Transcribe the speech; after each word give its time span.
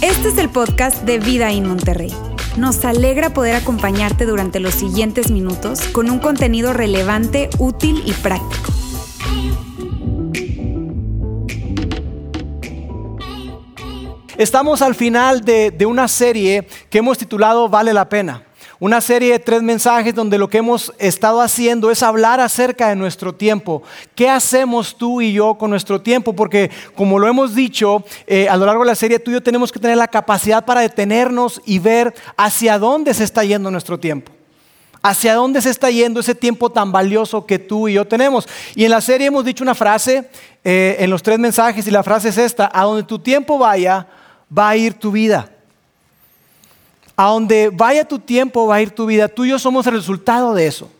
Este 0.00 0.28
es 0.28 0.38
el 0.38 0.50
podcast 0.50 1.02
de 1.04 1.18
Vida 1.18 1.52
en 1.52 1.66
Monterrey. 1.66 2.12
Nos 2.56 2.84
alegra 2.84 3.30
poder 3.34 3.56
acompañarte 3.56 4.26
durante 4.26 4.60
los 4.60 4.74
siguientes 4.74 5.30
minutos 5.30 5.80
con 5.88 6.10
un 6.10 6.18
contenido 6.18 6.72
relevante, 6.72 7.50
útil 7.58 8.02
y 8.04 8.12
práctico. 8.12 8.72
Estamos 14.36 14.82
al 14.82 14.94
final 14.94 15.44
de, 15.44 15.70
de 15.70 15.86
una 15.86 16.08
serie 16.08 16.66
que 16.90 16.98
hemos 16.98 17.18
titulado 17.18 17.68
Vale 17.68 17.92
la 17.92 18.08
pena. 18.08 18.44
Una 18.80 19.00
serie 19.00 19.32
de 19.32 19.38
tres 19.38 19.62
mensajes 19.62 20.14
donde 20.14 20.36
lo 20.36 20.48
que 20.48 20.58
hemos 20.58 20.92
estado 20.98 21.40
haciendo 21.40 21.92
es 21.92 22.02
hablar 22.02 22.40
acerca 22.40 22.88
de 22.88 22.96
nuestro 22.96 23.32
tiempo. 23.32 23.82
¿Qué 24.16 24.28
hacemos 24.28 24.98
tú 24.98 25.20
y 25.20 25.32
yo 25.32 25.54
con 25.54 25.70
nuestro 25.70 26.00
tiempo? 26.00 26.32
Porque 26.32 26.72
como 26.96 27.20
lo 27.20 27.28
hemos 27.28 27.54
dicho 27.54 28.02
eh, 28.26 28.48
a 28.48 28.56
lo 28.56 28.66
largo 28.66 28.82
de 28.82 28.88
la 28.88 28.96
serie, 28.96 29.20
tú 29.20 29.30
y 29.30 29.34
yo 29.34 29.42
tenemos 29.42 29.70
que 29.70 29.78
tener 29.78 29.96
la 29.96 30.08
capacidad 30.08 30.64
para 30.64 30.80
detenernos 30.80 31.62
y 31.64 31.78
ver 31.78 32.14
hacia 32.36 32.78
dónde 32.78 33.14
se 33.14 33.22
está 33.22 33.44
yendo 33.44 33.70
nuestro 33.70 33.98
tiempo. 34.00 34.32
Hacia 35.02 35.34
dónde 35.34 35.60
se 35.60 35.70
está 35.70 35.90
yendo 35.90 36.18
ese 36.18 36.34
tiempo 36.34 36.70
tan 36.70 36.90
valioso 36.90 37.46
que 37.46 37.60
tú 37.60 37.86
y 37.86 37.92
yo 37.92 38.06
tenemos. 38.06 38.48
Y 38.74 38.84
en 38.84 38.90
la 38.90 39.00
serie 39.00 39.28
hemos 39.28 39.44
dicho 39.44 39.62
una 39.62 39.76
frase 39.76 40.28
eh, 40.64 40.96
en 40.98 41.10
los 41.10 41.22
tres 41.22 41.38
mensajes 41.38 41.86
y 41.86 41.92
la 41.92 42.02
frase 42.02 42.30
es 42.30 42.38
esta, 42.38 42.70
a 42.74 42.82
donde 42.84 43.04
tu 43.04 43.20
tiempo 43.20 43.56
vaya, 43.56 44.08
va 44.56 44.70
a 44.70 44.76
ir 44.76 44.94
tu 44.94 45.12
vida. 45.12 45.53
A 47.16 47.26
donde 47.26 47.70
vaya 47.72 48.04
tu 48.04 48.18
tiempo 48.18 48.66
va 48.66 48.76
a 48.76 48.82
ir 48.82 48.90
tu 48.90 49.06
vida. 49.06 49.28
Tú 49.28 49.44
y 49.44 49.50
yo 49.50 49.58
somos 49.58 49.86
el 49.86 49.94
resultado 49.94 50.54
de 50.54 50.66
eso, 50.66 50.90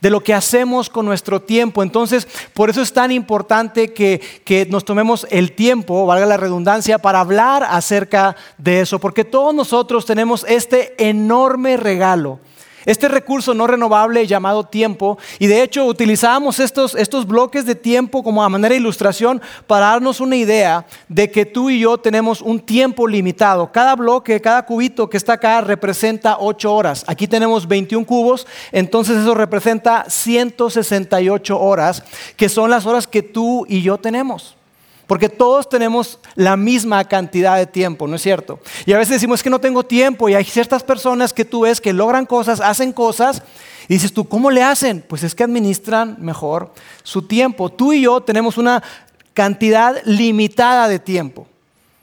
de 0.00 0.10
lo 0.10 0.22
que 0.22 0.34
hacemos 0.34 0.88
con 0.88 1.04
nuestro 1.04 1.40
tiempo. 1.42 1.82
Entonces, 1.82 2.26
por 2.54 2.70
eso 2.70 2.80
es 2.80 2.92
tan 2.92 3.12
importante 3.12 3.92
que, 3.92 4.20
que 4.44 4.66
nos 4.66 4.84
tomemos 4.84 5.26
el 5.30 5.52
tiempo, 5.52 6.06
valga 6.06 6.26
la 6.26 6.36
redundancia, 6.36 6.98
para 6.98 7.20
hablar 7.20 7.64
acerca 7.68 8.36
de 8.56 8.80
eso, 8.80 8.98
porque 8.98 9.24
todos 9.24 9.54
nosotros 9.54 10.06
tenemos 10.06 10.44
este 10.48 10.94
enorme 11.08 11.76
regalo 11.76 12.40
este 12.84 13.08
recurso 13.08 13.54
no 13.54 13.66
renovable 13.66 14.26
llamado 14.26 14.64
tiempo, 14.64 15.18
y 15.38 15.46
de 15.46 15.62
hecho 15.62 15.86
utilizábamos 15.86 16.60
estos, 16.60 16.94
estos 16.94 17.26
bloques 17.26 17.66
de 17.66 17.74
tiempo 17.74 18.22
como 18.22 18.42
a 18.42 18.48
manera 18.48 18.72
de 18.72 18.80
ilustración 18.80 19.40
para 19.66 19.86
darnos 19.86 20.20
una 20.20 20.36
idea 20.36 20.86
de 21.08 21.30
que 21.30 21.46
tú 21.46 21.70
y 21.70 21.80
yo 21.80 21.98
tenemos 21.98 22.40
un 22.40 22.60
tiempo 22.60 23.06
limitado. 23.06 23.70
Cada 23.72 23.96
bloque, 23.96 24.40
cada 24.40 24.64
cubito 24.64 25.08
que 25.08 25.16
está 25.16 25.34
acá 25.34 25.60
representa 25.60 26.36
8 26.38 26.74
horas. 26.74 27.04
Aquí 27.06 27.26
tenemos 27.26 27.66
21 27.66 28.06
cubos, 28.06 28.46
entonces 28.72 29.16
eso 29.18 29.34
representa 29.34 30.04
168 30.08 31.58
horas, 31.58 32.02
que 32.36 32.48
son 32.48 32.70
las 32.70 32.86
horas 32.86 33.06
que 33.06 33.22
tú 33.22 33.64
y 33.68 33.82
yo 33.82 33.98
tenemos. 33.98 34.57
Porque 35.08 35.30
todos 35.30 35.70
tenemos 35.70 36.18
la 36.34 36.58
misma 36.58 37.02
cantidad 37.04 37.56
de 37.56 37.66
tiempo, 37.66 38.06
¿no 38.06 38.16
es 38.16 38.22
cierto? 38.22 38.60
Y 38.84 38.92
a 38.92 38.98
veces 38.98 39.14
decimos 39.14 39.42
que 39.42 39.48
no 39.48 39.58
tengo 39.58 39.82
tiempo 39.82 40.28
y 40.28 40.34
hay 40.34 40.44
ciertas 40.44 40.84
personas 40.84 41.32
que 41.32 41.46
tú 41.46 41.62
ves 41.62 41.80
que 41.80 41.94
logran 41.94 42.26
cosas, 42.26 42.60
hacen 42.60 42.92
cosas 42.92 43.42
y 43.88 43.94
dices 43.94 44.12
tú, 44.12 44.28
¿cómo 44.28 44.50
le 44.50 44.62
hacen? 44.62 45.02
Pues 45.08 45.22
es 45.22 45.34
que 45.34 45.44
administran 45.44 46.18
mejor 46.20 46.74
su 47.02 47.22
tiempo. 47.22 47.70
Tú 47.70 47.94
y 47.94 48.02
yo 48.02 48.20
tenemos 48.20 48.58
una 48.58 48.82
cantidad 49.32 49.96
limitada 50.04 50.88
de 50.88 50.98
tiempo. 50.98 51.46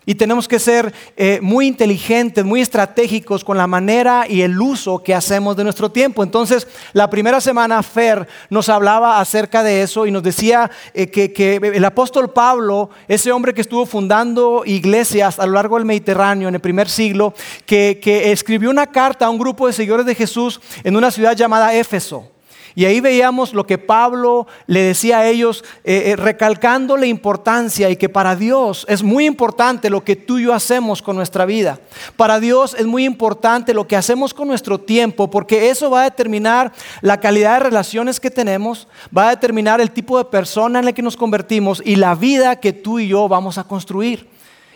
Y 0.05 0.15
tenemos 0.15 0.47
que 0.47 0.59
ser 0.59 0.93
eh, 1.17 1.39
muy 1.41 1.67
inteligentes, 1.67 2.45
muy 2.45 2.61
estratégicos 2.61 3.43
con 3.43 3.57
la 3.57 3.65
manera 3.65 4.25
y 4.29 4.41
el 4.41 4.59
uso 4.61 5.01
que 5.01 5.15
hacemos 5.15 5.55
de 5.55 5.63
nuestro 5.63 5.91
tiempo. 5.91 6.23
Entonces, 6.23 6.67
la 6.93 7.09
primera 7.09 7.41
semana 7.41 7.81
Fer 7.81 8.27
nos 8.49 8.69
hablaba 8.69 9.19
acerca 9.19 9.63
de 9.63 9.81
eso 9.81 10.05
y 10.05 10.11
nos 10.11 10.21
decía 10.21 10.69
eh, 10.93 11.07
que, 11.07 11.59
el 11.73 11.85
apóstol 11.85 12.31
Pablo, 12.31 12.89
ese 13.07 13.31
hombre 13.31 13.53
que 13.53 13.61
estuvo 13.61 13.85
fundando 13.85 14.63
iglesias 14.65 15.39
a 15.39 15.45
lo 15.45 15.53
largo 15.53 15.77
del 15.77 15.85
Mediterráneo 15.85 16.49
en 16.49 16.55
el 16.55 16.61
primer 16.61 16.89
siglo, 16.89 17.33
que 17.65 17.99
escribió 18.31 18.69
una 18.69 18.87
carta 18.87 19.25
a 19.25 19.29
un 19.29 19.39
grupo 19.39 19.67
de 19.67 19.73
seguidores 19.73 20.05
de 20.05 20.15
Jesús 20.15 20.61
en 20.83 20.95
una 20.95 21.09
ciudad 21.09 21.35
llamada 21.35 21.73
Éfeso. 21.73 22.34
Y 22.77 22.83
ahí 22.83 22.99
veíamos 22.99 23.53
lo 23.53 23.65
que 23.65 23.77
Pablo 23.77 24.47
le 24.67 24.81
decía 24.81 25.19
a 25.19 25.27
ellos, 25.27 25.63
eh, 25.85 26.03
eh, 26.07 26.15
recalcando 26.17 26.97
la 26.97 27.05
importancia 27.05 27.89
y 27.89 27.95
que 27.95 28.09
para 28.09 28.35
Dios 28.35 28.85
es 28.89 29.01
muy 29.01 29.25
importante 29.25 29.89
lo 29.89 30.03
que 30.03 30.17
tú 30.17 30.39
y 30.39 30.43
yo 30.43 30.53
hacemos 30.53 31.01
con 31.01 31.15
nuestra 31.15 31.45
vida. 31.45 31.79
Para 32.17 32.41
Dios 32.41 32.75
es 32.77 32.85
muy 32.85 33.05
importante 33.05 33.73
lo 33.73 33.87
que 33.87 33.95
hacemos 33.95 34.33
con 34.33 34.49
nuestro 34.49 34.77
tiempo, 34.77 35.29
porque 35.29 35.69
eso 35.69 35.89
va 35.89 36.01
a 36.01 36.09
determinar 36.09 36.73
la 36.99 37.21
calidad 37.21 37.53
de 37.53 37.69
relaciones 37.69 38.19
que 38.19 38.29
tenemos, 38.29 38.89
va 39.15 39.27
a 39.27 39.35
determinar 39.35 39.79
el 39.79 39.91
tipo 39.91 40.17
de 40.17 40.25
persona 40.25 40.79
en 40.79 40.85
la 40.85 40.93
que 40.93 41.01
nos 41.01 41.15
convertimos 41.15 41.81
y 41.85 41.95
la 41.95 42.13
vida 42.13 42.57
que 42.57 42.73
tú 42.73 42.99
y 42.99 43.07
yo 43.07 43.29
vamos 43.29 43.57
a 43.57 43.63
construir. 43.63 44.27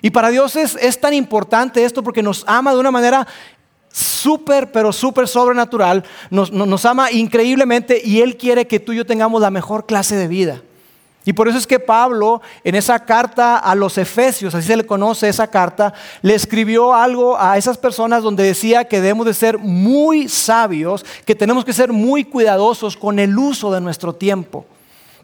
Y 0.02 0.12
para 0.12 0.30
Dios 0.30 0.56
es, 0.56 0.78
es, 0.78 1.02
tan 1.02 1.14
importante 1.14 1.84
esto 1.84 2.02
porque 2.02 2.24
nos 2.24 2.46
ama 2.48 2.74
de 2.74 2.80
una 2.80 2.92
manera 2.92 3.28
súper, 3.92 4.72
pero 4.72 4.94
súper 4.94 5.28
sobrenatural, 5.28 6.04
nos, 6.30 6.86
ama 6.86 7.12
increíblemente 7.12 8.02
y 8.04 8.22
Él 8.22 8.38
quiere 8.38 8.68
que 8.68 8.80
tú 8.80 8.94
y 8.94 8.98
yo 8.98 9.06
tengamos 9.06 9.42
la 9.42 9.52
mejor 9.52 9.86
clase 9.86 10.16
de 10.16 10.28
vida. 10.28 10.62
Y 11.26 11.34
por 11.34 11.48
eso 11.48 11.58
es 11.58 11.68
que 11.68 11.80
Pablo 11.80 12.42
en 12.64 12.76
esa 12.76 13.06
carta 13.06 13.58
a 13.58 13.76
los 13.76 13.98
Efesios, 13.98 14.56
así 14.56 14.68
se 14.68 14.78
le 14.78 14.86
conoce 14.86 15.28
esa 15.28 15.48
carta, 15.48 15.94
le 16.22 16.34
escribió 16.34 16.94
algo 16.94 17.38
a 17.38 17.58
esas 17.58 17.78
personas 17.78 18.24
donde 18.24 18.44
decía 18.44 18.86
que 18.86 19.02
debemos 19.02 19.26
de 19.26 19.34
ser 19.34 19.58
muy 19.58 20.30
sabios, 20.30 21.06
que 21.26 21.36
tenemos 21.36 21.66
que 21.66 21.74
ser 21.74 21.92
muy 21.92 22.24
cuidadosos 22.24 22.96
con 22.96 23.20
el 23.20 23.38
uso 23.38 23.72
de 23.72 23.82
nuestro 23.82 24.14
tiempo 24.14 24.66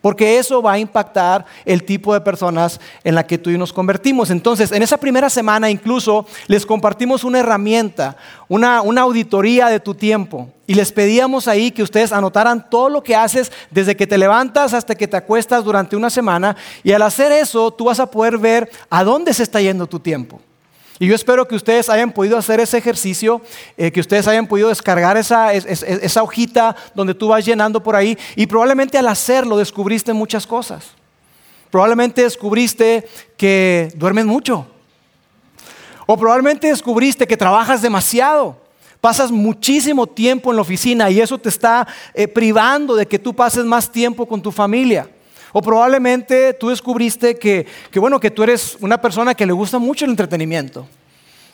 porque 0.06 0.38
eso 0.38 0.62
va 0.62 0.74
a 0.74 0.78
impactar 0.78 1.46
el 1.66 1.84
tipo 1.84 2.14
de 2.14 2.22
personas 2.22 2.80
en 3.04 3.16
la 3.16 3.26
que 3.26 3.40
tú 3.40 3.50
y 3.50 3.58
nos 3.58 3.74
convertimos. 3.74 4.30
Entonces, 4.30 4.72
en 4.72 4.84
esa 4.84 4.98
primera 5.00 5.32
semana 5.32 5.68
incluso 5.68 6.28
les 6.46 6.64
compartimos 6.64 7.24
una 7.24 7.40
herramienta, 7.40 8.16
una, 8.48 8.84
una 8.84 9.02
auditoría 9.02 9.66
de 9.66 9.80
tu 9.80 9.96
tiempo. 9.96 10.48
Y 10.68 10.76
les 10.76 10.92
pedíamos 10.92 11.48
ahí 11.48 11.72
que 11.72 11.82
ustedes 11.82 12.12
anotaran 12.12 12.70
todo 12.70 12.88
lo 12.90 13.02
que 13.02 13.16
haces 13.16 13.52
desde 13.72 13.96
que 13.96 14.06
te 14.06 14.20
levantas 14.20 14.76
hasta 14.76 14.94
que 14.94 15.08
te 15.08 15.18
acuestas 15.18 15.64
durante 15.64 15.96
una 15.96 16.12
semana. 16.12 16.56
Y 16.84 16.92
al 16.92 17.02
hacer 17.02 17.32
eso, 17.32 17.72
tú 17.72 17.86
vas 17.86 18.00
a 18.00 18.12
poder 18.12 18.38
ver 18.38 18.70
a 18.92 19.04
dónde 19.04 19.34
se 19.34 19.42
está 19.42 19.60
yendo 19.60 19.88
tu 19.88 20.00
tiempo. 20.00 20.40
Y 20.98 21.08
yo 21.08 21.16
espero 21.16 21.48
que 21.48 21.56
ustedes 21.56 21.90
hayan 21.90 22.12
podido 22.12 22.38
hacer 22.38 22.60
ese 22.62 22.78
ejercicio, 22.78 23.42
eh, 23.76 23.92
que 23.92 24.00
ustedes 24.00 24.28
hayan 24.28 24.48
podido 24.48 24.70
descargar 24.70 25.18
esa, 25.18 25.54
esa 25.54 26.24
hojita 26.24 26.76
donde 26.94 27.14
tú 27.14 27.28
vas 27.28 27.46
llenando 27.46 27.84
por 27.84 27.96
ahí 27.96 28.18
y 28.36 28.48
probablemente 28.48 28.98
al 28.98 29.08
hacerlo 29.10 29.58
descubriste 29.58 30.14
muchas 30.14 30.48
cosas. 30.48 30.92
Probablemente 31.70 32.22
descubriste 32.22 33.06
que 33.36 33.92
duermes 33.96 34.26
mucho. 34.26 34.66
O 36.06 36.16
probablemente 36.16 36.68
descubriste 36.68 37.28
que 37.28 37.36
trabajas 37.36 37.82
demasiado. 37.82 38.56
Pasas 39.02 39.32
muchísimo 39.32 40.08
tiempo 40.08 40.52
en 40.52 40.56
la 40.56 40.62
oficina 40.62 41.10
y 41.10 41.20
eso 41.20 41.38
te 41.38 41.50
está 41.50 41.86
eh, 42.14 42.28
privando 42.28 42.96
de 42.96 43.06
que 43.06 43.20
tú 43.20 43.36
pases 43.36 43.66
más 43.66 43.92
tiempo 43.92 44.26
con 44.26 44.42
tu 44.42 44.52
familia. 44.52 45.10
O 45.58 45.62
probablemente 45.62 46.54
tú 46.54 46.68
descubriste 46.68 47.40
que, 47.40 47.66
bueno, 47.96 48.20
que 48.20 48.30
tú 48.30 48.44
eres 48.44 48.78
una 48.82 49.00
persona 49.00 49.34
que 49.34 49.46
le 49.46 49.54
gusta 49.54 49.80
mucho 49.80 50.04
el 50.04 50.12
entretenimiento. 50.12 50.86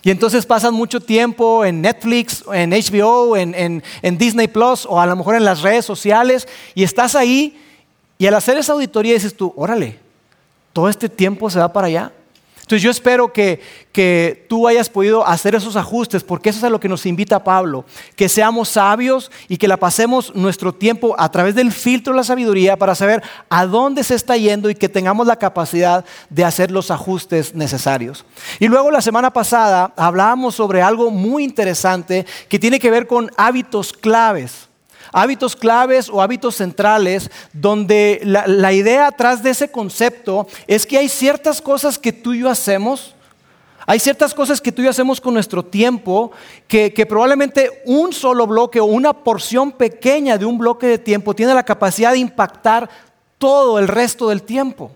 Y 0.02 0.10
entonces 0.10 0.44
pasas 0.44 0.72
mucho 0.72 1.02
tiempo 1.02 1.64
en 1.64 1.84
Netflix, 1.84 2.44
en 2.52 2.72
HBO, 2.72 3.38
en, 3.38 3.84
en, 4.02 4.18
Disney 4.18 4.48
Plus 4.48 4.88
o 4.90 5.00
a 5.00 5.06
lo 5.06 5.16
mejor 5.16 5.36
en 5.36 5.46
las 5.46 5.62
redes 5.62 5.86
sociales 5.86 6.48
y 6.74 6.82
estás 6.82 7.14
ahí 7.14 7.62
y 8.18 8.26
al 8.26 8.34
hacer 8.34 8.58
esa 8.58 8.74
auditoría 8.74 9.14
dices 9.14 9.38
tú, 9.38 9.54
órale, 9.56 10.00
todo 10.74 10.90
este 10.90 11.08
tiempo 11.08 11.52
se 11.52 11.60
va 11.60 11.72
para 11.72 11.86
allá. 11.86 12.12
Entonces 12.62 12.82
yo 12.82 12.92
espero 12.92 13.34
que, 13.34 13.60
que 13.92 14.46
tú 14.48 14.68
hayas 14.68 14.90
podido 14.90 15.26
hacer 15.26 15.56
esos 15.56 15.76
ajustes, 15.76 16.24
porque 16.24 16.50
eso 16.50 16.60
es 16.60 16.64
a 16.64 16.70
lo 16.70 16.80
que 16.80 16.90
nos 16.90 17.06
invita 17.06 17.44
Pablo, 17.44 17.86
que 18.16 18.30
seamos 18.30 18.70
sabios 18.70 19.32
y 19.48 19.58
que 19.58 19.68
la 19.68 19.78
pasemos 19.78 20.34
nuestro 20.36 20.74
tiempo 20.74 21.16
a 21.18 21.30
través 21.30 21.56
del 21.56 21.72
filtro 21.72 22.14
de 22.14 22.18
la 22.18 22.24
sabiduría 22.24 22.78
para 22.78 22.96
saber 22.96 23.22
a 23.50 23.66
dónde 23.66 24.04
se 24.04 24.16
está 24.16 24.38
yendo 24.38 24.70
y 24.70 24.76
que 24.76 24.90
tengamos 24.90 25.28
la 25.28 25.36
capacidad 25.36 26.06
de 26.30 26.46
hacer 26.46 26.72
los 26.72 26.92
ajustes 26.92 27.54
necesarios. 27.56 28.26
Y 28.60 28.68
luego 28.68 28.92
la 28.92 29.02
semana 29.02 29.32
pasada 29.32 29.94
hablábamos 29.98 30.56
sobre 30.56 30.82
algo 30.82 31.12
muy 31.12 31.44
interesante 31.44 32.26
que 32.48 32.60
tiene 32.60 32.80
que 32.80 32.92
ver 32.92 33.08
con 33.08 33.32
hábitos 33.38 33.94
claves 33.94 34.71
hábitos 35.12 35.56
claves 35.56 36.10
o 36.10 36.22
hábitos 36.22 36.56
centrales, 36.56 37.30
donde 37.54 38.22
la, 38.24 38.74
idea 38.74 39.08
atrás 39.08 39.44
de 39.44 39.50
ese 39.50 39.70
concepto 39.70 40.48
es 40.68 40.86
que 40.86 40.98
hay 40.98 41.10
ciertas 41.10 41.62
cosas 41.62 42.00
que 42.00 42.14
tú 42.14 42.34
y 42.34 42.40
yo 42.40 42.50
hacemos, 42.50 43.16
hay 43.86 44.00
ciertas 44.00 44.34
cosas 44.34 44.62
que 44.62 44.72
tú 44.72 44.82
y 44.82 44.86
yo 44.86 44.92
hacemos 44.92 45.20
con 45.20 45.34
nuestro 45.34 45.64
tiempo, 45.64 46.32
que, 46.68 46.94
que, 46.94 47.06
probablemente 47.06 47.82
un 47.86 48.14
solo 48.14 48.48
bloque 48.48 48.80
o 48.80 48.86
una 48.86 49.12
porción 49.12 49.72
pequeña 49.72 50.38
de 50.38 50.46
un 50.46 50.58
bloque 50.58 50.88
de 50.88 50.98
tiempo 50.98 51.34
tiene 51.34 51.54
la 51.54 51.64
capacidad 51.64 52.12
de 52.12 52.20
impactar 52.20 52.90
todo 53.38 53.80
el 53.80 53.88
resto 53.88 54.30
del 54.30 54.44
tiempo. 54.44 54.92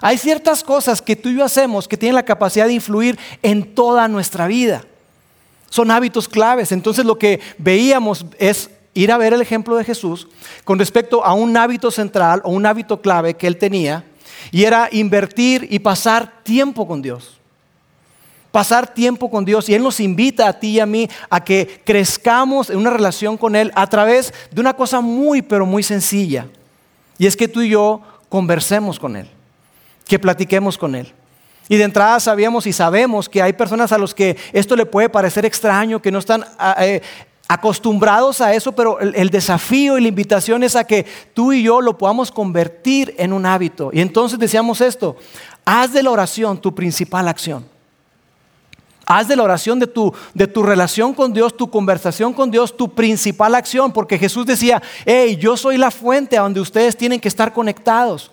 Hay 0.00 0.18
ciertas 0.18 0.62
cosas 0.62 1.00
que 1.00 1.16
tú 1.16 1.28
y 1.28 1.36
yo 1.36 1.44
hacemos 1.44 1.88
que 1.88 1.96
tienen 1.96 2.16
la 2.16 2.24
capacidad 2.24 2.66
de 2.66 2.74
influir 2.74 3.18
en 3.42 3.74
toda 3.74 4.08
nuestra 4.08 4.46
vida. 4.46 4.84
Son 5.70 5.90
hábitos 5.90 6.28
claves. 6.28 6.72
Entonces 6.72 7.04
lo 7.04 7.18
que 7.18 7.40
veíamos 7.58 8.26
es 8.38 8.70
ir 8.96 9.12
a 9.12 9.18
ver 9.18 9.32
el 9.32 9.42
ejemplo 9.42 9.76
de 9.76 9.84
Jesús 9.84 10.26
con 10.64 10.78
respecto 10.78 11.24
a 11.24 11.34
un 11.34 11.56
hábito 11.56 11.90
central 11.90 12.40
o 12.44 12.50
un 12.50 12.66
hábito 12.66 13.00
clave 13.00 13.34
que 13.34 13.46
él 13.46 13.58
tenía. 13.58 14.04
Y 14.50 14.64
era 14.64 14.88
invertir 14.90 15.66
y 15.70 15.78
pasar 15.78 16.42
tiempo 16.42 16.86
con 16.86 17.02
Dios. 17.02 17.38
Pasar 18.50 18.92
tiempo 18.94 19.30
con 19.30 19.44
Dios. 19.44 19.68
Y 19.68 19.74
Él 19.74 19.82
nos 19.82 20.00
invita 20.00 20.48
a 20.48 20.58
ti 20.58 20.68
y 20.68 20.80
a 20.80 20.86
mí 20.86 21.08
a 21.28 21.44
que 21.44 21.82
crezcamos 21.84 22.70
en 22.70 22.78
una 22.78 22.90
relación 22.90 23.36
con 23.36 23.54
Él 23.54 23.70
a 23.74 23.86
través 23.88 24.32
de 24.50 24.60
una 24.60 24.74
cosa 24.74 25.00
muy, 25.00 25.42
pero 25.42 25.66
muy 25.66 25.82
sencilla. 25.82 26.46
Y 27.18 27.26
es 27.26 27.36
que 27.36 27.48
tú 27.48 27.60
y 27.60 27.70
yo 27.70 28.00
conversemos 28.28 28.98
con 28.98 29.16
Él. 29.16 29.28
Que 30.06 30.18
platiquemos 30.18 30.78
con 30.78 30.94
Él. 30.94 31.12
Y 31.68 31.76
de 31.76 31.84
entrada 31.84 32.20
sabíamos 32.20 32.66
y 32.66 32.72
sabemos 32.72 33.28
que 33.28 33.42
hay 33.42 33.52
personas 33.52 33.92
a 33.92 33.98
los 33.98 34.14
que 34.14 34.36
esto 34.52 34.76
le 34.76 34.86
puede 34.86 35.08
parecer 35.08 35.44
extraño, 35.44 36.00
que 36.00 36.12
no 36.12 36.20
están 36.20 36.44
ah, 36.58 36.76
eh, 36.78 37.02
acostumbrados 37.48 38.40
a 38.40 38.54
eso, 38.54 38.72
pero 38.72 38.98
el, 39.00 39.30
desafío 39.30 39.98
y 39.98 40.00
la 40.00 40.08
invitación 40.08 40.62
es 40.64 40.74
a 40.74 40.84
que 40.84 41.06
tú 41.32 41.52
y 41.52 41.62
yo 41.62 41.80
lo 41.80 41.96
podamos 41.96 42.32
convertir 42.32 43.14
en 43.18 43.32
un 43.32 43.46
hábito. 43.46 43.90
Y 43.92 44.00
entonces 44.00 44.38
decíamos 44.38 44.80
esto, 44.80 45.16
haz 45.64 45.92
de 45.92 46.02
la 46.02 46.10
oración 46.10 46.60
tu 46.60 46.74
principal 46.74 47.28
acción. 47.28 47.64
Haz 49.08 49.28
de 49.28 49.36
la 49.36 49.44
oración 49.44 49.78
de 49.78 49.86
tu, 49.86 50.12
de 50.34 50.48
tu 50.48 50.64
relación 50.64 51.14
con 51.14 51.32
Dios, 51.32 51.56
tu 51.56 51.70
conversación 51.70 52.32
con 52.32 52.50
Dios, 52.50 52.76
tu 52.76 52.92
principal 52.92 53.54
acción, 53.54 53.92
porque 53.92 54.18
Jesús 54.18 54.44
decía, 54.44 54.82
hey, 55.04 55.36
yo 55.36 55.56
soy 55.56 55.76
la 55.76 55.92
fuente 55.92 56.36
a 56.36 56.42
donde 56.42 56.60
ustedes 56.60 56.96
tienen 56.96 57.20
que 57.20 57.28
estar 57.28 57.52
conectados. 57.52 58.32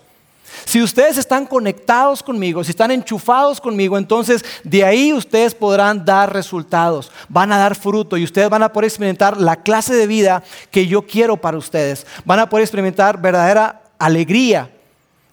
Si 0.65 0.81
ustedes 0.81 1.17
están 1.17 1.45
conectados 1.45 2.23
conmigo, 2.23 2.63
si 2.63 2.71
están 2.71 2.91
enchufados 2.91 3.59
conmigo, 3.59 3.97
entonces 3.97 4.43
de 4.63 4.83
ahí 4.83 5.13
ustedes 5.13 5.53
podrán 5.55 6.05
dar 6.05 6.31
resultados, 6.33 7.11
van 7.29 7.51
a 7.51 7.57
dar 7.57 7.75
fruto 7.75 8.17
y 8.17 8.23
ustedes 8.23 8.49
van 8.49 8.63
a 8.63 8.71
poder 8.71 8.85
experimentar 8.85 9.37
la 9.37 9.57
clase 9.57 9.93
de 9.93 10.07
vida 10.07 10.43
que 10.71 10.87
yo 10.87 11.03
quiero 11.03 11.37
para 11.37 11.57
ustedes. 11.57 12.05
Van 12.25 12.39
a 12.39 12.49
poder 12.49 12.63
experimentar 12.63 13.21
verdadera 13.21 13.81
alegría 13.99 14.69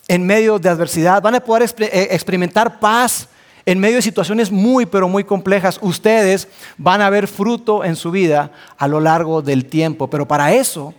en 0.09 0.27
medio 0.27 0.59
de 0.59 0.69
adversidad, 0.69 1.23
van 1.23 1.37
a 1.37 1.41
poder 1.41 1.62
eh, 1.79 2.09
experimentar 2.11 2.81
paz 2.81 3.29
en 3.67 3.79
medio 3.79 3.97
de 3.97 4.03
situaciones 4.03 4.51
muy, 4.51 4.87
pero 4.87 5.09
muy 5.09 5.25
complejas. 5.25 5.79
Ustedes 5.81 6.49
van 6.77 7.01
a 7.01 7.11
ver 7.11 7.29
fruto 7.29 7.85
en 7.85 7.95
su 7.95 8.11
vida 8.11 8.51
a 8.77 8.89
lo 8.89 9.01
largo 9.01 9.43
del 9.43 9.67
tiempo, 9.67 10.09
pero 10.09 10.27
para 10.27 10.53
eso 10.53 10.95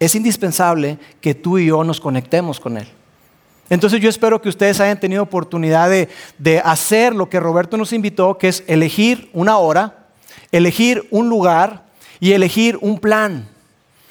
es 0.00 0.14
indispensable 0.14 0.98
que 1.20 1.34
tú 1.34 1.58
y 1.58 1.66
yo 1.66 1.84
nos 1.84 2.00
conectemos 2.00 2.58
con 2.58 2.78
Él. 2.78 2.88
Entonces 3.70 4.00
yo 4.00 4.08
espero 4.08 4.42
que 4.42 4.48
ustedes 4.48 4.80
hayan 4.80 4.98
tenido 4.98 5.22
oportunidad 5.22 5.88
de, 5.88 6.60
hacer 6.64 7.14
lo 7.14 7.30
que 7.30 7.38
Roberto 7.38 7.76
nos 7.76 7.92
invitó, 7.92 8.36
que 8.36 8.48
es 8.48 8.64
elegir 8.66 9.30
una 9.32 9.58
hora, 9.58 10.08
elegir 10.50 11.06
un 11.10 11.28
lugar 11.28 11.84
y 12.18 12.32
elegir 12.32 12.76
un 12.80 12.98
plan. 12.98 13.48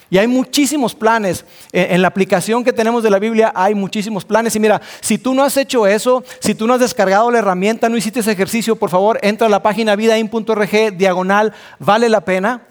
Y 0.09 0.17
hay 0.17 0.27
muchísimos 0.27 0.95
planes. 0.95 1.45
En 1.71 2.01
la 2.01 2.07
aplicación 2.07 2.63
que 2.63 2.73
tenemos 2.73 3.03
de 3.03 3.11
la 3.11 3.19
Biblia 3.19 3.51
hay 3.53 3.75
muchísimos 3.75 4.25
planes. 4.25 4.55
Y 4.55 4.59
mira, 4.59 4.81
si 5.01 5.17
tú 5.17 5.35
no 5.35 5.43
has 5.43 5.55
hecho 5.57 5.85
eso, 5.85 6.23
si 6.39 6.55
tú 6.55 6.65
no 6.65 6.73
has 6.73 6.79
descargado 6.79 7.29
la 7.29 7.39
herramienta, 7.39 7.89
no 7.89 7.97
hiciste 7.97 8.21
ese 8.21 8.31
ejercicio, 8.31 8.77
por 8.77 8.89
favor, 8.89 9.19
entra 9.21 9.47
a 9.47 9.51
la 9.51 9.61
página 9.61 9.95
vidain.org, 9.95 10.97
diagonal, 10.97 11.53
vale 11.77 12.09
la 12.09 12.21
pena. 12.21 12.68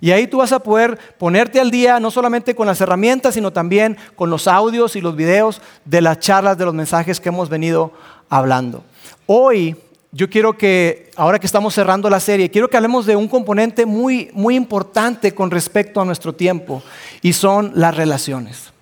Y 0.00 0.12
ahí 0.12 0.26
tú 0.26 0.38
vas 0.38 0.52
a 0.52 0.60
poder 0.60 0.98
ponerte 1.18 1.60
al 1.60 1.70
día 1.70 2.00
no 2.00 2.10
solamente 2.10 2.54
con 2.54 2.66
las 2.66 2.80
herramientas, 2.80 3.34
sino 3.34 3.52
también 3.52 3.96
con 4.16 4.30
los 4.30 4.48
audios 4.48 4.96
y 4.96 5.00
los 5.00 5.14
videos 5.14 5.60
de 5.84 6.00
las 6.00 6.18
charlas, 6.20 6.56
de 6.56 6.64
los 6.64 6.74
mensajes 6.74 7.20
que 7.20 7.28
hemos 7.28 7.48
venido 7.48 7.92
hablando. 8.28 8.82
Hoy 9.26 9.76
yo 10.12 10.28
quiero 10.28 10.56
que, 10.58 11.10
ahora 11.16 11.38
que 11.38 11.46
estamos 11.46 11.74
cerrando 11.74 12.10
la 12.10 12.18
serie, 12.18 12.50
quiero 12.50 12.68
que 12.68 12.76
hablemos 12.76 13.06
de 13.06 13.14
un 13.14 13.28
componente 13.28 13.86
muy, 13.86 14.30
muy 14.32 14.56
importante 14.56 15.32
con 15.34 15.50
respecto 15.50 16.00
a 16.00 16.04
nuestro 16.04 16.34
tiempo, 16.34 16.82
y 17.22 17.32
son 17.32 17.72
las 17.74 17.96
relaciones. 17.96 18.72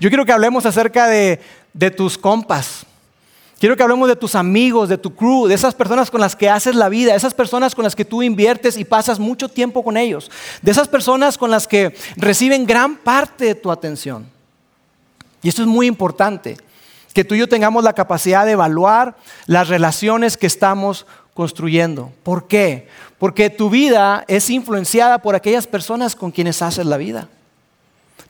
Yo 0.00 0.10
quiero 0.10 0.26
que 0.26 0.32
hablemos 0.32 0.66
acerca 0.66 1.06
de, 1.06 1.40
de 1.72 1.90
tus 1.90 2.18
compas, 2.18 2.83
Quiero 3.58 3.76
que 3.76 3.82
hablemos 3.82 4.08
de 4.08 4.16
tus 4.16 4.34
amigos, 4.34 4.88
de 4.88 4.98
tu 4.98 5.14
crew, 5.14 5.46
de 5.46 5.54
esas 5.54 5.74
personas 5.74 6.10
con 6.10 6.20
las 6.20 6.34
que 6.34 6.50
haces 6.50 6.74
la 6.74 6.88
vida, 6.88 7.14
esas 7.14 7.34
personas 7.34 7.74
con 7.74 7.84
las 7.84 7.94
que 7.94 8.04
tú 8.04 8.22
inviertes 8.22 8.76
y 8.76 8.84
pasas 8.84 9.18
mucho 9.18 9.48
tiempo 9.48 9.84
con 9.84 9.96
ellos, 9.96 10.30
de 10.60 10.70
esas 10.72 10.88
personas 10.88 11.38
con 11.38 11.50
las 11.50 11.68
que 11.68 11.94
reciben 12.16 12.66
gran 12.66 12.96
parte 12.96 13.44
de 13.46 13.54
tu 13.54 13.70
atención. 13.70 14.26
Y 15.42 15.48
esto 15.48 15.62
es 15.62 15.68
muy 15.68 15.86
importante, 15.86 16.56
que 17.12 17.24
tú 17.24 17.36
y 17.36 17.38
yo 17.38 17.48
tengamos 17.48 17.84
la 17.84 17.92
capacidad 17.92 18.44
de 18.44 18.52
evaluar 18.52 19.14
las 19.46 19.68
relaciones 19.68 20.36
que 20.36 20.48
estamos 20.48 21.06
construyendo. 21.32 22.12
¿Por 22.24 22.48
qué? 22.48 22.88
Porque 23.18 23.50
tu 23.50 23.70
vida 23.70 24.24
es 24.26 24.50
influenciada 24.50 25.18
por 25.18 25.36
aquellas 25.36 25.68
personas 25.68 26.16
con 26.16 26.32
quienes 26.32 26.60
haces 26.60 26.86
la 26.86 26.96
vida. 26.96 27.28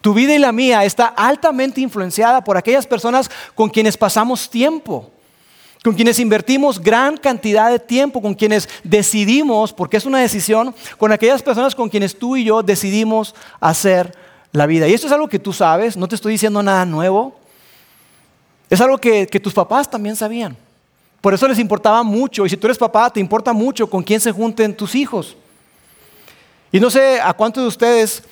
Tu 0.03 0.13
vida 0.13 0.35
y 0.35 0.39
la 0.39 0.53
mía 0.53 0.85
está 0.85 1.07
altamente 1.07 1.81
influenciada 1.81 2.45
por 2.45 2.59
aquellas 2.59 2.87
personas 2.87 3.31
con 3.55 3.71
quienes 3.71 3.97
pasamos 3.97 4.51
tiempo 4.51 5.14
con 5.85 5.93
quienes 5.93 6.19
invertimos 6.19 6.81
gran 6.81 7.19
cantidad 7.19 7.71
de 7.71 7.79
tiempo, 7.79 8.23
con 8.23 8.33
quienes 8.33 8.71
decidimos, 8.83 9.71
porque 9.71 9.99
es 9.99 10.07
una 10.07 10.19
decisión, 10.19 10.75
con 10.97 11.13
aquellas 11.13 11.43
personas 11.43 11.75
con 11.75 11.91
quienes 11.91 12.19
tú 12.19 12.37
y 12.37 12.45
yo 12.45 12.63
decidimos 12.63 13.35
hacer 13.61 14.17
la 14.51 14.65
vida. 14.65 14.89
Y 14.89 14.95
esto 14.95 15.09
es 15.09 15.13
algo 15.13 15.29
que 15.29 15.39
tú 15.39 15.53
sabes, 15.53 15.95
no 15.99 16.09
te 16.09 16.15
estoy 16.15 16.33
diciendo 16.33 16.63
nada 16.63 16.87
nuevo. 16.87 17.39
Es 18.71 18.81
algo 18.81 18.97
que, 18.97 19.27
tus 19.27 19.53
papás 19.53 19.91
también 19.91 20.17
sabían. 20.17 20.57
Por 21.21 21.35
eso 21.35 21.47
les 21.47 21.59
importaba 21.59 22.03
mucho. 22.03 22.47
Y 22.47 22.49
si 22.49 22.57
tú 22.57 22.67
eres 22.67 22.79
papá, 22.79 23.11
te 23.11 23.21
importa 23.21 23.53
mucho 23.53 23.89
con 23.89 24.03
quién 24.03 24.21
se 24.21 24.33
junten 24.33 24.75
tus 24.75 24.95
hijos. 24.95 25.37
Y 26.73 26.81
no 26.81 26.89
sé 26.89 27.21
a 27.21 27.35
cuántos 27.35 27.63
de 27.63 27.69
ustedes 27.69 28.23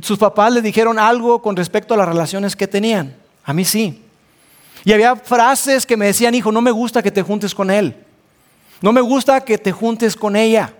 sus 0.00 0.16
papás 0.16 0.52
les 0.52 0.62
dijeron 0.62 0.96
algo 0.96 1.42
con 1.42 1.56
respecto 1.56 1.92
a 1.92 1.96
las 1.96 2.06
relaciones 2.06 2.54
que 2.54 2.68
tenían. 2.68 3.16
A 3.42 3.52
mí 3.52 3.64
sí. 3.64 4.00
Y 4.84 4.92
había 4.92 5.16
frases 5.16 5.84
que 5.84 5.96
me 5.96 6.06
decían, 6.06 6.34
hijo, 6.34 6.50
no 6.52 6.62
me 6.62 6.70
gusta 6.70 7.02
que 7.02 7.10
te 7.10 7.22
juntes 7.22 7.54
con 7.54 7.70
él. 7.70 7.94
No 8.80 8.92
me 8.92 9.00
gusta 9.00 9.42
que 9.42 9.58
te 9.58 9.72
juntes 9.72 10.16
con 10.16 10.36
ella. 10.36 10.72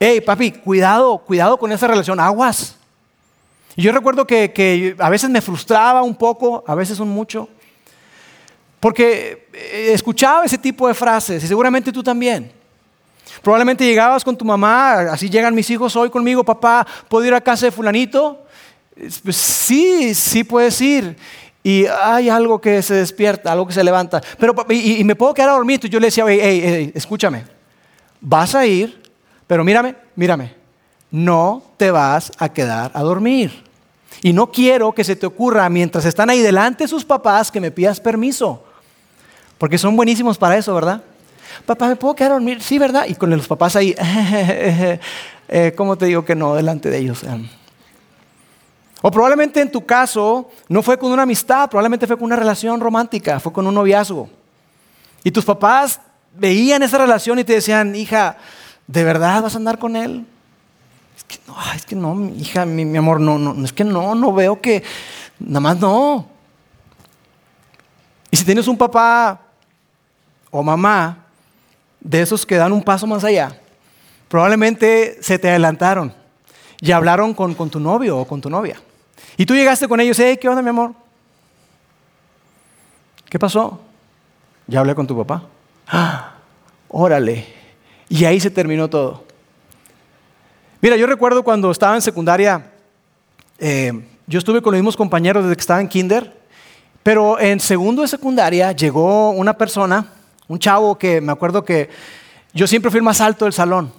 Hey, 0.00 0.20
papi, 0.20 0.52
cuidado, 0.52 1.18
cuidado 1.18 1.58
con 1.58 1.70
esa 1.72 1.86
relación, 1.86 2.18
aguas. 2.18 2.76
Y 3.76 3.82
yo 3.82 3.92
recuerdo 3.92 4.26
que, 4.26 4.96
a 4.98 5.10
veces 5.10 5.28
me 5.30 5.40
frustraba 5.40 6.02
un 6.02 6.14
poco, 6.14 6.64
a 6.66 6.74
veces 6.74 7.00
un 7.00 7.08
mucho, 7.08 7.48
porque 8.80 9.48
eh, 9.52 9.90
escuchaba 9.92 10.44
ese 10.44 10.58
tipo 10.58 10.86
de 10.86 10.94
frases 10.94 11.42
y 11.42 11.48
seguramente 11.48 11.92
tú 11.92 12.02
también. 12.02 12.52
Probablemente 13.42 13.84
llegabas 13.84 14.24
con 14.24 14.36
tu 14.36 14.44
mamá, 14.44 15.00
así 15.12 15.28
llegan 15.28 15.54
mis 15.54 15.68
hijos 15.70 15.96
hoy 15.96 16.08
conmigo, 16.08 16.44
papá, 16.44 16.86
¿puedo 17.08 17.26
ir 17.26 17.34
a 17.34 17.40
casa 17.40 17.66
de 17.66 17.72
fulanito? 17.72 18.46
Pues 19.22 19.36
sí, 19.36 20.14
sí 20.14 20.44
puedes 20.44 20.80
ir 20.80 21.16
y 21.66 21.86
hay 21.86 22.28
algo 22.28 22.60
que 22.60 22.82
se 22.82 22.92
despierta, 22.92 23.50
algo 23.50 23.66
que 23.66 23.72
se 23.72 23.82
levanta. 23.82 24.20
Pero, 24.38 24.54
y, 24.68 25.02
me 25.02 25.16
puedo 25.16 25.32
quedar 25.32 25.48
dormido. 25.48 25.86
Y 25.86 25.88
yo 25.88 25.98
le 25.98 26.08
decía, 26.08 26.26
hey, 26.28 26.92
escúchame, 26.94 27.44
vas 28.20 28.54
a 28.54 28.66
ir, 28.66 29.02
pero 29.46 29.64
mírame, 29.64 29.96
mírame, 30.14 30.54
no 31.10 31.62
te 31.78 31.90
vas 31.90 32.30
a 32.36 32.50
quedar 32.50 32.90
a 32.92 33.02
dormir. 33.02 33.64
Y 34.20 34.34
no 34.34 34.52
quiero 34.52 34.92
que 34.92 35.04
se 35.04 35.16
te 35.16 35.24
ocurra 35.24 35.66
mientras 35.70 36.04
están 36.04 36.28
ahí 36.28 36.40
delante 36.40 36.86
sus 36.86 37.02
papás 37.02 37.50
que 37.50 37.62
me 37.62 37.70
pidas 37.70 37.98
permiso. 37.98 38.62
Porque 39.56 39.78
son 39.78 39.96
buenísimos 39.96 40.36
para 40.36 40.58
eso, 40.58 40.74
¿verdad? 40.74 41.02
Papá, 41.64 41.88
¿me 41.88 41.96
puedo 41.96 42.14
quedar 42.14 42.32
a 42.32 42.34
dormir? 42.34 42.62
Sí, 42.62 42.78
¿verdad? 42.78 43.06
Y 43.08 43.14
con 43.14 43.30
los 43.30 43.48
papás 43.48 43.74
ahí, 43.76 43.94
eh, 43.98 45.00
¿cómo 45.74 45.96
te 45.96 46.04
digo 46.04 46.26
que 46.26 46.34
no 46.34 46.54
delante 46.54 46.90
de 46.90 46.98
ellos? 46.98 47.24
O 49.06 49.10
probablemente 49.10 49.60
en 49.60 49.70
tu 49.70 49.84
caso 49.84 50.48
no 50.66 50.82
fue 50.82 50.96
con 50.98 51.12
una 51.12 51.24
amistad, 51.24 51.68
probablemente 51.68 52.06
fue 52.06 52.16
con 52.16 52.24
una 52.24 52.36
relación 52.36 52.80
romántica, 52.80 53.38
fue 53.38 53.52
con 53.52 53.66
un 53.66 53.74
noviazgo. 53.74 54.30
Y 55.22 55.30
tus 55.30 55.44
papás 55.44 56.00
veían 56.34 56.82
esa 56.82 56.96
relación 56.96 57.38
y 57.38 57.44
te 57.44 57.52
decían, 57.52 57.94
hija, 57.94 58.38
¿de 58.86 59.04
verdad 59.04 59.42
vas 59.42 59.52
a 59.52 59.58
andar 59.58 59.78
con 59.78 59.94
él? 59.94 60.24
Es 61.18 61.24
que 61.24 61.38
no, 61.46 61.54
es 61.74 61.84
que 61.84 61.94
no, 61.94 62.30
hija, 62.34 62.64
mi, 62.64 62.96
amor, 62.96 63.20
no, 63.20 63.38
no, 63.38 63.62
es 63.62 63.74
que 63.74 63.84
no, 63.84 64.14
no 64.14 64.32
veo 64.32 64.58
que, 64.62 64.82
nada 65.38 65.60
más 65.60 65.78
no. 65.78 66.26
Y 68.30 68.38
si 68.38 68.44
tienes 68.46 68.66
un 68.68 68.78
papá 68.78 69.38
o 70.50 70.62
mamá 70.62 71.26
de 72.00 72.22
esos 72.22 72.46
que 72.46 72.56
dan 72.56 72.72
un 72.72 72.82
paso 72.82 73.06
más 73.06 73.22
allá, 73.22 73.54
probablemente 74.28 75.18
se 75.20 75.38
te 75.38 75.50
adelantaron 75.50 76.14
y 76.80 76.90
hablaron 76.90 77.34
con, 77.34 77.52
con 77.52 77.68
tu 77.68 77.78
novio 77.78 78.16
o 78.16 78.26
con 78.26 78.40
tu 78.40 78.48
novia. 78.48 78.80
Y 79.36 79.46
tú 79.46 79.54
llegaste 79.54 79.88
con 79.88 80.00
ellos, 80.00 80.18
hey, 80.18 80.38
¿qué 80.40 80.48
onda, 80.48 80.62
mi 80.62 80.68
amor? 80.68 80.92
¿Qué 83.28 83.38
pasó? 83.38 83.80
Ya 84.66 84.80
hablé 84.80 84.94
con 84.94 85.06
tu 85.06 85.16
papá. 85.16 85.42
¡Ah! 85.88 86.34
Órale. 86.88 87.46
Y 88.08 88.24
ahí 88.24 88.38
se 88.38 88.50
terminó 88.50 88.88
todo. 88.88 89.24
Mira, 90.80 90.96
yo 90.96 91.06
recuerdo 91.06 91.42
cuando 91.42 91.70
estaba 91.70 91.96
en 91.96 92.02
secundaria, 92.02 92.70
eh, 93.58 93.92
yo 94.26 94.38
estuve 94.38 94.62
con 94.62 94.72
los 94.72 94.78
mismos 94.78 94.96
compañeros 94.96 95.42
desde 95.42 95.56
que 95.56 95.60
estaba 95.60 95.80
en 95.80 95.88
kinder, 95.88 96.32
pero 97.02 97.40
en 97.40 97.58
segundo 97.58 98.02
de 98.02 98.08
secundaria 98.08 98.70
llegó 98.72 99.30
una 99.30 99.54
persona, 99.54 100.06
un 100.46 100.58
chavo 100.58 100.96
que 100.96 101.20
me 101.20 101.32
acuerdo 101.32 101.64
que 101.64 101.90
yo 102.52 102.66
siempre 102.66 102.90
fui 102.90 102.98
el 102.98 103.04
más 103.04 103.20
alto 103.20 103.46
del 103.46 103.52
salón. 103.52 103.92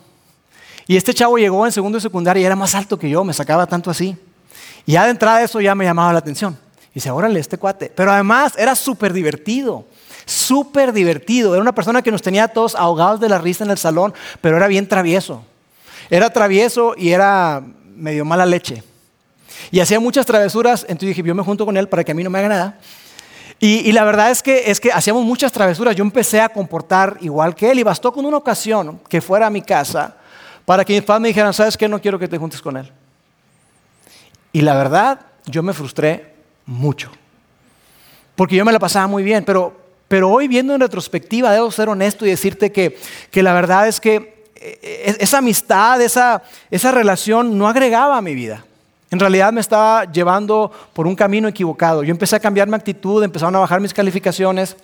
Y 0.88 0.96
este 0.96 1.14
chavo 1.14 1.38
llegó 1.38 1.66
en 1.66 1.72
segundo 1.72 1.98
de 1.98 2.02
secundaria 2.02 2.42
y 2.42 2.46
era 2.46 2.56
más 2.56 2.76
alto 2.76 2.98
que 2.98 3.10
yo, 3.10 3.24
me 3.24 3.34
sacaba 3.34 3.66
tanto 3.66 3.90
así. 3.90 4.16
Y 4.86 4.94
ya 4.94 5.06
de 5.06 5.12
entrada 5.12 5.42
eso 5.42 5.60
ya 5.62 5.76
me 5.76 5.86
llamaba 5.86 6.14
la 6.14 6.20
atención. 6.20 6.58
dice, 6.94 7.12
órale, 7.12 7.40
este 7.40 7.58
cuate. 7.58 7.92
Pero 7.94 8.12
además 8.12 8.54
era 8.58 8.76
súper 8.76 9.14
divertido, 9.14 9.86
súper 10.26 10.94
divertido. 10.94 11.54
Era 11.54 11.62
una 11.62 11.74
persona 11.74 12.02
que 12.02 12.12
nos 12.12 12.22
tenía 12.22 12.48
todos 12.48 12.76
ahogados 12.76 13.20
de 13.20 13.30
la 13.30 13.38
risa 13.38 13.64
en 13.64 13.72
el 13.72 13.78
salón, 13.78 14.14
pero 14.42 14.58
era 14.58 14.68
bien 14.68 14.88
travieso. 14.88 15.44
Era 16.10 16.30
travieso 16.30 16.94
y 16.98 17.10
era 17.10 17.64
medio 17.96 18.26
mala 18.26 18.46
leche. 18.46 18.84
Y 19.72 19.80
hacía 19.80 20.00
muchas 20.00 20.26
travesuras, 20.26 20.84
entonces 20.84 21.10
dije, 21.10 21.24
yo 21.24 21.34
me 21.34 21.44
junto 21.44 21.66
con 21.66 21.78
él 21.78 21.88
para 21.88 22.04
que 22.04 22.12
a 22.12 22.16
mí 22.16 22.24
no 22.24 22.30
me 22.30 22.40
haga 22.40 22.50
nada. 22.50 22.80
Y, 23.60 23.92
la 23.94 24.04
verdad 24.04 24.32
es 24.32 24.44
que, 24.44 24.70
es 24.70 24.80
que 24.80 24.92
hacíamos 24.92 25.24
muchas 25.24 25.52
travesuras. 25.52 25.96
Yo 25.96 26.04
empecé 26.04 26.42
a 26.42 26.50
comportar 26.50 27.18
igual 27.22 27.56
que 27.56 27.72
él 27.72 27.80
y 27.80 27.84
bastó 27.84 28.12
con 28.12 28.26
una 28.26 28.38
ocasión 28.38 29.00
que 29.10 29.22
fuera 29.22 29.48
a 29.48 29.50
mi 29.50 29.62
casa 29.62 30.18
para 30.66 30.84
que 30.84 30.94
mis 30.94 31.04
padres 31.04 31.22
me 31.22 31.28
dijeran, 31.30 31.54
¿sabes 31.54 31.78
qué? 31.78 31.88
No 31.88 32.00
quiero 32.02 32.20
que 32.20 32.28
te 32.28 32.38
juntes 32.38 32.62
con 32.62 32.76
él. 32.76 32.92
Y 34.56 34.62
la 34.62 34.74
verdad, 34.74 35.20
yo 35.48 35.64
me 35.64 35.74
frustré 35.74 36.34
mucho. 36.66 37.12
Porque 38.38 38.56
yo 38.56 38.64
me 38.64 38.72
la 38.72 38.80
pasaba 38.80 39.06
muy 39.06 39.22
bien, 39.22 39.44
pero, 39.44 39.76
pero 40.08 40.30
hoy 40.30 40.48
viendo 40.48 40.74
en 40.74 40.80
retrospectiva, 40.80 41.52
debo 41.52 41.70
ser 41.72 41.90
honesto 41.90 42.26
y 42.26 42.30
decirte 42.30 42.72
que, 42.72 42.98
que 43.32 43.44
la 43.44 43.52
verdad 43.52 43.86
es 43.90 44.00
que 44.00 44.46
eh, 44.56 45.18
esa 45.20 45.40
amistad, 45.40 46.00
esa, 46.00 46.42
esa 46.72 46.92
relación 46.94 47.58
no 47.58 47.68
agregaba 47.68 48.16
a 48.16 48.22
mi 48.22 48.34
vida. 48.34 48.64
En 49.12 49.20
realidad 49.20 49.52
me 49.52 49.60
estaba 49.60 50.10
llevando 50.10 50.72
por 50.94 51.06
un 51.06 51.18
camino 51.18 51.50
equivocado. 51.50 52.02
Yo 52.04 52.12
empecé 52.12 52.38
a 52.38 52.40
cambiar 52.40 52.70
mi 52.70 52.76
actitud, 52.76 53.22
empezaron 53.26 53.58
a 53.58 53.60
bajar 53.60 53.82
mis 53.82 53.94
calificaciones, 53.94 54.78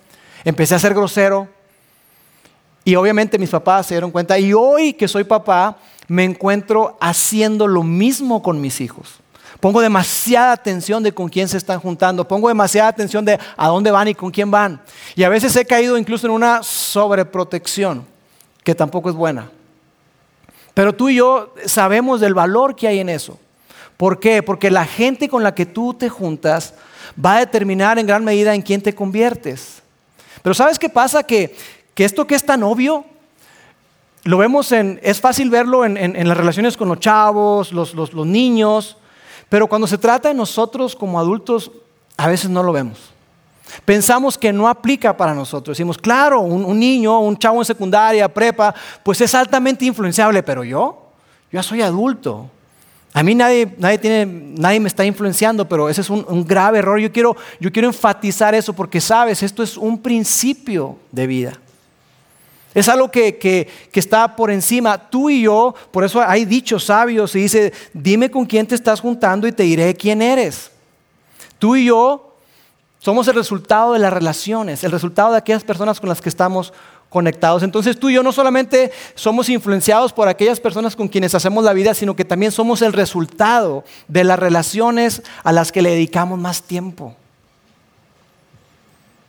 empecé 0.44 0.76
a 0.76 0.80
ser 0.80 0.94
grosero. 0.94 1.48
Y 2.84 2.96
obviamente 2.96 3.40
mis 3.40 3.52
papás 3.52 3.88
se 3.88 3.94
dieron 3.94 4.12
cuenta. 4.12 4.38
Y 4.38 4.52
hoy 4.52 4.92
que 4.92 5.08
soy 5.08 5.24
papá, 5.24 5.78
me 6.10 6.26
encuentro 6.26 6.98
haciendo 7.00 7.68
lo 7.68 7.84
mismo 7.84 8.44
con 8.44 8.60
mis 8.60 8.82
hijos. 8.82 9.21
Pongo 9.62 9.80
demasiada 9.80 10.52
atención 10.52 11.02
de 11.02 11.14
con 11.14 11.30
quién 11.30 11.48
se 11.48 11.58
están 11.58 11.80
juntando. 11.80 12.28
Pongo 12.28 12.50
demasiada 12.50 12.90
atención 12.90 13.24
de 13.24 13.40
a 13.56 13.68
dónde 13.68 13.92
van 13.92 14.10
y 14.10 14.16
con 14.16 14.32
quién 14.32 14.52
van. 14.52 14.82
Y 15.16 15.24
a 15.24 15.30
veces 15.30 15.56
he 15.56 15.66
caído 15.66 15.98
incluso 15.98 16.28
en 16.28 16.34
una 16.34 16.64
sobreprotección, 16.64 18.06
que 18.64 18.76
tampoco 18.76 19.10
es 19.10 19.16
buena. 19.16 19.50
Pero 20.74 20.94
tú 20.94 21.10
y 21.10 21.16
yo 21.16 21.54
sabemos 21.66 22.20
del 22.20 22.34
valor 22.34 22.76
que 22.76 22.88
hay 22.88 23.00
en 23.00 23.10
eso. 23.10 23.40
¿Por 23.98 24.20
qué? 24.20 24.42
Porque 24.42 24.72
la 24.72 24.86
gente 24.86 25.30
con 25.30 25.44
la 25.44 25.54
que 25.54 25.66
tú 25.66 25.94
te 25.94 26.10
juntas 26.10 26.74
va 27.24 27.36
a 27.36 27.40
determinar 27.40 28.00
en 28.00 28.08
gran 28.08 28.26
medida 28.26 28.56
en 28.56 28.62
quién 28.62 28.82
te 28.82 28.96
conviertes. 28.96 29.84
Pero 30.42 30.54
¿sabes 30.54 30.80
qué 30.80 30.90
pasa? 30.90 31.24
Que, 31.24 31.56
esto 31.98 32.26
que 32.26 32.34
es 32.34 32.44
tan 32.44 32.64
obvio, 32.64 33.06
lo 34.24 34.40
vemos 34.40 34.72
en, 34.72 35.00
es 35.04 35.22
fácil 35.22 35.52
verlo 35.52 35.86
en, 35.86 36.28
las 36.28 36.36
relaciones 36.36 36.76
con 36.76 36.90
los 36.90 37.00
chavos, 37.00 37.72
los, 37.72 38.16
niños, 38.26 38.98
pero 39.52 39.68
cuando 39.68 39.86
se 39.86 39.98
trata 39.98 40.30
de 40.30 40.34
nosotros 40.34 40.96
como 40.96 41.20
adultos, 41.20 41.70
a 42.16 42.30
veces 42.30 42.50
no 42.50 42.64
lo 42.64 42.72
vemos. 42.72 43.12
Pensamos 43.84 44.38
que 44.38 44.54
no 44.54 44.70
aplica 44.70 45.18
para 45.18 45.34
nosotros. 45.34 45.76
Decimos, 45.76 45.98
claro, 45.98 46.40
un, 46.40 46.64
un, 46.64 46.80
niño, 46.80 47.20
un 47.20 47.38
chavo 47.38 47.60
en 47.60 47.66
secundaria, 47.66 48.34
prepa, 48.34 48.74
pues 49.04 49.20
es 49.20 49.36
altamente 49.36 49.84
influenciable, 49.84 50.42
pero 50.42 50.64
yo, 50.64 51.12
yo 51.52 51.58
ya 51.58 51.64
soy 51.64 51.82
adulto. 51.82 52.50
A 53.14 53.24
mí 53.24 53.36
nadie, 53.36 53.66
me 53.66 54.88
está 54.88 55.04
influenciando, 55.04 55.68
pero 55.68 55.90
ese 55.90 56.00
es 56.00 56.10
un, 56.10 56.46
grave 56.48 56.80
error. 56.80 56.98
Yo 56.98 57.12
quiero, 57.12 57.36
enfatizar 57.90 58.56
eso 58.56 58.72
porque, 58.72 59.02
sabes, 59.02 59.44
esto 59.44 59.64
es 59.64 59.76
un 59.76 60.02
principio 60.02 60.96
de 61.12 61.28
vida. 61.28 61.60
Es 62.74 62.88
algo 62.88 63.12
que, 63.12 63.38
que, 63.38 63.68
está 64.00 64.36
por 64.36 64.50
encima. 64.50 65.10
Tú 65.10 65.30
y 65.30 65.42
yo, 65.42 65.76
por 65.92 66.04
eso 66.04 66.22
hay 66.22 66.46
dichos 66.46 66.86
sabios 66.86 67.36
y 67.36 67.42
dice, 67.42 67.74
dime 67.94 68.32
con 68.32 68.46
quién 68.46 68.66
te 68.66 68.76
estás 68.76 69.02
juntando 69.02 69.48
y 69.48 69.52
te 69.52 69.64
diré 69.64 69.94
quién 69.94 70.22
eres. 70.22 70.72
Tú 71.60 71.76
y 71.76 71.86
yo 71.86 72.36
somos 73.00 73.28
el 73.28 73.36
resultado 73.36 73.94
de 73.94 74.00
las 74.00 74.14
relaciones, 74.14 74.84
el 74.84 74.92
resultado 74.92 75.32
de 75.32 75.40
aquellas 75.40 75.64
personas 75.64 76.00
con 76.00 76.08
las 76.08 76.22
que 76.22 76.30
estamos 76.30 76.72
conectados. 77.10 77.62
Entonces 77.62 78.00
tú 78.00 78.10
y 78.10 78.14
yo 78.14 78.24
no 78.24 78.32
solamente 78.32 78.92
somos 79.16 79.50
influenciados 79.50 80.14
por 80.14 80.30
aquellas 80.30 80.62
personas 80.62 80.96
con 80.96 81.10
quienes 81.10 81.36
hacemos 81.36 81.66
la 81.66 81.74
vida, 81.74 81.94
sino 81.94 82.16
que 82.16 82.24
también 82.24 82.54
somos 82.54 82.82
el 82.82 82.94
resultado 82.94 83.84
de 84.08 84.24
las 84.24 84.40
relaciones 84.40 85.24
a 85.44 85.52
las 85.52 85.74
que 85.74 85.82
le 85.82 85.90
dedicamos 85.90 86.40
más 86.40 86.64
tiempo. 86.64 87.16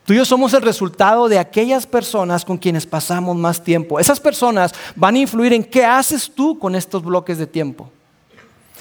Tú 0.05 0.13
y 0.13 0.17
yo 0.17 0.25
somos 0.25 0.53
el 0.55 0.63
resultado 0.63 1.29
de 1.29 1.39
aquellas 1.39 1.87
personas 1.87 2.45
con 2.45 2.59
quienes 2.59 2.87
pasamos 2.87 3.37
más 3.37 3.63
tiempo. 3.63 4.01
Esas 4.01 4.19
personas 4.19 4.73
van 4.97 5.15
a 5.15 5.19
influir 5.21 5.53
en 5.53 5.63
qué 5.63 5.85
haces 5.85 6.31
tú 6.35 6.59
con 6.59 6.75
estos 6.75 7.05
bloques 7.05 7.39
de 7.39 7.47
tiempo. 7.47 7.89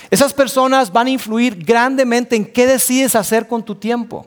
Esas 0.10 0.34
personas 0.34 0.92
van 0.92 1.08
a 1.08 1.12
influir 1.12 1.64
grandemente 1.64 2.36
en 2.36 2.46
qué 2.46 2.66
decides 2.66 3.16
hacer 3.16 3.48
con 3.48 3.64
tu 3.64 3.76
tiempo. 3.76 4.26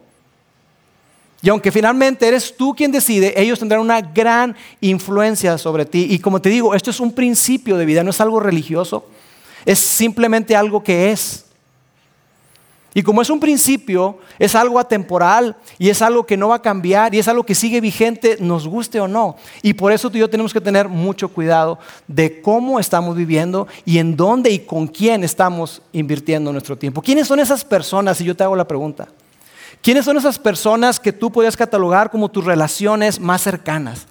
Y 1.43 1.51
aunque 1.51 1.71
finalmente 1.71 2.27
eres 2.27 2.57
tú 2.57 2.75
quien 2.75 2.91
decide, 2.91 3.35
ellos 3.37 3.59
tendrán 3.59 3.83
una 3.83 4.01
gran 4.01 4.57
influencia 4.81 5.59
sobre 5.59 5.85
ti. 5.85 6.07
Y 6.09 6.19
como 6.19 6.41
te 6.41 6.49
digo, 6.49 6.75
esto 6.75 6.91
es 6.91 7.01
un 7.01 7.13
principio 7.13 7.77
de 7.77 7.85
vida, 7.85 8.03
no 8.03 8.11
es 8.11 8.21
algo 8.23 8.41
religioso, 8.41 9.07
es 9.67 9.79
simplemente 9.79 10.57
algo 10.57 10.83
que 10.83 11.11
es. 11.11 11.44
Y 12.95 13.03
como 13.03 13.21
es 13.21 13.29
un 13.29 13.41
principio, 13.41 14.19
es 14.39 14.55
algo 14.55 14.79
atemporal 14.79 15.57
y 15.79 15.89
es 15.91 16.01
algo 16.01 16.25
que 16.25 16.37
no 16.37 16.49
va 16.49 16.57
a 16.57 16.63
cambiar 16.63 17.13
y 17.13 17.19
es 17.19 17.27
algo 17.27 17.43
que 17.43 17.57
sigue 17.57 17.81
vigente, 17.81 18.37
nos 18.39 18.69
guste 18.69 19.01
o 19.01 19.09
no. 19.09 19.37
Y 19.63 19.75
por 19.75 19.91
eso 19.91 20.09
tú 20.09 20.17
y 20.17 20.21
yo 20.21 20.31
tenemos 20.31 20.53
que 20.53 20.61
tener 20.61 20.89
mucho 20.89 21.29
cuidado 21.29 21.81
de 22.07 22.41
cómo 22.41 22.79
estamos 22.79 23.17
viviendo 23.17 23.67
y 23.85 23.99
en 23.99 24.17
dónde 24.17 24.51
y 24.51 24.61
con 24.61 24.87
quién 24.87 25.25
estamos 25.25 25.83
invirtiendo 25.93 26.53
nuestro 26.53 26.79
tiempo. 26.79 27.03
¿Quiénes 27.03 27.27
son 27.27 27.41
esas 27.41 27.65
personas? 27.65 28.19
Si 28.19 28.25
yo 28.25 28.37
te 28.37 28.45
hago 28.45 28.55
la 28.55 28.69
pregunta. 28.69 29.09
¿Quiénes 29.83 30.05
son 30.05 30.17
esas 30.17 30.39
personas 30.39 30.99
que 30.99 31.13
tú 31.13 31.31
podrías 31.31 31.57
catalogar 31.57 32.11
como 32.11 32.31
tus 32.31 32.45
relaciones 32.45 33.21
más 33.21 33.43
cercanas? 33.43 34.07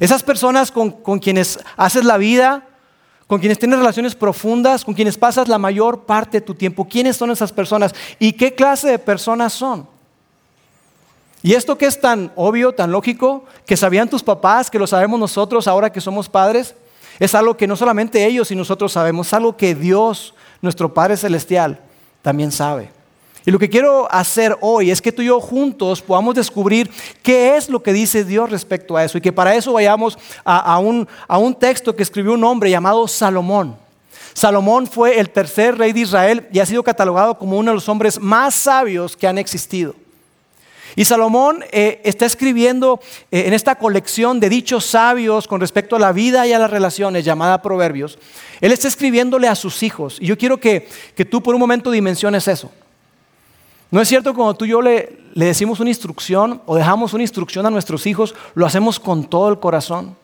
Esas 0.00 0.22
personas 0.22 0.72
con, 0.72 0.90
quienes 1.20 1.60
haces 1.76 2.04
la 2.04 2.16
vida, 2.16 2.66
con 3.26 3.40
quienes 3.40 3.58
tienes 3.58 3.78
relaciones 3.78 4.14
profundas, 4.14 4.84
con 4.84 4.94
quienes 4.94 5.16
pasas 5.16 5.48
la 5.48 5.58
mayor 5.58 6.02
parte 6.04 6.38
de 6.38 6.46
tu 6.46 6.54
tiempo. 6.54 6.86
¿Quiénes 6.86 7.16
son 7.16 7.30
esas 7.30 7.52
personas 7.52 7.94
y 8.18 8.32
qué 8.32 8.54
clase 8.54 8.88
de 8.88 8.98
personas 8.98 9.52
son? 9.52 9.86
Y 11.42 11.52
esto 11.52 11.76
que 11.76 11.86
es 11.86 12.00
tan 12.00 12.32
obvio, 12.36 12.72
tan 12.72 12.90
lógico, 12.90 13.44
que 13.66 13.76
sabían 13.76 14.08
tus 14.08 14.22
papás, 14.22 14.70
que 14.70 14.78
lo 14.78 14.86
sabemos 14.86 15.20
nosotros 15.20 15.68
ahora 15.68 15.92
que 15.92 16.00
somos 16.00 16.28
padres, 16.28 16.74
es 17.18 17.34
algo 17.34 17.56
que 17.56 17.66
no 17.66 17.76
solamente 17.76 18.24
ellos 18.24 18.50
y 18.50 18.56
nosotros 18.56 18.92
sabemos, 18.92 19.26
es 19.26 19.34
algo 19.34 19.56
que 19.56 19.74
Dios, 19.74 20.34
nuestro 20.62 20.92
Padre 20.94 21.16
Celestial, 21.16 21.80
también 22.22 22.50
sabe. 22.50 22.90
Y 23.46 23.50
lo 23.50 23.58
que 23.58 23.68
quiero 23.68 24.10
hacer 24.10 24.56
hoy 24.60 24.90
es 24.90 25.02
que 25.02 25.12
tú 25.12 25.20
y 25.20 25.26
yo 25.26 25.38
juntos 25.38 26.00
podamos 26.00 26.34
descubrir 26.34 26.90
qué 27.22 27.56
es 27.56 27.68
lo 27.68 27.82
que 27.82 27.92
dice 27.92 28.24
Dios 28.24 28.50
respecto 28.50 28.96
a 28.96 29.04
eso. 29.04 29.18
Y 29.18 29.20
que 29.20 29.32
para 29.32 29.54
eso 29.54 29.74
vayamos 29.74 30.18
a, 30.44 30.78
un, 30.78 31.06
texto 31.58 31.94
que 31.94 32.02
escribió 32.02 32.32
un 32.32 32.44
hombre 32.44 32.70
llamado 32.70 33.06
Salomón. 33.06 33.76
Salomón 34.32 34.86
fue 34.86 35.20
el 35.20 35.28
tercer 35.28 35.76
rey 35.76 35.92
de 35.92 36.00
Israel 36.00 36.48
y 36.52 36.58
ha 36.58 36.66
sido 36.66 36.82
catalogado 36.82 37.38
como 37.38 37.58
uno 37.58 37.70
de 37.70 37.74
los 37.74 37.88
hombres 37.88 38.18
más 38.18 38.54
sabios 38.54 39.14
que 39.14 39.26
han 39.26 39.36
existido. 39.36 39.94
Y 40.96 41.04
Salomón 41.04 41.64
eh, 41.70 42.00
está 42.04 42.24
escribiendo 42.24 43.00
eh, 43.30 43.44
en 43.46 43.52
esta 43.52 43.74
colección 43.74 44.40
de 44.40 44.48
dichos 44.48 44.86
sabios 44.86 45.46
con 45.46 45.60
respecto 45.60 45.96
a 45.96 45.98
la 45.98 46.12
vida 46.12 46.46
y 46.46 46.52
a 46.52 46.58
las 46.58 46.70
relaciones 46.70 47.24
llamada 47.24 47.60
Proverbios. 47.62 48.18
Él 48.60 48.72
está 48.72 48.88
escribiéndole 48.88 49.48
a 49.48 49.54
sus 49.54 49.82
hijos. 49.82 50.16
Y 50.20 50.26
yo 50.26 50.38
quiero 50.38 50.58
que 50.58 50.88
tú 51.30 51.42
por 51.42 51.54
un 51.54 51.60
momento 51.60 51.90
dimensiones 51.90 52.48
eso. 52.48 52.70
¿No 53.94 54.00
es 54.00 54.08
cierto 54.08 54.34
cuando 54.34 54.54
tú 54.54 54.64
y 54.64 54.70
yo 54.70 54.82
le, 54.82 55.20
le 55.34 55.44
decimos 55.44 55.78
una 55.78 55.88
instrucción 55.88 56.60
o 56.66 56.74
dejamos 56.74 57.14
una 57.14 57.22
instrucción 57.22 57.64
a 57.64 57.70
nuestros 57.70 58.08
hijos, 58.08 58.34
lo 58.56 58.66
hacemos 58.66 58.98
con 58.98 59.22
todo 59.22 59.48
el 59.48 59.60
corazón? 59.60 60.16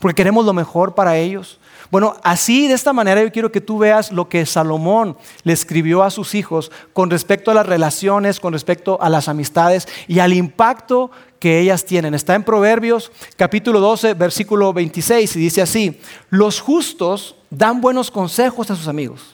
Porque 0.00 0.16
queremos 0.16 0.44
lo 0.44 0.52
mejor 0.52 0.96
para 0.96 1.16
ellos. 1.16 1.60
Bueno, 1.92 2.16
así 2.24 2.66
de 2.66 2.74
esta 2.74 2.92
manera 2.92 3.22
yo 3.22 3.30
quiero 3.30 3.52
que 3.52 3.60
tú 3.60 3.78
veas 3.78 4.10
lo 4.10 4.28
que 4.28 4.44
Salomón 4.44 5.16
le 5.44 5.52
escribió 5.52 6.02
a 6.02 6.10
sus 6.10 6.34
hijos 6.34 6.72
con 6.92 7.10
respecto 7.10 7.52
a 7.52 7.54
las 7.54 7.64
relaciones, 7.64 8.40
con 8.40 8.54
respecto 8.54 9.00
a 9.00 9.08
las 9.08 9.28
amistades 9.28 9.86
y 10.08 10.18
al 10.18 10.32
impacto 10.32 11.12
que 11.38 11.60
ellas 11.60 11.84
tienen. 11.84 12.14
Está 12.14 12.34
en 12.34 12.42
Proverbios 12.42 13.12
capítulo 13.36 13.78
12, 13.78 14.14
versículo 14.14 14.72
26 14.72 15.36
y 15.36 15.38
dice 15.38 15.62
así, 15.62 16.00
los 16.28 16.60
justos 16.60 17.36
dan 17.50 17.80
buenos 17.80 18.10
consejos 18.10 18.68
a 18.72 18.74
sus 18.74 18.88
amigos 18.88 19.31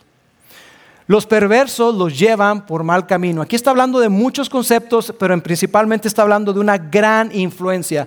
los 1.08 1.24
perversos 1.24 1.94
los 1.94 2.16
llevan 2.18 2.66
por 2.66 2.84
mal 2.84 3.06
camino. 3.06 3.40
Aquí 3.40 3.56
está 3.56 3.70
hablando 3.70 3.98
de 3.98 4.10
muchos 4.10 4.50
conceptos, 4.50 5.12
pero 5.18 5.42
principalmente 5.42 6.06
está 6.06 6.20
hablando 6.20 6.52
de 6.52 6.60
una 6.60 6.76
gran 6.76 7.34
influencia. 7.34 8.06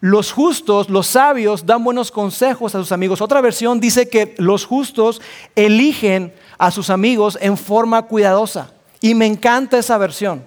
Los 0.00 0.32
justos, 0.32 0.88
los 0.88 1.06
sabios, 1.06 1.66
dan 1.66 1.84
buenos 1.84 2.10
consejos 2.10 2.74
a 2.74 2.78
sus 2.78 2.92
amigos. 2.92 3.20
Otra 3.20 3.42
versión 3.42 3.78
dice 3.78 4.08
que 4.08 4.34
los 4.38 4.64
justos 4.64 5.20
eligen 5.54 6.32
a 6.56 6.70
sus 6.70 6.88
amigos 6.88 7.36
en 7.42 7.58
forma 7.58 8.00
cuidadosa. 8.06 8.72
Y 9.02 9.14
me 9.14 9.26
encanta 9.26 9.76
esa 9.76 9.98
versión. 9.98 10.42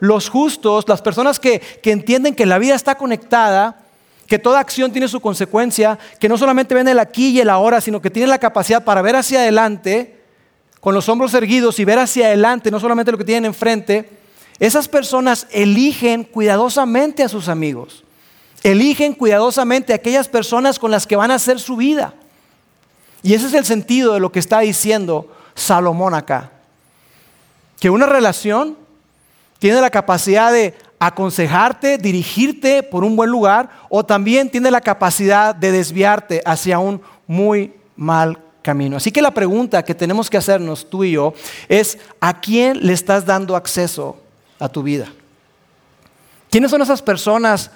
Los 0.00 0.30
justos, 0.30 0.88
las 0.88 1.02
personas 1.02 1.38
que, 1.38 1.60
que 1.60 1.92
entienden 1.92 2.34
que 2.34 2.46
la 2.46 2.58
vida 2.58 2.74
está 2.74 2.94
conectada, 2.94 3.78
que 4.26 4.38
toda 4.38 4.58
acción 4.58 4.90
tiene 4.90 5.08
su 5.08 5.20
consecuencia, 5.20 5.98
que 6.18 6.30
no 6.30 6.38
solamente 6.38 6.74
ven 6.74 6.88
el 6.88 6.98
aquí 6.98 7.28
y 7.28 7.40
el 7.40 7.50
ahora, 7.50 7.82
sino 7.82 8.00
que 8.00 8.08
tienen 8.08 8.30
la 8.30 8.38
capacidad 8.38 8.84
para 8.84 9.02
ver 9.02 9.16
hacia 9.16 9.40
adelante, 9.40 10.23
con 10.84 10.94
los 10.94 11.08
hombros 11.08 11.32
erguidos 11.32 11.78
y 11.78 11.86
ver 11.86 11.98
hacia 11.98 12.26
adelante, 12.26 12.70
no 12.70 12.78
solamente 12.78 13.10
lo 13.10 13.16
que 13.16 13.24
tienen 13.24 13.46
enfrente, 13.46 14.06
Esas 14.60 14.86
personas 14.86 15.46
eligen 15.50 16.24
cuidadosamente 16.24 17.22
a 17.22 17.28
sus 17.30 17.48
amigos. 17.48 18.04
Eligen 18.62 19.14
cuidadosamente 19.14 19.92
a 19.92 19.96
aquellas 19.96 20.28
personas 20.28 20.78
con 20.78 20.90
las 20.90 21.06
que 21.06 21.16
van 21.16 21.30
a 21.30 21.36
hacer 21.36 21.58
su 21.58 21.76
vida. 21.76 22.12
Y 23.22 23.32
ese 23.32 23.46
es 23.46 23.54
el 23.54 23.64
sentido 23.64 24.12
de 24.12 24.20
lo 24.20 24.30
que 24.30 24.38
está 24.38 24.60
diciendo 24.60 25.34
Salomón 25.54 26.12
acá. 26.12 26.52
Que 27.80 27.88
una 27.88 28.04
relación 28.04 28.76
tiene 29.58 29.80
la 29.80 29.90
capacidad 29.90 30.52
de 30.52 30.74
aconsejarte, 30.98 31.96
dirigirte 31.96 32.82
por 32.82 33.04
un 33.04 33.16
buen 33.16 33.30
lugar 33.30 33.70
o 33.88 34.04
también 34.04 34.50
tiene 34.50 34.70
la 34.70 34.82
capacidad 34.82 35.54
de 35.54 35.72
desviarte 35.72 36.42
hacia 36.44 36.78
un 36.78 37.00
muy 37.26 37.72
mal 37.96 38.43
camino. 38.64 38.96
Así 38.96 39.12
que 39.12 39.20
la 39.20 39.30
pregunta 39.30 39.84
que 39.84 39.94
tenemos 39.94 40.30
que 40.30 40.38
hacernos 40.38 40.88
tú 40.88 41.04
y 41.04 41.12
yo 41.12 41.34
es, 41.68 41.98
¿a 42.18 42.40
quién 42.40 42.84
le 42.84 42.94
estás 42.94 43.26
dando 43.26 43.54
acceso 43.54 44.16
a 44.58 44.70
tu 44.70 44.82
vida? 44.82 45.12
¿Quiénes 46.50 46.70
son 46.70 46.80
esas 46.80 47.02
personas 47.02 47.70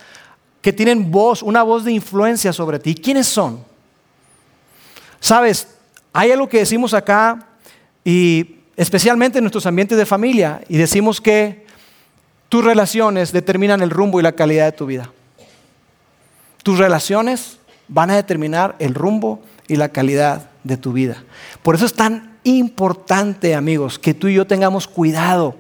que 0.62 0.73
tienen 0.73 1.11
voz, 1.11 1.42
una 1.42 1.62
voz 1.62 1.85
de 1.85 1.92
influencia 1.92 2.54
sobre 2.54 2.78
ti? 2.78 2.95
¿Quiénes 2.95 3.28
son? 3.28 3.62
Sabes, 5.21 5.68
hay 6.12 6.33
algo 6.33 6.49
que 6.49 6.59
decimos 6.59 6.95
acá 6.95 7.47
y 8.02 8.57
especialmente 8.75 9.38
en 9.38 9.45
nuestros 9.45 9.66
ambientes 9.66 9.99
de 9.99 10.07
familia 10.07 10.62
y 10.71 10.78
decimos 10.78 11.21
que 11.21 11.66
tus 12.49 12.64
relaciones 12.64 13.30
determinan 13.30 13.83
el 13.83 13.90
rumbo 13.90 14.21
y 14.21 14.23
la 14.23 14.33
calidad 14.33 14.64
de 14.64 14.73
tu 14.73 14.87
vida. 14.87 15.12
Tus 16.62 16.78
relaciones 16.78 17.58
van 17.88 18.11
a 18.11 18.16
determinar 18.16 18.76
el 18.78 18.95
rumbo 18.95 19.40
y 19.66 19.76
la 19.76 19.88
calidad 19.88 20.50
de 20.64 20.76
tu 20.76 20.92
vida. 20.92 21.25
Por 21.62 21.75
eso 21.75 21.87
es 21.87 21.95
tan 21.95 22.38
importante, 22.45 23.54
amigos, 23.54 23.99
que 23.99 24.14
tú 24.14 24.28
y 24.28 24.35
yo 24.35 24.47
tengamos 24.47 24.87
cuidado. 24.87 25.57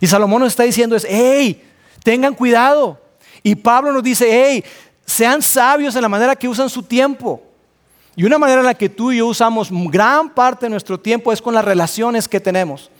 Y 0.00 0.06
Salomón 0.06 0.42
nos 0.42 0.52
está 0.52 0.64
diciendo 0.64 0.96
es, 0.96 1.06
hey, 1.08 1.62
tengan 2.02 2.34
cuidado. 2.34 3.00
Y 3.42 3.54
Pablo 3.54 3.92
nos 3.92 4.02
dice, 4.02 4.26
hey, 4.30 4.64
sean 5.04 5.42
sabios 5.42 5.96
en 5.96 6.02
la 6.02 6.08
manera 6.08 6.36
que 6.36 6.48
usan 6.48 6.68
su 6.68 6.82
tiempo. 6.82 7.42
Y 8.16 8.24
una 8.24 8.38
manera 8.38 8.60
en 8.60 8.66
la 8.66 8.74
que 8.74 8.88
tú 8.88 9.12
y 9.12 9.18
yo 9.18 9.26
usamos 9.26 9.70
gran 9.70 10.30
parte 10.30 10.66
de 10.66 10.70
nuestro 10.70 10.98
tiempo 10.98 11.32
es 11.32 11.40
con 11.40 11.54
las 11.54 11.64
relaciones 11.64 12.28
que 12.28 12.40
tenemos. 12.40 12.90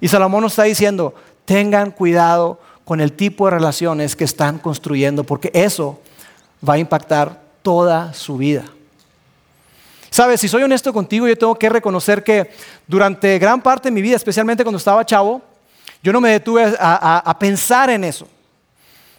Y 0.00 0.08
Salomón 0.08 0.42
nos 0.42 0.52
está 0.52 0.64
diciendo, 0.64 1.14
tengan 1.44 1.90
cuidado 1.90 2.60
con 2.84 3.00
el 3.00 3.12
tipo 3.12 3.46
de 3.46 3.52
relaciones 3.52 4.16
que 4.16 4.24
están 4.24 4.58
construyendo, 4.58 5.24
porque 5.24 5.50
eso 5.54 6.00
va 6.66 6.74
a 6.74 6.78
impactar 6.78 7.43
toda 7.64 8.12
su 8.12 8.36
vida. 8.36 8.66
Sabes, 10.10 10.38
si 10.38 10.48
soy 10.48 10.62
honesto 10.62 10.92
contigo, 10.92 11.26
yo 11.26 11.36
tengo 11.36 11.58
que 11.58 11.70
reconocer 11.70 12.22
que 12.22 12.50
durante 12.86 13.38
gran 13.38 13.62
parte 13.62 13.88
de 13.88 13.92
mi 13.92 14.02
vida, 14.02 14.16
especialmente 14.16 14.62
cuando 14.62 14.76
estaba 14.76 15.04
chavo, 15.04 15.40
yo 16.02 16.12
no 16.12 16.20
me 16.20 16.28
detuve 16.28 16.76
a, 16.78 17.36
pensar 17.40 17.88
en 17.88 18.04
eso. 18.04 18.28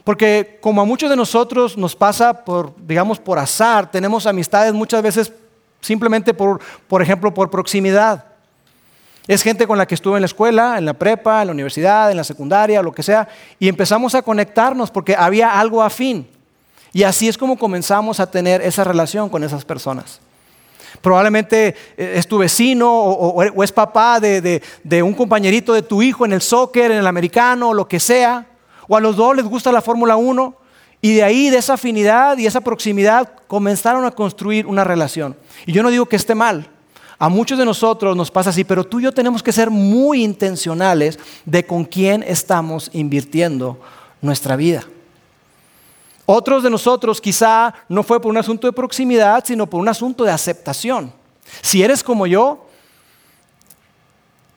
Porque 0.03 0.59
como 0.61 0.79
a 0.79 0.85
muchos 0.85 1.09
de 1.09 1.15
nosotros 1.15 1.75
nos 1.75 1.95
pasa 1.95 2.45
por, 2.45 2.73
digamos, 2.77 3.17
por 3.17 3.39
azar, 3.39 3.89
tenemos 3.89 4.27
amistades 4.27 4.73
muchas 4.73 5.01
veces 5.01 5.33
simplemente 5.81 6.31
por, 6.33 6.61
por 6.87 7.01
ejemplo, 7.01 7.33
por 7.33 7.49
proximidad. 7.49 8.25
Es 9.27 9.41
gente 9.41 9.65
con 9.65 9.79
la 9.79 9.87
que 9.87 9.95
estuve 9.95 10.17
en 10.17 10.21
la 10.21 10.27
escuela, 10.27 10.77
en 10.77 10.85
la 10.85 10.93
prepa, 10.93 11.41
en 11.41 11.47
la 11.47 11.53
universidad, 11.53 12.11
en 12.11 12.17
la 12.17 12.23
secundaria, 12.23 12.83
lo 12.83 12.91
que 12.91 13.01
sea, 13.01 13.27
y 13.57 13.67
empezamos 13.67 14.13
a 14.13 14.21
conectarnos 14.21 14.91
porque 14.91 15.15
había 15.15 15.59
algo 15.59 15.81
afín. 15.81 16.34
Y 16.95 17.03
así 17.03 17.27
es 17.27 17.37
como 17.37 17.57
comenzamos 17.57 18.21
a 18.21 18.31
tener 18.31 18.61
esa 18.61 18.85
relación 18.85 19.27
con 19.27 19.43
esas 19.43 19.65
personas. 19.65 20.21
Probablemente 21.01 21.75
eh, 21.97 22.13
es 22.15 22.25
tu 22.25 22.37
vecino 22.37 22.89
o, 22.89 23.63
es 23.63 23.71
papá 23.73 24.21
de, 24.21 24.61
de, 24.81 25.03
un 25.03 25.13
compañerito 25.13 25.73
de 25.73 25.81
tu 25.81 26.01
hijo 26.01 26.23
en 26.23 26.31
el 26.31 26.41
soccer, 26.41 26.91
en 26.91 26.99
el 26.99 27.05
americano, 27.07 27.73
lo 27.73 27.85
que 27.85 27.99
sea. 27.99 28.47
O 28.87 28.95
a 28.95 29.01
los 29.01 29.17
dos 29.17 29.35
les 29.35 29.43
gusta 29.43 29.73
la 29.73 29.81
Fórmula 29.81 30.15
1. 30.15 30.55
Y 31.01 31.15
de 31.15 31.23
ahí, 31.23 31.49
de 31.49 31.57
esa 31.57 31.73
afinidad 31.73 32.37
y 32.37 32.45
esa 32.45 32.61
proximidad, 32.61 33.29
comenzaron 33.47 34.05
a 34.05 34.11
construir 34.11 34.65
una 34.65 34.85
relación. 34.85 35.35
Y 35.65 35.73
yo 35.73 35.83
no 35.83 35.89
digo 35.89 36.05
que 36.05 36.15
esté 36.15 36.33
mal. 36.33 36.69
A 37.19 37.27
muchos 37.27 37.59
de 37.59 37.65
nosotros 37.65 38.15
nos 38.15 38.31
pasa 38.31 38.51
así, 38.51 38.63
pero 38.63 38.85
tú 38.85 39.01
y 39.01 39.03
yo 39.03 39.11
tenemos 39.11 39.43
que 39.43 39.51
ser 39.51 39.69
muy 39.69 40.23
intencionales 40.23 41.19
de 41.43 41.65
con 41.65 41.83
quién 41.83 42.23
estamos 42.23 42.89
invirtiendo 42.93 43.81
nuestra 44.21 44.55
vida. 44.55 44.85
Otros 46.25 46.63
de 46.63 46.69
nosotros 46.69 47.21
quizá 47.21 47.73
no 47.87 48.01
fue 48.01 48.19
por 48.19 48.31
un 48.31 48.37
asunto 48.37 48.67
de 48.67 48.73
proximidad, 48.73 49.43
sino 49.45 49.67
por 49.67 49.79
un 49.79 49.87
asunto 49.87 50.23
de 50.23 50.31
aceptación. 50.31 51.13
Si 51.61 51.83
eres 51.83 52.03
como 52.03 52.25
yo, 52.25 52.65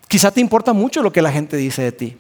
quizá 0.09 0.31
te 0.31 0.41
importa 0.41 0.73
mucho 0.73 1.03
lo 1.03 1.13
que 1.13 1.21
la 1.21 1.31
gente 1.31 1.57
dice 1.57 1.83
de 1.83 1.93
ti. 1.93 2.17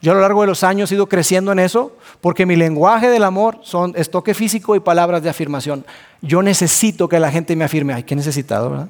Yo 0.00 0.12
a 0.12 0.14
lo 0.14 0.20
largo 0.20 0.42
de 0.42 0.46
los 0.46 0.62
años 0.62 0.90
he 0.90 0.94
ido 0.94 1.08
creciendo 1.08 1.52
en 1.52 1.58
eso 1.58 1.96
porque 2.20 2.46
mi 2.46 2.56
lenguaje 2.56 3.08
del 3.08 3.24
amor 3.24 3.58
son 3.62 3.92
estoque 3.96 4.34
físico 4.34 4.76
y 4.76 4.80
palabras 4.80 5.22
de 5.22 5.30
afirmación. 5.30 5.84
Yo 6.22 6.42
necesito 6.42 7.08
que 7.08 7.18
la 7.20 7.30
gente 7.30 7.56
me 7.56 7.64
afirme. 7.64 7.94
Ay, 7.94 8.04
qué 8.04 8.14
necesitado, 8.14 8.70
¿verdad? 8.70 8.88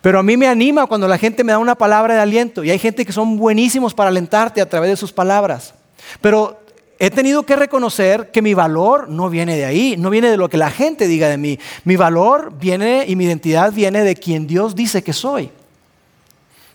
Pero 0.00 0.18
a 0.18 0.22
mí 0.22 0.36
me 0.36 0.48
anima 0.48 0.86
cuando 0.86 1.06
la 1.06 1.16
gente 1.16 1.44
me 1.44 1.52
da 1.52 1.58
una 1.58 1.76
palabra 1.76 2.14
de 2.14 2.20
aliento 2.20 2.64
y 2.64 2.70
hay 2.70 2.78
gente 2.78 3.06
que 3.06 3.12
son 3.12 3.38
buenísimos 3.38 3.94
para 3.94 4.08
alentarte 4.08 4.60
a 4.60 4.68
través 4.68 4.90
de 4.90 4.96
sus 4.96 5.12
palabras. 5.12 5.74
Pero 6.20 6.61
he 6.98 7.10
tenido 7.10 7.44
que 7.44 7.56
reconocer 7.56 8.30
que 8.30 8.42
mi 8.42 8.54
valor 8.54 9.08
no 9.08 9.28
viene 9.28 9.56
de 9.56 9.64
ahí, 9.64 9.96
no 9.98 10.10
viene 10.10 10.30
de 10.30 10.36
lo 10.36 10.48
que 10.48 10.56
la 10.56 10.70
gente 10.70 11.08
diga 11.08 11.28
de 11.28 11.36
mí. 11.36 11.58
Mi 11.84 11.96
valor 11.96 12.52
viene 12.58 13.04
y 13.08 13.16
mi 13.16 13.24
identidad 13.24 13.72
viene 13.72 14.04
de 14.04 14.14
quien 14.14 14.46
Dios 14.46 14.74
dice 14.74 15.02
que 15.02 15.12
soy. 15.12 15.50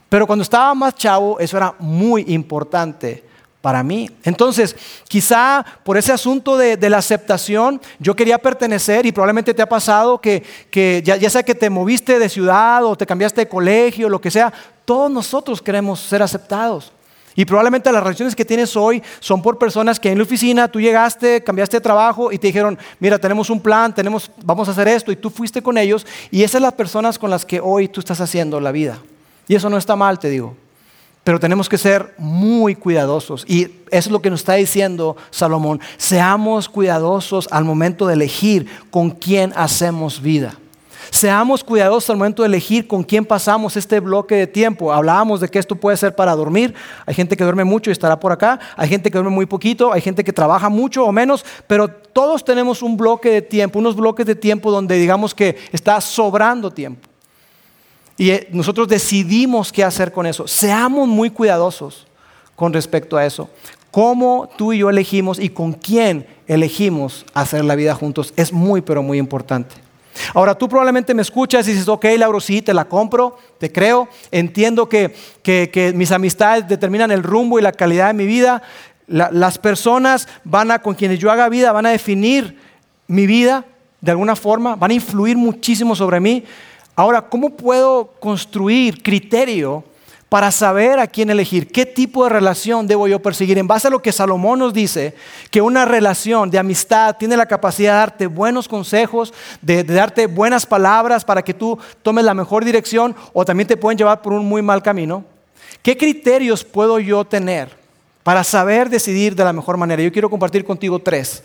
Pero 0.09 0.27
cuando 0.27 0.43
estaba 0.43 0.73
más 0.73 0.95
chavo, 0.95 1.39
eso 1.39 1.57
era 1.57 1.75
muy 1.79 2.25
importante 2.27 3.23
para 3.61 3.83
mí. 3.83 4.09
Entonces, 4.23 4.75
quizá 5.07 5.65
por 5.83 5.97
ese 5.97 6.13
asunto 6.13 6.57
de, 6.57 6.77
la 6.89 6.99
aceptación, 6.99 7.81
yo 7.99 8.15
quería 8.15 8.37
pertenecer 8.37 9.05
y 9.05 9.11
probablemente 9.11 9.53
te 9.53 9.61
ha 9.61 9.67
pasado 9.67 10.21
que, 10.21 10.43
ya, 11.03 11.17
ya, 11.17 11.29
sea 11.29 11.43
que 11.43 11.55
te 11.55 11.69
moviste 11.69 12.19
de 12.19 12.29
ciudad 12.29 12.85
o 12.85 12.95
te 12.95 13.05
cambiaste 13.05 13.41
de 13.41 13.49
colegio, 13.49 14.07
lo 14.07 14.21
que 14.21 14.31
sea, 14.31 14.53
todos 14.85 15.11
nosotros 15.11 15.61
queremos 15.61 15.99
ser 15.99 16.23
aceptados. 16.23 16.93
Y 17.37 17.45
probablemente 17.45 17.91
las 17.91 18.01
relaciones 18.01 18.35
que 18.35 18.43
tienes 18.43 18.75
hoy 18.75 19.01
son 19.19 19.43
por 19.43 19.59
personas 19.59 19.99
que 19.99 20.09
en 20.09 20.17
la 20.17 20.23
oficina 20.23 20.67
tú 20.67 20.81
llegaste, 20.81 21.43
cambiaste 21.43 21.77
de 21.77 21.81
trabajo 21.81 22.31
y 22.31 22.39
te 22.39 22.47
dijeron, 22.47 22.79
mira, 22.99 23.19
tenemos 23.19 23.51
un 23.51 23.61
plan, 23.61 23.93
tenemos, 23.93 24.31
vamos 24.43 24.67
a 24.67 24.71
hacer 24.71 24.87
esto, 24.87 25.11
y 25.11 25.15
tú 25.15 25.29
fuiste 25.29 25.61
con 25.61 25.77
ellos, 25.77 26.03
y 26.31 26.41
esas 26.41 26.53
son 26.53 26.63
las 26.63 26.73
personas 26.73 27.19
con 27.19 27.29
las 27.29 27.45
que 27.45 27.59
hoy 27.59 27.89
tú 27.89 27.99
estás 27.99 28.19
haciendo 28.21 28.59
la 28.59 28.71
vida. 28.71 28.97
Y 29.47 29.53
eso 29.53 29.69
no 29.69 29.77
está 29.77 29.95
mal, 29.95 30.17
te 30.17 30.31
digo. 30.31 30.55
Pero 31.23 31.39
tenemos 31.39 31.69
que 31.69 31.77
ser 31.77 32.15
muy 32.17 32.73
cuidadosos. 32.73 33.45
Y 33.47 33.67
es 33.91 34.09
lo 34.09 34.19
que 34.19 34.31
nos 34.31 34.39
está 34.39 34.53
diciendo 34.53 35.15
Salomón. 35.29 35.79
Seamos 35.97 36.67
cuidadosos 36.67 37.47
al 37.51 37.65
momento 37.65 38.07
de 38.07 38.15
elegir 38.15 38.65
con 38.89 39.11
quién 39.11 39.53
hacemos 39.55 40.23
vida. 40.23 40.57
Seamos 41.09 41.63
cuidadosos 41.63 42.09
al 42.09 42.17
momento 42.17 42.43
de 42.43 42.47
elegir 42.47 42.87
con 42.87 43.03
quién 43.03 43.25
pasamos 43.25 43.77
este 43.77 43.99
bloque 43.99 44.35
de 44.35 44.47
tiempo. 44.47 44.91
Hablábamos 44.93 45.39
de 45.39 45.49
que 45.49 45.59
esto 45.59 45.75
puede 45.75 45.97
ser 45.97 46.15
para 46.15 46.35
dormir. 46.35 46.73
Hay 47.05 47.13
gente 47.13 47.37
que 47.37 47.43
duerme 47.43 47.63
mucho 47.63 47.89
y 47.89 47.93
estará 47.93 48.19
por 48.19 48.31
acá. 48.31 48.59
Hay 48.75 48.89
gente 48.89 49.09
que 49.09 49.17
duerme 49.17 49.33
muy 49.33 49.45
poquito. 49.45 49.93
Hay 49.93 50.01
gente 50.01 50.23
que 50.23 50.33
trabaja 50.33 50.69
mucho 50.69 51.05
o 51.05 51.11
menos. 51.11 51.45
Pero 51.67 51.87
todos 51.89 52.43
tenemos 52.43 52.81
un 52.81 52.97
bloque 52.97 53.29
de 53.29 53.41
tiempo, 53.41 53.79
unos 53.79 53.95
bloques 53.95 54.25
de 54.25 54.35
tiempo 54.35 54.71
donde 54.71 54.95
digamos 54.95 55.33
que 55.33 55.57
está 55.71 56.01
sobrando 56.01 56.71
tiempo. 56.71 57.07
Y 58.17 58.31
eh, 58.31 58.47
nosotros 58.51 58.87
decidimos 58.87 59.71
qué 59.71 59.83
hacer 59.83 60.11
con 60.11 60.25
eso. 60.25 60.47
Seamos 60.47 61.07
muy 61.07 61.29
cuidadosos 61.29 62.07
con 62.55 62.73
respecto 62.73 63.15
a 63.15 63.25
eso. 63.25 63.49
Cómo 63.91 64.49
tú 64.57 64.73
y 64.73 64.79
yo 64.79 64.89
elegimos 64.89 65.39
y 65.39 65.49
con 65.49 65.73
quién 65.73 66.27
elegimos 66.47 67.25
hacer 67.33 67.63
la 67.63 67.75
vida 67.75 67.95
juntos 67.95 68.33
es 68.35 68.51
muy, 68.51 68.81
pero 68.81 69.03
muy 69.03 69.17
importante. 69.17 69.86
Ahora 70.33 70.55
tú 70.55 70.67
probablemente 70.67 71.13
me 71.13 71.21
escuchas 71.21 71.67
y 71.67 71.71
dices, 71.71 71.87
ok, 71.87 72.05
Lauro, 72.17 72.39
sí, 72.39 72.61
te 72.61 72.73
la 72.73 72.85
compro, 72.85 73.37
te 73.59 73.71
creo, 73.71 74.07
entiendo 74.31 74.87
que, 74.89 75.13
mis 75.95 76.11
amistades 76.11 76.67
determinan 76.67 77.11
el 77.11 77.23
rumbo 77.23 77.59
y 77.59 77.61
la 77.61 77.71
calidad 77.71 78.07
de 78.07 78.13
mi 78.13 78.25
vida. 78.25 78.61
las 79.07 79.57
personas 79.57 80.27
van 80.43 80.71
a, 80.71 80.79
con 80.79 80.95
quienes 80.95 81.19
yo 81.19 81.31
haga 81.31 81.49
vida, 81.49 81.71
van 81.71 81.85
a 81.85 81.91
definir 81.91 82.59
mi 83.07 83.25
vida 83.25 83.65
de 84.01 84.11
alguna 84.11 84.35
forma, 84.35 84.75
van 84.75 84.91
a 84.91 84.93
influir 84.93 85.37
muchísimo 85.37 85.95
sobre 85.95 86.19
mí. 86.19 86.43
Ahora, 86.95 87.21
¿cómo 87.21 87.51
puedo 87.51 88.13
construir 88.19 89.01
criterio 89.01 89.83
para 90.29 90.51
saber 90.51 90.99
a 90.99 91.07
quién 91.07 91.29
elegir, 91.29 91.71
qué 91.71 91.85
tipo 91.85 92.23
de 92.23 92.29
relación 92.29 92.85
debo 92.85 93.07
yo 93.07 93.21
perseguir. 93.21 93.57
En 93.57 93.67
base 93.67 93.87
a 93.87 93.91
lo 93.91 94.01
que 94.01 94.11
Salomón 94.11 94.59
nos 94.59 94.73
dice, 94.73 95.15
que 95.51 95.61
una 95.61 95.85
relación 95.85 96.51
de 96.51 96.59
amistad 96.59 97.15
tiene 97.15 97.37
la 97.37 97.45
capacidad 97.45 97.93
de 97.93 97.99
darte 97.99 98.27
buenos 98.27 98.67
consejos, 98.67 99.33
de, 99.61 99.83
darte 99.85 100.27
buenas 100.27 100.65
palabras 100.65 101.23
para 101.23 101.41
que 101.41 101.53
tú 101.53 101.79
tomes 102.01 102.25
la 102.25 102.33
mejor 102.33 102.65
dirección 102.65 103.15
o 103.31 103.45
también 103.45 103.67
te 103.67 103.77
pueden 103.77 103.97
llevar 103.97 104.21
por 104.21 104.33
un 104.33 104.45
muy 104.45 104.61
mal 104.61 104.83
camino. 104.83 105.23
¿Qué 105.81 105.95
criterios 105.95 106.65
puedo 106.65 106.99
yo 106.99 107.23
tener 107.23 107.69
para 108.23 108.43
saber 108.43 108.89
decidir 108.89 109.33
de 109.33 109.45
la 109.45 109.53
mejor 109.53 109.77
manera? 109.77 110.01
Yo 110.01 110.11
quiero 110.11 110.29
compartir 110.29 110.65
contigo 110.65 110.99
tres. 110.99 111.41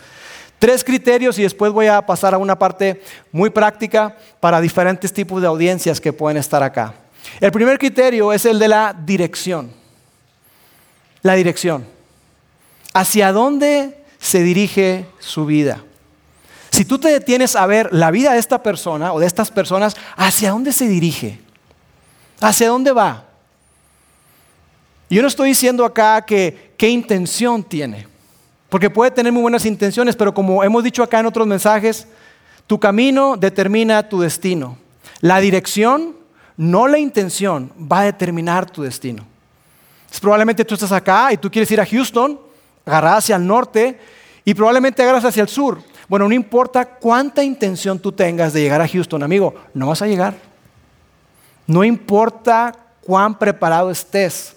Tres 0.59 0.83
criterios 0.83 1.39
y 1.39 1.43
después 1.43 1.71
voy 1.73 1.87
a 1.87 2.05
pasar 2.05 2.35
a 2.35 2.39
una 2.39 2.59
parte 2.59 3.01
muy 3.31 3.51
práctica 3.51 4.17
para 4.41 4.61
diferentes 4.61 5.13
tipos 5.13 5.41
de 5.41 5.47
audiencias 5.47 6.01
que 6.01 6.13
pueden 6.13 6.37
estar 6.37 6.63
acá. 6.65 6.95
El 7.41 7.53
primer 7.53 7.79
criterio 7.79 8.33
es 8.33 8.45
el 8.47 8.59
de 8.59 8.69
la 8.69 8.95
dirección. 8.99 9.73
la 11.23 11.35
dirección. 11.35 11.87
¿Hacia 12.95 13.33
dónde 13.33 14.05
se 14.19 14.43
dirige 14.43 15.07
su 15.19 15.47
vida? 15.47 15.83
Si 16.71 16.85
tú 16.85 16.99
te 16.99 17.09
detienes 17.09 17.55
a 17.55 17.67
ver 17.67 17.93
la 17.93 18.11
vida 18.11 18.33
de 18.33 18.39
esta 18.39 18.63
persona 18.63 19.13
o 19.13 19.21
de 19.21 19.27
estas 19.27 19.51
personas, 19.51 19.95
¿hacia 20.17 20.51
dónde 20.51 20.73
se 20.73 20.89
dirige? 20.89 21.39
¿Hacia 22.41 22.69
dónde 22.69 22.93
va? 22.93 23.25
Yo 25.09 25.21
no 25.21 25.29
estoy 25.29 25.51
diciendo 25.51 25.85
acá 25.85 26.23
que 26.23 26.73
qué 26.79 26.89
intención 26.89 27.63
tiene, 27.63 28.09
porque 28.71 28.89
puede 28.89 29.11
tener 29.11 29.31
muy 29.33 29.43
buenas 29.43 29.67
intenciones, 29.67 30.17
pero 30.17 30.33
como 30.33 30.65
hemos 30.65 30.83
dicho 30.83 31.03
acá 31.03 31.21
en 31.21 31.27
otros 31.27 31.47
mensajes, 31.47 32.07
tu 32.67 32.81
camino 32.81 33.37
determina 33.37 34.09
tu 34.09 34.21
destino. 34.21 34.79
La 35.21 35.41
dirección, 35.41 36.17
no 36.57 36.87
la 36.87 36.99
intención, 36.99 37.73
va 37.81 38.01
a 38.01 38.05
determinar 38.05 38.71
tu 38.71 38.83
destino. 38.83 39.27
probablemente 40.21 40.65
tú 40.65 40.75
estás 40.75 40.93
acá 40.93 41.33
y 41.33 41.37
tú 41.37 41.51
quieres 41.51 41.71
ir 41.71 41.81
a 41.81 41.87
Houston, 41.87 42.39
agarras 42.85 43.19
hacia 43.19 43.37
el 43.37 43.47
norte 43.47 43.99
y 44.45 44.55
probablemente 44.55 45.03
agarras 45.03 45.25
hacia 45.25 45.43
el 45.43 45.49
sur. 45.49 45.83
Bueno, 46.09 46.29
no 46.29 46.35
importa 46.35 46.85
cuánta 46.85 47.43
intención 47.43 47.99
tú 47.99 48.13
tengas 48.13 48.53
de 48.53 48.61
llegar 48.61 48.81
a 48.81 48.89
Houston, 48.89 49.23
amigo, 49.23 49.55
no 49.73 49.89
vas 49.89 50.03
a 50.03 50.07
llegar. 50.07 50.35
No 51.67 51.85
importa 51.85 52.73
cuán 53.01 53.39
preparado 53.39 53.91
estés. 53.91 54.57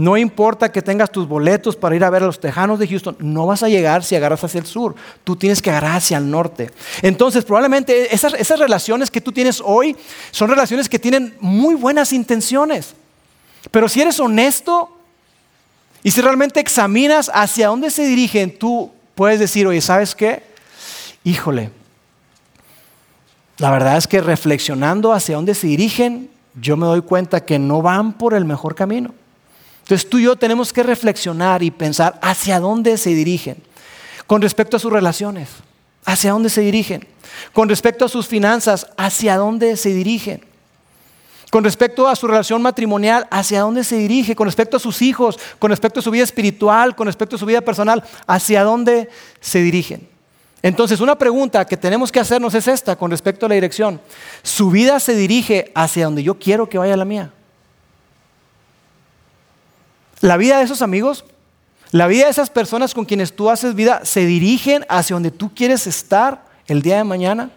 No 0.00 0.16
importa 0.16 0.72
que 0.72 0.80
tengas 0.80 1.12
tus 1.12 1.28
boletos 1.28 1.76
para 1.76 1.94
ir 1.94 2.02
a 2.04 2.08
ver 2.08 2.22
a 2.22 2.26
los 2.26 2.40
Tejanos 2.40 2.78
de 2.78 2.88
Houston, 2.88 3.16
no 3.18 3.44
vas 3.44 3.62
a 3.62 3.68
llegar 3.68 4.02
si 4.02 4.16
agarras 4.16 4.42
hacia 4.42 4.58
el 4.58 4.64
sur. 4.64 4.94
Tú 5.24 5.36
tienes 5.36 5.60
que 5.60 5.68
agarrar 5.68 5.96
hacia 5.96 6.16
el 6.16 6.30
norte. 6.30 6.70
Entonces, 7.02 7.44
probablemente 7.44 8.14
esas, 8.14 8.32
relaciones 8.58 9.10
que 9.10 9.20
tú 9.20 9.30
tienes 9.30 9.60
hoy 9.62 9.94
son 10.30 10.48
relaciones 10.48 10.88
que 10.88 10.98
tienen 10.98 11.36
muy 11.38 11.74
buenas 11.74 12.14
intenciones. 12.14 12.94
Pero 13.70 13.90
si 13.90 14.00
eres 14.00 14.18
honesto 14.20 14.88
y 16.02 16.12
si 16.12 16.22
realmente 16.22 16.60
examinas 16.60 17.30
hacia 17.34 17.68
dónde 17.68 17.90
se 17.90 18.06
dirigen, 18.06 18.58
tú 18.58 18.90
puedes 19.14 19.38
decir, 19.38 19.66
oye, 19.66 19.82
¿sabes 19.82 20.14
qué? 20.14 20.42
Híjole, 21.24 21.72
la 23.58 23.70
verdad 23.70 23.98
es 23.98 24.06
que 24.06 24.22
reflexionando 24.22 25.12
hacia 25.12 25.36
dónde 25.36 25.54
se 25.54 25.66
dirigen, 25.66 26.30
yo 26.58 26.78
me 26.78 26.86
doy 26.86 27.02
cuenta 27.02 27.44
que 27.44 27.58
no 27.58 27.82
van 27.82 28.14
por 28.14 28.32
el 28.32 28.46
mejor 28.46 28.74
camino. 28.74 29.12
Entonces 29.90 30.08
tú 30.08 30.18
y 30.18 30.22
yo 30.22 30.36
tenemos 30.36 30.72
que 30.72 30.84
reflexionar 30.84 31.64
y 31.64 31.72
pensar 31.72 32.16
hacia 32.22 32.60
dónde 32.60 32.96
se 32.96 33.10
dirigen 33.10 33.60
con 34.28 34.40
respecto 34.40 34.76
a 34.76 34.80
sus 34.80 34.92
relaciones, 34.92 35.48
hacia 36.04 36.30
dónde 36.30 36.48
se 36.48 36.60
dirigen, 36.60 37.08
con 37.52 37.68
respecto 37.68 38.04
a 38.04 38.08
sus 38.08 38.28
finanzas, 38.28 38.86
hacia 38.96 39.36
dónde 39.36 39.76
se 39.76 39.88
dirigen, 39.88 40.44
con 41.50 41.64
respecto 41.64 42.06
a 42.06 42.14
su 42.14 42.28
relación 42.28 42.62
matrimonial, 42.62 43.26
hacia 43.32 43.62
dónde 43.62 43.82
se 43.82 43.96
dirige, 43.96 44.36
con 44.36 44.46
respecto 44.46 44.76
a 44.76 44.80
sus 44.80 45.02
hijos, 45.02 45.40
con 45.58 45.72
respecto 45.72 45.98
a 45.98 46.04
su 46.04 46.12
vida 46.12 46.22
espiritual, 46.22 46.94
con 46.94 47.08
respecto 47.08 47.34
a 47.34 47.40
su 47.40 47.46
vida 47.46 47.60
personal, 47.60 48.04
hacia 48.28 48.62
dónde 48.62 49.08
se 49.40 49.60
dirigen. 49.60 50.08
Entonces, 50.62 51.00
una 51.00 51.18
pregunta 51.18 51.64
que 51.64 51.76
tenemos 51.76 52.12
que 52.12 52.20
hacernos 52.20 52.54
es 52.54 52.68
esta 52.68 52.94
con 52.94 53.10
respecto 53.10 53.46
a 53.46 53.48
la 53.48 53.56
dirección. 53.56 54.00
¿Su 54.44 54.70
vida 54.70 55.00
se 55.00 55.16
dirige 55.16 55.72
hacia 55.74 56.04
donde 56.04 56.22
yo 56.22 56.38
quiero 56.38 56.68
que 56.68 56.78
vaya 56.78 56.96
la 56.96 57.04
mía? 57.04 57.32
La 60.20 60.36
vida 60.36 60.58
de 60.58 60.64
esos 60.64 60.82
amigos, 60.82 61.24
la 61.92 62.06
vida 62.06 62.24
de 62.24 62.30
esas 62.30 62.50
personas 62.50 62.92
con 62.92 63.06
quienes 63.06 63.34
tú 63.34 63.48
haces 63.48 63.74
vida, 63.74 64.04
se 64.04 64.26
dirigen 64.26 64.84
hacia 64.88 65.14
donde 65.14 65.30
tú 65.30 65.54
quieres 65.54 65.86
estar 65.86 66.44
el 66.66 66.82
día 66.82 66.98
de 66.98 67.04
mañana. 67.04 67.50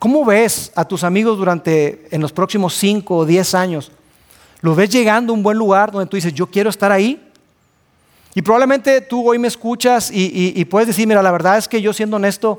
¿Cómo 0.00 0.24
ves 0.24 0.72
a 0.74 0.84
tus 0.84 1.04
amigos 1.04 1.38
durante 1.38 2.08
en 2.10 2.20
los 2.20 2.32
próximos 2.32 2.74
5 2.74 3.16
o 3.16 3.24
10 3.24 3.54
años? 3.54 3.92
¿Los 4.60 4.76
ves 4.76 4.90
llegando 4.90 5.32
a 5.32 5.36
un 5.36 5.42
buen 5.44 5.56
lugar 5.56 5.92
donde 5.92 6.10
tú 6.10 6.16
dices, 6.16 6.34
yo 6.34 6.48
quiero 6.48 6.68
estar 6.68 6.90
ahí? 6.90 7.30
Y 8.34 8.42
probablemente 8.42 9.00
tú 9.00 9.28
hoy 9.28 9.38
me 9.38 9.46
escuchas 9.46 10.10
y, 10.12 10.64
puedes 10.64 10.88
decir, 10.88 11.06
mira, 11.06 11.22
la 11.22 11.30
verdad 11.30 11.56
es 11.56 11.68
que 11.68 11.80
yo 11.80 11.92
siendo 11.92 12.16
honesto, 12.16 12.58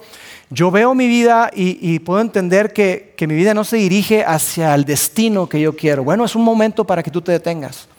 yo 0.49 0.71
veo 0.71 0.95
mi 0.95 1.09
vida 1.09 1.51
y, 1.53 1.99
puedo 1.99 2.21
entender 2.21 2.71
que, 2.71 3.13
que 3.17 3.27
mi 3.27 3.35
vida 3.35 3.53
no 3.53 3.65
se 3.65 3.75
dirige 3.75 4.23
hacia 4.23 4.73
el 4.73 4.85
destino 4.85 5.49
que 5.49 5.59
yo 5.59 5.75
quiero. 5.75 6.05
Bueno, 6.05 6.23
es 6.23 6.35
un 6.35 6.43
momento 6.43 6.85
para 6.85 7.03
que 7.03 7.11
tú 7.11 7.21
te 7.21 7.33
detengas 7.33 7.89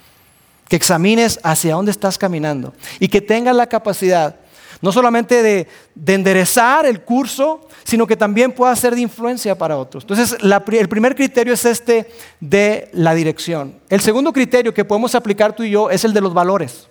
que 0.68 0.76
examines 0.76 1.38
hacia 1.42 1.74
dónde 1.74 1.90
estás 1.90 2.18
caminando 2.18 2.74
y 2.98 3.08
que 3.08 3.20
tengas 3.20 3.54
la 3.54 3.66
capacidad 3.66 4.36
no 4.80 4.92
solamente 4.92 5.42
de, 5.42 5.68
enderezar 6.06 6.86
el 6.86 7.00
curso, 7.00 7.68
sino 7.84 8.06
que 8.06 8.16
también 8.16 8.52
pueda 8.52 8.74
ser 8.76 8.94
de 8.94 9.00
influencia 9.00 9.56
para 9.56 9.76
otros. 9.76 10.04
Entonces, 10.04 10.36
el 10.40 10.88
primer 10.88 11.14
criterio 11.14 11.54
es 11.54 11.64
este 11.64 12.10
de 12.40 12.90
la 12.92 13.14
dirección. 13.14 13.76
El 13.88 14.00
segundo 14.00 14.32
criterio 14.32 14.74
que 14.74 14.84
podemos 14.84 15.14
aplicar 15.14 15.54
tú 15.54 15.62
y 15.62 15.70
yo 15.70 15.90
es 15.90 16.04
el 16.04 16.12
de 16.12 16.20
los 16.20 16.34
valores. 16.34 16.88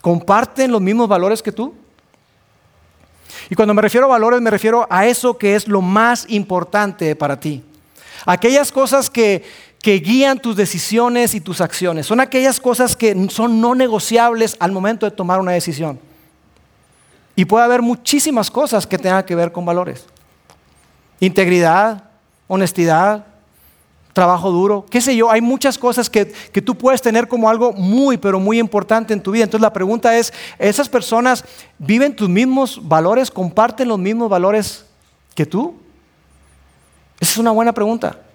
¿Comparten 0.00 0.70
los 0.70 0.80
mismos 0.80 1.08
valores 1.08 1.42
que 1.42 1.52
tú? 1.52 1.74
Y 3.50 3.54
cuando 3.54 3.74
me 3.74 3.82
refiero 3.82 4.06
a 4.06 4.10
valores, 4.10 4.40
me 4.40 4.50
refiero 4.50 4.86
a 4.90 5.06
eso 5.06 5.36
que 5.36 5.54
es 5.54 5.68
lo 5.68 5.82
más 5.82 6.26
importante 6.28 7.14
para 7.14 7.38
ti. 7.38 7.62
Aquellas 8.24 8.72
cosas 8.72 9.08
que, 9.08 9.44
que 9.86 10.00
guían 10.00 10.40
tus 10.40 10.56
decisiones 10.56 11.36
y 11.36 11.40
tus 11.40 11.60
acciones. 11.60 12.06
Son 12.06 12.18
aquellas 12.18 12.58
cosas 12.58 12.96
que 12.96 13.28
son 13.30 13.60
no 13.60 13.72
negociables 13.76 14.56
al 14.58 14.72
momento 14.72 15.06
de 15.06 15.12
tomar 15.12 15.38
una 15.38 15.52
decisión. 15.52 16.00
Y 17.36 17.44
puede 17.44 17.64
haber 17.64 17.82
muchísimas 17.82 18.50
cosas 18.50 18.84
que 18.84 18.98
tengan 18.98 19.22
que 19.22 19.36
ver 19.36 19.52
con 19.52 19.64
valores. 19.64 20.04
Integridad, 21.20 22.02
honestidad, 22.48 23.26
trabajo 24.12 24.50
duro, 24.50 24.84
qué 24.90 25.00
sé 25.00 25.14
yo, 25.14 25.30
hay 25.30 25.40
muchas 25.40 25.78
cosas 25.78 26.10
que, 26.10 26.32
que, 26.32 26.60
tú 26.60 26.76
puedes 26.76 27.00
tener 27.00 27.28
como 27.28 27.48
algo 27.48 27.72
muy, 27.72 28.16
pero 28.16 28.40
muy 28.40 28.58
importante 28.58 29.14
en 29.14 29.22
tu 29.22 29.30
vida. 29.30 29.44
Entonces 29.44 29.62
la 29.62 29.72
pregunta 29.72 30.18
es, 30.18 30.32
¿esas 30.58 30.88
personas 30.88 31.44
viven 31.78 32.16
tus 32.16 32.28
mismos 32.28 32.80
valores, 32.82 33.30
comparten 33.30 33.86
los 33.86 34.00
mismos 34.00 34.28
valores 34.28 34.84
que 35.32 35.46
tú? 35.46 35.76
Esa 37.20 37.30
es 37.30 37.38
una 37.38 37.52
buena 37.52 37.72
pregunta. 37.72 38.25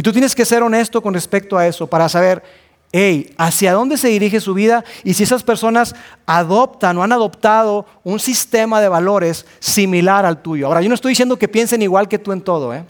Y 0.00 0.02
tú 0.02 0.12
tienes 0.12 0.34
que 0.34 0.46
ser 0.46 0.62
honesto 0.62 1.02
con 1.02 1.12
respecto 1.12 1.58
a 1.58 1.66
eso 1.66 1.86
para 1.86 2.08
saber, 2.08 2.42
hey, 2.90 3.34
hacia 3.36 3.74
dónde 3.74 3.98
se 3.98 4.08
dirige 4.08 4.40
su 4.40 4.54
vida 4.54 4.82
y 5.04 5.12
si 5.12 5.24
esas 5.24 5.42
personas 5.42 5.94
adoptan 6.24 6.96
o 6.96 7.02
han 7.02 7.12
adoptado 7.12 7.84
un 8.02 8.18
sistema 8.18 8.80
de 8.80 8.88
valores 8.88 9.44
similar 9.58 10.24
al 10.24 10.40
tuyo. 10.40 10.66
Ahora, 10.66 10.80
yo 10.80 10.88
no 10.88 10.94
estoy 10.94 11.10
diciendo 11.10 11.38
que 11.38 11.48
piensen 11.48 11.82
igual 11.82 12.08
que 12.08 12.18
tú 12.18 12.32
en 12.32 12.40
todo, 12.40 12.72
¿eh? 12.72 12.82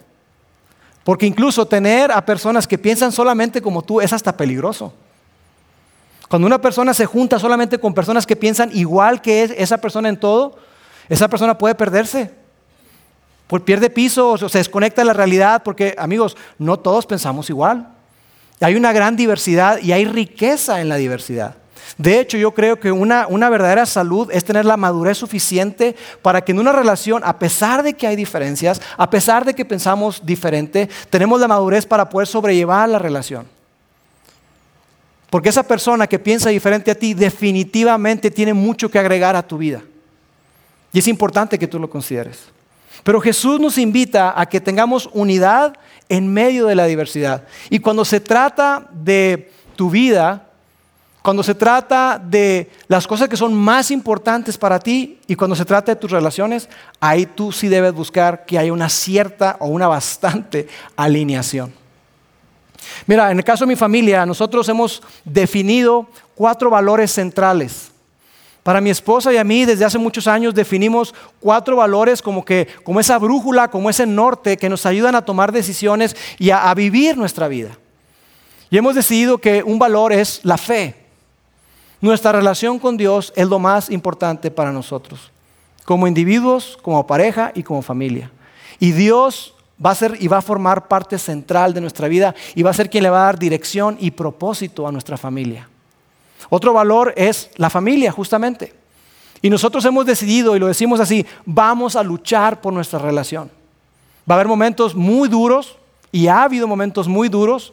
Porque 1.03 1.27
incluso 1.27 1.66
tener 1.66 2.12
a 2.12 2.25
personas 2.25 2.68
que 2.68 2.79
piensan 2.79 3.11
solamente 3.11 3.61
como 3.61 3.83
tú 3.83 4.01
es 4.01 4.12
hasta 4.12 4.37
peligroso. 4.37 4.94
Cuando 6.29 6.46
una 6.46 6.61
persona 6.61 6.94
se 6.94 7.07
junta 7.07 7.40
solamente 7.40 7.81
con 7.81 7.92
personas 7.92 8.25
que 8.25 8.37
piensan 8.37 8.70
igual 8.73 9.20
que 9.20 9.53
esa 9.59 9.79
persona 9.79 10.09
en 10.09 10.20
todo, 10.20 10.55
esa 11.09 11.27
persona 11.27 11.59
puede 11.59 11.75
perderse 11.75 12.39
pierde 13.59 13.91
piso 13.91 14.31
o 14.31 14.49
se 14.49 14.59
desconecta 14.59 15.01
de 15.03 15.07
la 15.07 15.13
realidad, 15.13 15.63
porque 15.65 15.95
amigos, 15.99 16.37
no 16.59 16.79
todos 16.79 17.07
pensamos 17.07 17.51
igual. 17.51 17.89
Hay 18.61 18.77
una 18.77 18.93
gran 18.93 19.17
diversidad 19.17 19.79
y 19.81 19.93
hay 19.93 20.05
riqueza 20.05 20.81
en 20.81 20.89
la 20.89 20.97
diversidad. 20.97 21.57
De 21.99 22.21
hecho, 22.21 22.39
yo 22.39 22.53
creo 22.55 22.79
que 22.79 22.93
una, 22.93 23.27
una, 23.27 23.51
verdadera 23.51 23.85
salud 23.85 24.31
es 24.31 24.45
tener 24.45 24.65
la 24.65 24.77
madurez 24.77 25.19
suficiente 25.19 25.97
para 26.23 26.43
que 26.43 26.53
en 26.53 26.61
una 26.61 26.73
relación, 26.73 27.23
a 27.25 27.39
pesar 27.39 27.83
de 27.83 27.95
que 27.95 28.07
hay 28.07 28.17
diferencias, 28.17 28.81
a 28.97 29.11
pesar 29.11 29.45
de 29.45 29.55
que 29.55 29.65
pensamos 29.65 30.25
diferente, 30.25 30.89
tenemos 31.11 31.41
la 31.41 31.49
madurez 31.49 31.87
para 31.87 32.09
poder 32.09 32.29
sobrellevar 32.29 32.89
la 32.89 32.99
relación. 32.99 33.47
Porque 35.31 35.49
esa 35.49 35.63
persona 35.63 36.07
que 36.07 36.19
piensa 36.19 36.51
diferente 36.51 36.91
a 36.91 36.95
ti 36.95 37.15
definitivamente 37.15 38.31
tiene 38.31 38.55
mucho 38.55 38.91
que 38.91 38.99
agregar 38.99 39.37
a 39.37 39.47
tu 39.47 39.59
vida. 39.59 39.83
Y 40.93 40.99
es 40.99 41.09
importante 41.09 41.59
que 41.59 41.69
tú 41.69 41.79
lo 41.79 41.89
consideres. 41.89 42.39
Pero 43.03 43.21
Jesús 43.21 43.61
nos 43.61 43.79
invita 43.79 44.39
a 44.39 44.47
que 44.47 44.61
tengamos 44.61 45.09
unidad 45.13 45.75
en 46.09 46.33
medio 46.33 46.67
de 46.67 46.75
la 46.75 46.87
diversidad. 46.87 47.45
Y 47.71 47.79
cuando 47.79 48.05
se 48.05 48.21
trata 48.21 48.89
de 48.93 49.53
tu 49.77 49.91
vida, 49.91 50.47
cuando 51.23 51.43
se 51.43 51.55
trata 51.55 52.21
de 52.23 52.71
las 52.89 53.07
cosas 53.07 53.29
que 53.29 53.37
son 53.37 53.55
más 53.55 53.91
importantes 53.91 54.57
para 54.57 54.79
ti 54.79 55.19
y 55.27 55.35
cuando 55.35 55.55
se 55.55 55.65
trata 55.65 55.93
de 55.93 56.01
tus 56.01 56.11
relaciones, 56.11 56.69
ahí 56.99 57.27
tú 57.27 57.53
sí 57.53 57.69
debes 57.69 57.93
buscar 57.93 58.45
que 58.45 58.59
haya 58.59 58.73
una 58.73 58.89
cierta 58.89 59.57
o 59.61 59.69
una 59.69 59.87
bastante 59.87 60.69
alineación. 60.97 61.73
Mira, 63.07 63.31
en 63.31 63.39
el 63.39 63.45
caso 63.45 63.65
de 63.65 63.69
mi 63.69 63.77
familia, 63.77 64.25
nosotros 64.25 64.69
hemos 64.69 65.03
definido 65.25 66.09
cuatro 66.35 66.71
valores 66.71 67.13
centrales 67.13 67.89
para 68.62 68.81
mi 68.81 68.90
esposa 68.90 69.33
y 69.33 69.37
a 69.37 69.44
mí 69.44 69.64
desde 69.64 69.85
hace 69.85 69.99
muchos 69.99 70.27
años 70.27 70.55
definimos 70.55 71.14
cuatro 71.40 71.77
valores 71.77 72.20
como 72.20 72.44
que 72.44 72.68
como 72.85 73.01
esa 73.01 73.18
brújula, 73.18 73.68
como 73.68 73.88
ese 73.88 74.07
norte 74.07 74.57
que 74.57 74.68
nos 74.68 74.85
ayudan 74.87 75.14
a 75.14 75.25
tomar 75.25 75.53
decisiones 75.53 76.16
y 76.38 76.51
a, 76.51 76.70
a 76.70 76.75
vivir 76.75 77.16
nuestra 77.16 77.49
vida. 77.49 77.79
Y 78.70 78.79
hemos 78.79 78.94
decidido 78.94 79.38
que 79.38 79.62
un 79.62 79.79
valor 79.79 80.12
es 80.12 80.40
la 80.44 80.57
fe. 80.57 80.94
Nuestra 82.01 82.33
relación 82.33 82.79
con 82.79 82.96
Dios 82.96 83.33
es 83.37 83.49
lo 83.49 83.59
más 83.59 83.90
importante 83.90 84.51
para 84.51 84.73
nosotros, 84.73 85.31
como 85.85 86.07
individuos, 86.07 86.79
como 86.81 87.07
pareja 87.07 87.53
y 87.55 87.62
como 87.62 87.83
familia. 87.83 88.31
Y 88.79 88.92
Dios 88.92 89.55
va 89.85 89.90
a 89.90 89.94
ser 89.94 90.16
y 90.20 90.29
va 90.29 90.38
a 90.38 90.42
formar 90.42 90.88
parte 90.88 91.18
central 91.18 91.75
de 91.75 91.81
nuestra 91.81 92.09
vida 92.09 92.35
y 92.55 92.62
va 92.62 92.70
a 92.70 92.75
ser 92.75 92.88
quien 92.88 93.03
le 93.03 93.11
va 93.11 93.23
a 93.23 93.27
dar 93.27 93.38
dirección 93.38 93.96
y 94.01 94.11
propósito 94.11 94.87
a 94.87 94.92
nuestra 94.92 95.16
familia. 95.16 95.68
Otro 96.51 96.75
valor 96.75 97.15
es 97.17 97.51
la 97.57 97.71
familia, 97.71 98.13
justamente. 98.13 98.75
Y 99.41 99.49
nosotros 99.49 99.83
hemos 99.87 100.05
decidido, 100.05 100.55
y 100.55 100.59
lo 100.59 100.67
decimos 100.67 101.01
así, 101.01 101.25
vamos 101.47 101.97
a 101.97 102.03
luchar 102.03 102.61
por 102.61 102.75
nuestra 102.75 102.99
relación. 102.99 103.51
Va 104.31 104.35
a 104.35 104.37
haber 104.37 104.49
momentos 104.49 104.95
muy 104.95 105.29
duros, 105.29 105.79
y 106.13 106.27
ha 106.27 106.43
habido 106.43 106.67
momentos 106.67 107.09
muy 107.09 107.29
duros, 107.29 107.73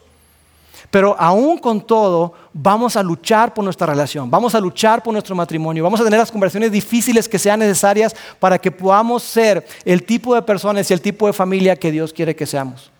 pero 0.91 1.15
aún 1.19 1.57
con 1.57 1.81
todo, 1.81 2.33
vamos 2.53 2.95
a 2.95 3.03
luchar 3.03 3.53
por 3.53 3.63
nuestra 3.63 3.87
relación, 3.87 4.29
vamos 4.29 4.55
a 4.55 4.59
luchar 4.59 5.03
por 5.03 5.11
nuestro 5.11 5.35
matrimonio, 5.35 5.83
vamos 5.83 5.99
a 5.99 6.03
tener 6.03 6.19
las 6.19 6.31
conversaciones 6.31 6.71
difíciles 6.71 7.27
que 7.27 7.39
sean 7.39 7.59
necesarias 7.59 8.15
para 8.39 8.57
que 8.57 8.71
podamos 8.71 9.23
ser 9.23 9.65
el 9.83 10.03
tipo 10.03 10.35
de 10.35 10.41
personas 10.41 10.89
y 10.89 10.93
el 10.93 11.01
tipo 11.01 11.27
de 11.27 11.33
familia 11.33 11.75
que 11.75 11.91
Dios 11.91 12.13
quiere 12.13 12.35
que 12.35 12.45
seamos. 12.45 12.91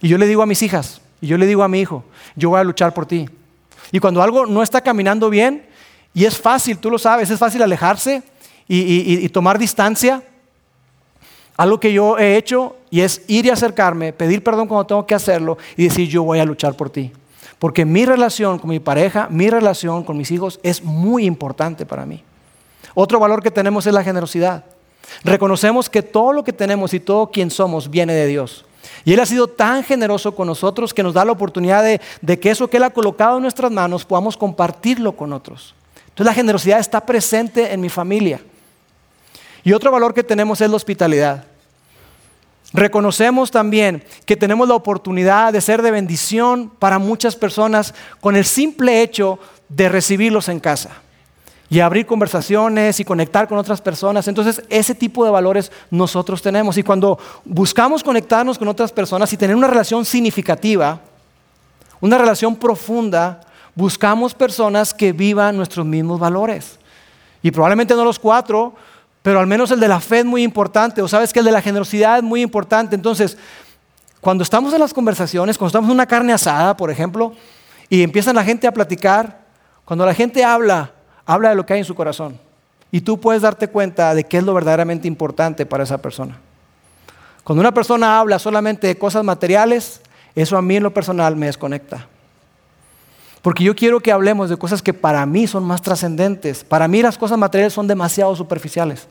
Y 0.00 0.08
yo 0.08 0.16
le 0.16 0.26
digo 0.26 0.42
a 0.42 0.46
mis 0.46 0.62
hijas, 0.62 1.00
y 1.20 1.26
yo 1.26 1.36
le 1.36 1.46
digo 1.46 1.62
a 1.62 1.68
mi 1.68 1.80
hijo, 1.80 2.04
yo 2.34 2.50
voy 2.50 2.60
a 2.60 2.64
luchar 2.64 2.94
por 2.94 3.06
ti. 3.06 3.28
Y 3.92 4.00
cuando 4.00 4.22
algo 4.22 4.46
no 4.46 4.62
está 4.62 4.80
caminando 4.80 5.30
bien, 5.30 5.66
y 6.14 6.24
es 6.24 6.38
fácil, 6.38 6.78
tú 6.78 6.90
lo 6.90 6.98
sabes, 6.98 7.30
es 7.30 7.38
fácil 7.38 7.62
alejarse 7.62 8.22
y, 8.66 9.28
tomar 9.28 9.58
distancia, 9.58 10.22
algo 11.56 11.78
que 11.78 11.92
yo 11.92 12.18
he 12.18 12.36
hecho 12.36 12.76
y 12.90 13.02
es 13.02 13.22
ir 13.28 13.46
y 13.46 13.50
acercarme, 13.50 14.12
pedir 14.12 14.42
perdón 14.42 14.66
cuando 14.66 14.86
tengo 14.86 15.06
que 15.06 15.14
hacerlo 15.14 15.58
y 15.76 15.84
decir 15.84 16.08
yo 16.08 16.22
voy 16.22 16.38
a 16.38 16.44
luchar 16.44 16.74
por 16.74 16.90
ti. 16.90 17.12
Porque 17.58 17.84
mi 17.84 18.04
relación 18.04 18.58
con 18.58 18.70
mi 18.70 18.80
pareja, 18.80 19.28
mi 19.30 19.48
relación 19.48 20.02
con 20.02 20.16
mis 20.16 20.30
hijos 20.30 20.58
es 20.62 20.82
muy 20.82 21.24
importante 21.24 21.86
para 21.86 22.04
mí. 22.04 22.24
Otro 22.94 23.20
valor 23.20 23.42
que 23.42 23.50
tenemos 23.50 23.86
es 23.86 23.94
la 23.94 24.02
generosidad. 24.02 24.64
Reconocemos 25.22 25.88
que 25.88 26.02
todo 26.02 26.32
lo 26.32 26.42
que 26.42 26.52
tenemos 26.52 26.94
y 26.94 27.00
todo 27.00 27.30
quien 27.30 27.50
somos 27.50 27.90
viene 27.90 28.14
de 28.14 28.26
Dios. 28.26 28.64
Y 29.04 29.12
Él 29.12 29.20
ha 29.20 29.26
sido 29.26 29.48
tan 29.48 29.82
generoso 29.84 30.34
con 30.34 30.46
nosotros 30.46 30.94
que 30.94 31.02
nos 31.02 31.14
da 31.14 31.24
la 31.24 31.32
oportunidad 31.32 31.82
de, 31.82 32.00
de 32.20 32.38
que 32.38 32.50
eso 32.50 32.68
que 32.68 32.76
Él 32.76 32.84
ha 32.84 32.90
colocado 32.90 33.36
en 33.36 33.42
nuestras 33.42 33.70
manos 33.70 34.04
podamos 34.04 34.36
compartirlo 34.36 35.12
con 35.12 35.32
otros. 35.32 35.74
Entonces 36.08 36.26
la 36.26 36.34
generosidad 36.34 36.78
está 36.78 37.04
presente 37.04 37.72
en 37.72 37.80
mi 37.80 37.88
familia. 37.88 38.40
Y 39.64 39.72
otro 39.72 39.90
valor 39.90 40.12
que 40.12 40.24
tenemos 40.24 40.60
es 40.60 40.68
la 40.68 40.76
hospitalidad. 40.76 41.44
Reconocemos 42.72 43.50
también 43.50 44.02
que 44.24 44.36
tenemos 44.36 44.66
la 44.66 44.74
oportunidad 44.74 45.52
de 45.52 45.60
ser 45.60 45.82
de 45.82 45.90
bendición 45.90 46.70
para 46.78 46.98
muchas 46.98 47.36
personas 47.36 47.94
con 48.20 48.34
el 48.34 48.44
simple 48.44 49.02
hecho 49.02 49.38
de 49.68 49.88
recibirlos 49.88 50.48
en 50.48 50.58
casa 50.58 51.02
y 51.72 51.80
abrir 51.80 52.04
conversaciones 52.04 53.00
y 53.00 53.04
conectar 53.04 53.48
con 53.48 53.56
otras 53.56 53.80
personas. 53.80 54.28
Entonces, 54.28 54.62
ese 54.68 54.94
tipo 54.94 55.24
de 55.24 55.30
valores 55.30 55.72
nosotros 55.90 56.42
tenemos. 56.42 56.76
Y 56.76 56.82
cuando 56.82 57.18
buscamos 57.46 58.04
conectarnos 58.04 58.58
con 58.58 58.68
otras 58.68 58.92
personas 58.92 59.32
y 59.32 59.38
tener 59.38 59.56
una 59.56 59.68
relación 59.68 60.04
significativa, 60.04 61.00
una 62.02 62.18
relación 62.18 62.56
profunda, 62.56 63.40
buscamos 63.74 64.34
personas 64.34 64.92
que 64.92 65.14
vivan 65.14 65.56
nuestros 65.56 65.86
mismos 65.86 66.20
valores. 66.20 66.78
Y 67.42 67.50
probablemente 67.50 67.94
no 67.94 68.04
los 68.04 68.18
cuatro, 68.18 68.74
pero 69.22 69.40
al 69.40 69.46
menos 69.46 69.70
el 69.70 69.80
de 69.80 69.88
la 69.88 70.00
fe 70.00 70.18
es 70.18 70.26
muy 70.26 70.42
importante, 70.42 71.00
o 71.00 71.08
sabes 71.08 71.32
que 71.32 71.38
el 71.38 71.46
de 71.46 71.52
la 71.52 71.62
generosidad 71.62 72.18
es 72.18 72.22
muy 72.22 72.42
importante. 72.42 72.94
Entonces, 72.94 73.38
cuando 74.20 74.44
estamos 74.44 74.74
en 74.74 74.80
las 74.80 74.92
conversaciones, 74.92 75.56
cuando 75.56 75.68
estamos 75.68 75.88
en 75.88 75.94
una 75.94 76.06
carne 76.06 76.34
asada, 76.34 76.76
por 76.76 76.90
ejemplo, 76.90 77.32
y 77.88 78.02
empiezan 78.02 78.36
la 78.36 78.44
gente 78.44 78.66
a 78.66 78.74
platicar, 78.74 79.40
cuando 79.86 80.04
la 80.04 80.12
gente 80.12 80.44
habla, 80.44 80.92
habla 81.26 81.50
de 81.50 81.54
lo 81.54 81.66
que 81.66 81.74
hay 81.74 81.80
en 81.80 81.84
su 81.84 81.94
corazón. 81.94 82.38
Y 82.90 83.00
tú 83.00 83.18
puedes 83.18 83.42
darte 83.42 83.68
cuenta 83.68 84.14
de 84.14 84.24
qué 84.24 84.38
es 84.38 84.44
lo 84.44 84.54
verdaderamente 84.54 85.08
importante 85.08 85.64
para 85.64 85.84
esa 85.84 85.98
persona. 85.98 86.38
Cuando 87.44 87.60
una 87.60 87.72
persona 87.72 88.20
habla 88.20 88.38
solamente 88.38 88.86
de 88.86 88.98
cosas 88.98 89.24
materiales, 89.24 90.00
eso 90.34 90.56
a 90.56 90.62
mí 90.62 90.76
en 90.76 90.82
lo 90.82 90.94
personal 90.94 91.36
me 91.36 91.46
desconecta. 91.46 92.06
Porque 93.40 93.64
yo 93.64 93.74
quiero 93.74 94.00
que 94.00 94.12
hablemos 94.12 94.48
de 94.48 94.56
cosas 94.56 94.82
que 94.82 94.94
para 94.94 95.26
mí 95.26 95.46
son 95.46 95.64
más 95.64 95.82
trascendentes. 95.82 96.62
Para 96.62 96.86
mí 96.86 97.02
las 97.02 97.18
cosas 97.18 97.38
materiales 97.38 97.72
son 97.72 97.88
demasiado 97.88 98.36
superficiales. 98.36 99.08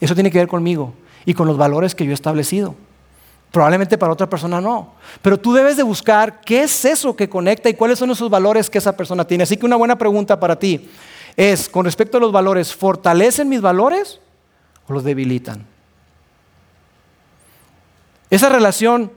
Eso 0.00 0.14
tiene 0.14 0.30
que 0.30 0.38
ver 0.38 0.48
conmigo 0.48 0.94
y 1.24 1.34
con 1.34 1.46
los 1.46 1.56
valores 1.56 1.94
que 1.94 2.04
yo 2.04 2.10
he 2.10 2.14
establecido. 2.14 2.74
Probablemente 3.50 3.98
para 3.98 4.12
otra 4.12 4.28
persona 4.28 4.60
no. 4.60 4.94
Pero 5.22 5.38
tú 5.38 5.52
debes 5.52 5.76
de 5.76 5.82
buscar 5.82 6.40
qué 6.40 6.62
es 6.62 6.84
eso 6.84 7.16
que 7.16 7.28
conecta 7.28 7.68
y 7.68 7.74
cuáles 7.74 7.98
son 7.98 8.10
esos 8.10 8.30
valores 8.30 8.70
que 8.70 8.78
esa 8.78 8.96
persona 8.96 9.24
tiene. 9.26 9.42
Así 9.42 9.56
que 9.56 9.66
una 9.66 9.76
buena 9.76 9.98
pregunta 9.98 10.38
para 10.38 10.56
ti 10.56 10.88
es, 11.36 11.68
con 11.68 11.84
respecto 11.84 12.18
a 12.18 12.20
los 12.20 12.32
valores, 12.32 12.74
¿fortalecen 12.74 13.48
mis 13.48 13.60
valores 13.60 14.20
o 14.86 14.92
los 14.92 15.02
debilitan? 15.02 15.66
Esa 18.30 18.48
relación 18.48 19.10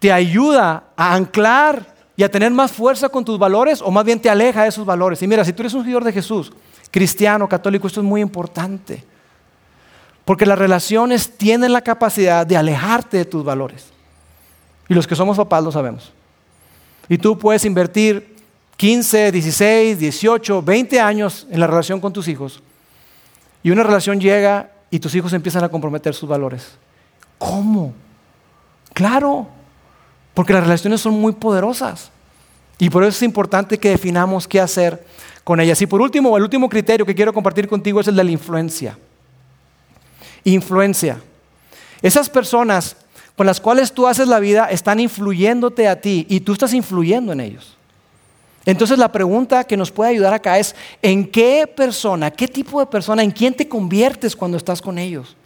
te 0.00 0.12
ayuda 0.12 0.84
a 0.96 1.14
anclar 1.14 1.94
y 2.16 2.24
a 2.24 2.30
tener 2.30 2.50
más 2.50 2.72
fuerza 2.72 3.08
con 3.08 3.24
tus 3.24 3.38
valores 3.38 3.80
o 3.80 3.90
más 3.90 4.04
bien 4.04 4.20
te 4.20 4.28
aleja 4.28 4.64
de 4.64 4.68
esos 4.70 4.84
valores. 4.84 5.22
Y 5.22 5.28
mira, 5.28 5.44
si 5.44 5.52
tú 5.52 5.62
eres 5.62 5.74
un 5.74 5.82
seguidor 5.82 6.02
de 6.02 6.12
Jesús, 6.12 6.52
cristiano, 6.90 7.48
católico, 7.48 7.86
esto 7.86 8.00
es 8.00 8.06
muy 8.06 8.20
importante. 8.20 9.04
Porque 10.30 10.46
las 10.46 10.60
relaciones 10.60 11.36
tienen 11.36 11.72
la 11.72 11.80
capacidad 11.80 12.46
de 12.46 12.56
alejarte 12.56 13.16
de 13.16 13.24
tus 13.24 13.44
valores. 13.44 13.86
Y 14.88 14.94
los 14.94 15.04
que 15.04 15.16
somos 15.16 15.36
papás 15.36 15.64
lo 15.64 15.72
sabemos. 15.72 16.12
Y 17.08 17.18
tú 17.18 17.36
puedes 17.36 17.64
invertir 17.64 18.36
15, 18.76 19.32
16, 19.32 19.98
18, 19.98 20.62
20 20.62 21.00
años 21.00 21.48
en 21.50 21.58
la 21.58 21.66
relación 21.66 22.00
con 22.00 22.12
tus 22.12 22.28
hijos. 22.28 22.62
Y 23.64 23.72
una 23.72 23.82
relación 23.82 24.20
llega 24.20 24.70
y 24.88 25.00
tus 25.00 25.16
hijos 25.16 25.32
empiezan 25.32 25.64
a 25.64 25.68
comprometer 25.68 26.14
sus 26.14 26.28
valores. 26.28 26.78
¿Cómo? 27.36 27.92
Claro, 28.92 29.48
porque 30.32 30.52
las 30.52 30.62
relaciones 30.62 31.00
son 31.00 31.14
muy 31.14 31.32
poderosas. 31.32 32.12
Y 32.78 32.88
por 32.88 33.02
eso 33.02 33.08
es 33.16 33.22
importante 33.24 33.78
que 33.78 33.90
definamos 33.90 34.46
qué 34.46 34.60
hacer 34.60 35.04
con 35.42 35.58
ellas. 35.58 35.82
Y 35.82 35.86
por 35.86 36.00
último, 36.00 36.36
el 36.36 36.44
último 36.44 36.68
criterio 36.68 37.04
que 37.04 37.16
quiero 37.16 37.32
compartir 37.32 37.66
contigo 37.66 38.00
es 38.00 38.06
el 38.06 38.14
de 38.14 38.22
la 38.22 38.30
influencia. 38.30 38.96
Influencia. 40.44 41.20
Esas 42.02 42.28
personas 42.30 42.96
con 43.36 43.46
las 43.46 43.60
cuales 43.60 43.92
tú 43.92 44.06
haces 44.06 44.28
la 44.28 44.40
vida 44.40 44.66
están 44.66 45.00
influyéndote 45.00 45.88
a 45.88 46.00
ti 46.00 46.26
y 46.28 46.40
tú 46.40 46.52
estás 46.52 46.74
influyendo 46.74 47.32
en 47.32 47.40
ellos. 47.40 47.76
Entonces 48.66 48.98
la 48.98 49.10
pregunta 49.10 49.64
que 49.64 49.76
nos 49.76 49.90
puede 49.90 50.10
ayudar 50.10 50.34
acá 50.34 50.58
es, 50.58 50.74
¿en 51.00 51.26
qué 51.26 51.66
persona, 51.66 52.30
qué 52.30 52.46
tipo 52.46 52.80
de 52.80 52.86
persona, 52.86 53.22
en 53.22 53.30
quién 53.30 53.54
te 53.54 53.68
conviertes 53.68 54.36
cuando 54.36 54.56
estás 54.56 54.82
con 54.82 54.98
ellos? 54.98 55.36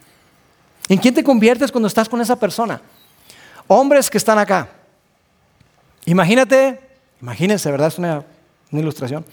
¿En 0.89 0.99
quién 0.99 1.15
te 1.15 1.25
conviertes 1.25 1.71
cuando 1.71 1.87
estás 1.87 2.09
con 2.09 2.21
esa 2.21 2.37
persona? 2.37 2.83
Hombres 3.67 4.11
que 4.11 4.19
están 4.19 4.39
acá. 4.39 4.69
Imagínate, 6.05 6.81
imagínense, 7.23 7.71
¿verdad? 7.71 7.89
Es 7.89 7.99
una, 7.99 8.25
ilustración. 8.73 9.25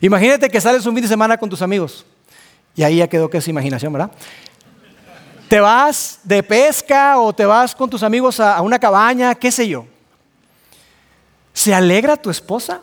Imagínate 0.00 0.48
que 0.48 0.58
sales 0.58 0.86
un 0.86 0.94
fin 0.94 1.02
de 1.02 1.08
semana 1.08 1.36
con 1.36 1.50
tus 1.50 1.60
amigos. 1.60 2.06
Y 2.74 2.82
ahí 2.82 2.96
ya 2.96 3.08
quedó 3.08 3.28
que 3.28 3.38
es 3.38 3.48
imaginación, 3.48 3.92
¿verdad? 3.92 4.10
Te 5.48 5.60
vas 5.60 6.18
de 6.24 6.42
pesca 6.42 7.18
o 7.18 7.32
te 7.32 7.44
vas 7.44 7.74
con 7.74 7.88
tus 7.88 8.02
amigos 8.02 8.40
a, 8.40 8.60
una 8.62 8.78
cabaña, 8.78 9.34
qué 9.34 9.52
sé 9.52 9.68
yo. 9.68 9.86
¿Se 11.52 11.74
alegra 11.74 12.16
tu 12.16 12.30
esposa 12.30 12.80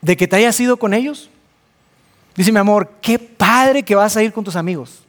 de 0.00 0.16
que 0.16 0.26
te 0.26 0.36
hayas 0.36 0.58
ido 0.58 0.76
con 0.76 0.92
ellos? 0.92 1.30
Dice 2.34 2.52
mi 2.52 2.58
amor, 2.58 2.90
qué 3.00 3.18
padre 3.18 3.82
que 3.82 3.94
vas 3.94 4.16
a 4.16 4.22
ir 4.22 4.32
con 4.32 4.44
tus 4.44 4.56
amigos. 4.56 5.02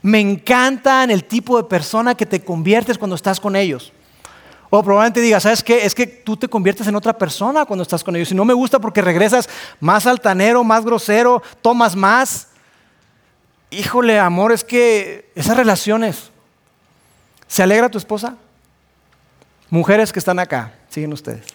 Me 0.00 0.18
encantan 0.18 1.10
el 1.10 1.24
tipo 1.24 1.56
de 1.56 1.64
persona 1.64 2.14
que 2.14 2.26
te 2.26 2.42
conviertes 2.42 2.98
cuando 2.98 3.14
estás 3.14 3.38
con 3.38 3.54
ellos. 3.54 3.92
O 4.70 4.82
probablemente 4.82 5.20
digas, 5.20 5.42
¿sabes 5.42 5.62
qué? 5.62 5.84
Es 5.84 5.94
que 5.94 6.06
tú 6.06 6.36
te 6.36 6.48
conviertes 6.48 6.86
en 6.86 6.96
otra 6.96 7.16
persona 7.16 7.66
cuando 7.66 7.82
estás 7.82 8.02
con 8.02 8.16
ellos. 8.16 8.32
Y 8.32 8.34
no 8.34 8.46
me 8.46 8.54
gusta 8.54 8.78
porque 8.78 9.02
regresas 9.02 9.48
más 9.78 10.06
altanero, 10.06 10.64
más 10.64 10.84
grosero, 10.84 11.42
tomas 11.60 11.94
más. 11.94 12.48
Híjole, 13.72 14.18
amor, 14.18 14.52
es 14.52 14.64
que 14.64 15.32
esas 15.34 15.56
relaciones. 15.56 16.30
¿Se 17.48 17.62
alegra 17.62 17.88
tu 17.88 17.96
esposa? 17.96 18.36
Mujeres 19.70 20.12
que 20.12 20.18
están 20.18 20.38
acá, 20.38 20.74
siguen 20.90 21.14
ustedes. 21.14 21.46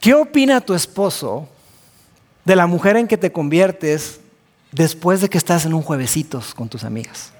¿Qué 0.00 0.12
opina 0.12 0.60
tu 0.60 0.74
esposo 0.74 1.48
de 2.44 2.56
la 2.56 2.66
mujer 2.66 2.96
en 2.96 3.06
que 3.06 3.16
te 3.16 3.30
conviertes 3.30 4.18
después 4.72 5.20
de 5.20 5.28
que 5.30 5.38
estás 5.38 5.64
en 5.64 5.72
un 5.72 5.82
juevesitos 5.82 6.52
con 6.52 6.68
tus 6.68 6.82
amigas? 6.82 7.32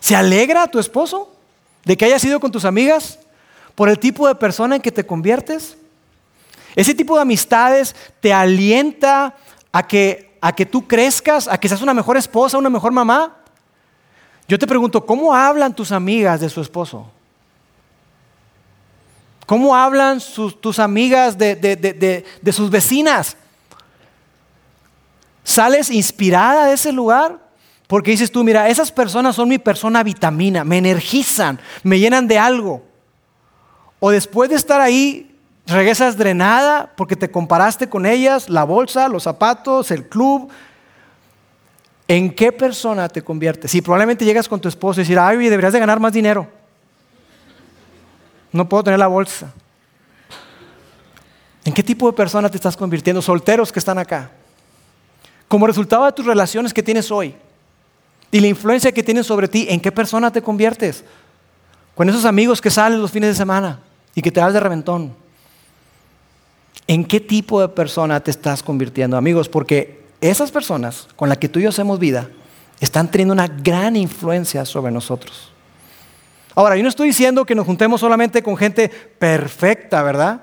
¿Se 0.00 0.16
alegra 0.16 0.66
tu 0.66 0.78
esposo 0.78 1.30
de 1.84 1.94
que 1.94 2.06
hayas 2.06 2.24
ido 2.24 2.40
con 2.40 2.50
tus 2.50 2.64
amigas 2.64 3.18
por 3.74 3.90
el 3.90 3.98
tipo 3.98 4.26
de 4.26 4.34
persona 4.34 4.76
en 4.76 4.82
que 4.82 4.90
te 4.90 5.04
conviertes? 5.04 5.76
Ese 6.74 6.94
tipo 6.94 7.16
de 7.16 7.22
amistades 7.22 7.94
te 8.20 8.32
alienta 8.32 9.36
a 9.72 9.86
que, 9.86 10.36
a 10.40 10.54
que 10.54 10.66
tú 10.66 10.86
crezcas, 10.86 11.48
a 11.48 11.58
que 11.58 11.68
seas 11.68 11.82
una 11.82 11.94
mejor 11.94 12.16
esposa, 12.16 12.58
una 12.58 12.70
mejor 12.70 12.92
mamá. 12.92 13.36
Yo 14.48 14.58
te 14.58 14.66
pregunto, 14.66 15.04
¿cómo 15.04 15.34
hablan 15.34 15.74
tus 15.74 15.92
amigas 15.92 16.40
de 16.40 16.48
su 16.48 16.60
esposo? 16.60 17.10
¿Cómo 19.46 19.74
hablan 19.76 20.20
tus 20.60 20.78
amigas 20.78 21.36
de 21.36 22.52
sus 22.52 22.70
vecinas? 22.70 23.36
¿Sales 25.44 25.90
inspirada 25.90 26.66
de 26.66 26.74
ese 26.74 26.92
lugar? 26.92 27.38
Porque 27.86 28.12
dices 28.12 28.32
tú, 28.32 28.42
mira, 28.42 28.68
esas 28.68 28.90
personas 28.90 29.36
son 29.36 29.48
mi 29.48 29.58
persona 29.58 30.02
vitamina, 30.02 30.64
me 30.64 30.78
energizan, 30.78 31.60
me 31.82 31.98
llenan 31.98 32.26
de 32.26 32.38
algo. 32.38 32.82
o 34.00 34.10
después 34.10 34.50
de 34.50 34.56
estar 34.56 34.80
ahí, 34.80 35.31
regresas 35.66 36.16
drenada 36.16 36.92
porque 36.96 37.16
te 37.16 37.30
comparaste 37.30 37.88
con 37.88 38.06
ellas, 38.06 38.48
la 38.48 38.64
bolsa, 38.64 39.08
los 39.08 39.22
zapatos, 39.22 39.90
el 39.90 40.08
club. 40.08 40.50
¿En 42.08 42.34
qué 42.34 42.52
persona 42.52 43.08
te 43.08 43.22
conviertes? 43.22 43.70
Si 43.70 43.80
probablemente 43.80 44.24
llegas 44.24 44.48
con 44.48 44.60
tu 44.60 44.68
esposo 44.68 45.00
y 45.00 45.04
decir, 45.04 45.18
ay, 45.18 45.48
deberías 45.48 45.72
de 45.72 45.80
ganar 45.80 46.00
más 46.00 46.12
dinero. 46.12 46.48
No 48.50 48.68
puedo 48.68 48.84
tener 48.84 48.98
la 48.98 49.06
bolsa. 49.06 49.52
¿En 51.64 51.72
qué 51.72 51.82
tipo 51.82 52.06
de 52.10 52.16
persona 52.16 52.48
te 52.50 52.56
estás 52.56 52.76
convirtiendo? 52.76 53.22
Solteros 53.22 53.72
que 53.72 53.78
están 53.78 53.98
acá. 53.98 54.30
Como 55.48 55.66
resultado 55.66 56.04
de 56.04 56.12
tus 56.12 56.26
relaciones 56.26 56.74
que 56.74 56.82
tienes 56.82 57.10
hoy 57.10 57.34
y 58.30 58.40
la 58.40 58.48
influencia 58.48 58.90
que 58.90 59.02
tienen 59.02 59.22
sobre 59.22 59.48
ti, 59.48 59.66
¿en 59.68 59.80
qué 59.80 59.92
persona 59.92 60.32
te 60.32 60.42
conviertes? 60.42 61.04
Con 61.94 62.08
esos 62.08 62.24
amigos 62.24 62.60
que 62.60 62.70
salen 62.70 63.00
los 63.00 63.10
fines 63.10 63.30
de 63.30 63.34
semana 63.34 63.78
y 64.14 64.22
que 64.22 64.32
te 64.32 64.40
das 64.40 64.52
de 64.52 64.60
reventón. 64.60 65.21
¿En 66.86 67.04
qué 67.04 67.20
tipo 67.20 67.60
de 67.60 67.68
persona 67.68 68.20
te 68.20 68.30
estás 68.30 68.62
convirtiendo, 68.62 69.16
amigos? 69.16 69.48
Porque 69.48 70.02
esas 70.20 70.50
personas 70.50 71.08
con 71.16 71.28
las 71.28 71.38
que 71.38 71.48
tú 71.48 71.58
y 71.58 71.62
yo 71.62 71.68
hacemos 71.68 71.98
vida 71.98 72.28
están 72.80 73.10
teniendo 73.10 73.32
una 73.32 73.48
gran 73.48 73.96
influencia 73.96 74.64
sobre 74.64 74.92
nosotros. 74.92 75.52
Ahora, 76.54 76.76
yo 76.76 76.82
no 76.82 76.88
estoy 76.88 77.08
diciendo 77.08 77.44
que 77.44 77.54
nos 77.54 77.66
juntemos 77.66 78.00
solamente 78.00 78.42
con 78.42 78.56
gente 78.56 78.88
perfecta, 78.88 80.02
¿verdad? 80.02 80.42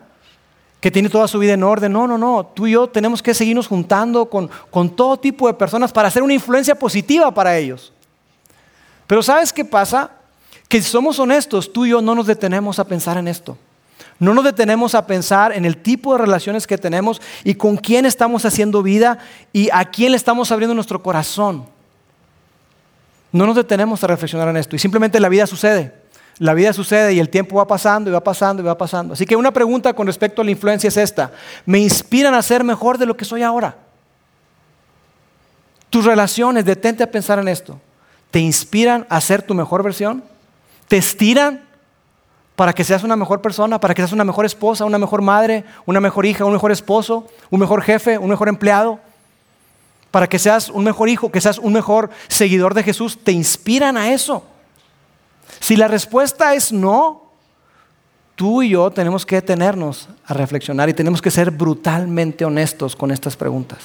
que 0.80 0.92
tiene 0.92 1.10
toda 1.10 1.28
su 1.28 1.40
vida 1.40 1.54
en 1.54 1.64
orden. 1.64 1.92
No, 1.92 2.08
no, 2.08 2.18
no. 2.18 2.46
Tú 2.46 2.68
y 2.68 2.72
yo 2.72 2.88
tenemos 2.88 3.22
que 3.22 3.34
seguirnos 3.34 3.68
juntando 3.68 4.30
con, 4.30 4.50
con 4.70 4.96
todo 4.96 5.18
tipo 5.18 5.48
de 5.48 5.54
personas 5.54 5.92
para 5.92 6.08
hacer 6.08 6.24
una 6.24 6.34
influencia 6.34 6.76
positiva 6.76 7.34
para 7.34 7.58
ellos. 7.58 7.92
Pero 9.08 9.22
¿sabes 9.22 9.52
qué 9.52 9.66
pasa? 9.66 10.12
Que 10.68 10.82
si 10.82 10.90
somos 10.90 11.20
honestos, 11.20 11.74
tú 11.74 11.86
y 11.86 11.90
yo 11.90 12.02
no 12.02 12.16
nos 12.16 12.28
detenemos 12.28 12.80
a 12.80 12.86
pensar 12.86 13.18
en 13.18 13.28
esto. 13.28 13.58
No 14.20 14.34
nos 14.34 14.44
detenemos 14.44 14.96
a 14.96 15.08
pensar 15.08 15.54
en 15.54 15.66
el 15.66 15.78
tipo 15.78 16.14
de 16.14 16.20
relaciones 16.20 16.68
que 16.68 16.78
tenemos 16.78 17.22
y 17.44 17.56
con 17.56 17.78
quién 17.78 18.06
estamos 18.06 18.46
haciendo 18.46 18.84
vida 18.84 19.18
y 19.54 19.70
a 19.72 19.86
quién 19.86 20.12
le 20.12 20.18
estamos 20.18 20.52
abriendo 20.52 20.76
nuestro 20.76 21.02
corazón. 21.02 21.66
No 23.32 23.46
nos 23.46 23.56
detenemos 23.56 24.04
a 24.04 24.08
reflexionar 24.08 24.50
en 24.50 24.58
esto 24.58 24.76
y 24.76 24.80
simplemente 24.80 25.20
la 25.20 25.30
vida 25.30 25.48
sucede 25.48 25.94
la 26.40 26.54
vida 26.54 26.72
sucede 26.72 27.14
y 27.14 27.20
el 27.20 27.30
tiempo 27.30 27.58
va 27.58 27.68
pasando 27.68 28.10
y 28.10 28.14
va 28.14 28.24
pasando 28.24 28.64
y 28.64 28.66
va 28.66 28.78
pasando. 28.78 29.14
Así 29.14 29.26
que 29.26 29.36
una 29.36 29.52
pregunta 29.52 29.94
con 29.94 30.08
respecto 30.08 30.42
a 30.42 30.46
la 30.46 30.52
influencia 30.52 30.88
es 30.88 30.96
esta. 30.96 31.32
¿Me 31.66 31.80
inspiran 31.80 32.34
a 32.34 32.42
ser 32.42 32.64
mejor 32.64 32.98
de 32.98 33.06
lo 33.06 33.18
que 33.18 33.26
soy 33.26 33.44
ahora? 33.44 33.76
Tus 35.90 36.06
relaciones, 36.06 36.64
detente 36.64 37.04
a 37.04 37.12
pensar 37.12 37.40
en 37.40 37.50
esto. 37.50 37.80
¿Te 38.32 38.40
inspiran 38.40 39.06
a 39.10 39.20
ser 39.20 39.42
tu 39.42 39.54
mejor 39.54 39.84
versión? 39.84 40.24
¿Te 40.88 40.96
estiran 40.96 41.68
para 42.60 42.74
que 42.74 42.84
seas 42.84 43.06
una 43.06 43.16
mejor 43.16 43.42
persona, 43.42 43.80
para 43.80 43.94
que 43.94 44.02
seas 44.02 44.12
una 44.12 44.26
mejor 44.26 44.46
esposa, 44.46 44.84
una 44.84 44.98
mejor 44.98 45.22
madre, 45.22 45.64
una 45.86 46.02
mejor 46.02 46.26
hija, 46.26 46.44
un 46.44 46.52
mejor 46.52 46.74
esposo, 46.74 47.26
un 47.50 47.58
mejor 47.58 47.82
jefe, 47.82 48.18
un 48.18 48.28
mejor 48.28 48.50
empleado? 48.50 49.00
Para 50.12 50.28
que 50.28 50.38
seas 50.38 50.68
un 50.68 50.84
mejor 50.84 51.08
hijo, 51.08 51.32
que 51.32 51.40
seas 51.40 51.58
un 51.58 51.72
mejor 51.72 52.10
seguidor 52.28 52.74
de 52.74 52.84
Jesús. 52.84 53.18
¿Te 53.24 53.32
inspiran 53.32 53.96
a 53.96 54.12
eso? 54.12 54.44
Si 55.62 55.78
la 55.78 55.88
respuesta 55.88 56.54
es 56.54 56.74
no, 56.74 57.32
tú 58.36 58.62
y 58.62 58.72
yo 58.72 58.92
tenemos 58.92 59.26
que 59.26 59.36
detenernos 59.36 60.10
a 60.26 60.34
reflexionar 60.34 60.90
y 60.90 60.94
tenemos 60.94 61.22
que 61.22 61.32
ser 61.32 61.52
brutalmente 61.52 62.44
honestos 62.44 62.94
con 62.94 63.12
estas 63.12 63.38
preguntas. 63.38 63.80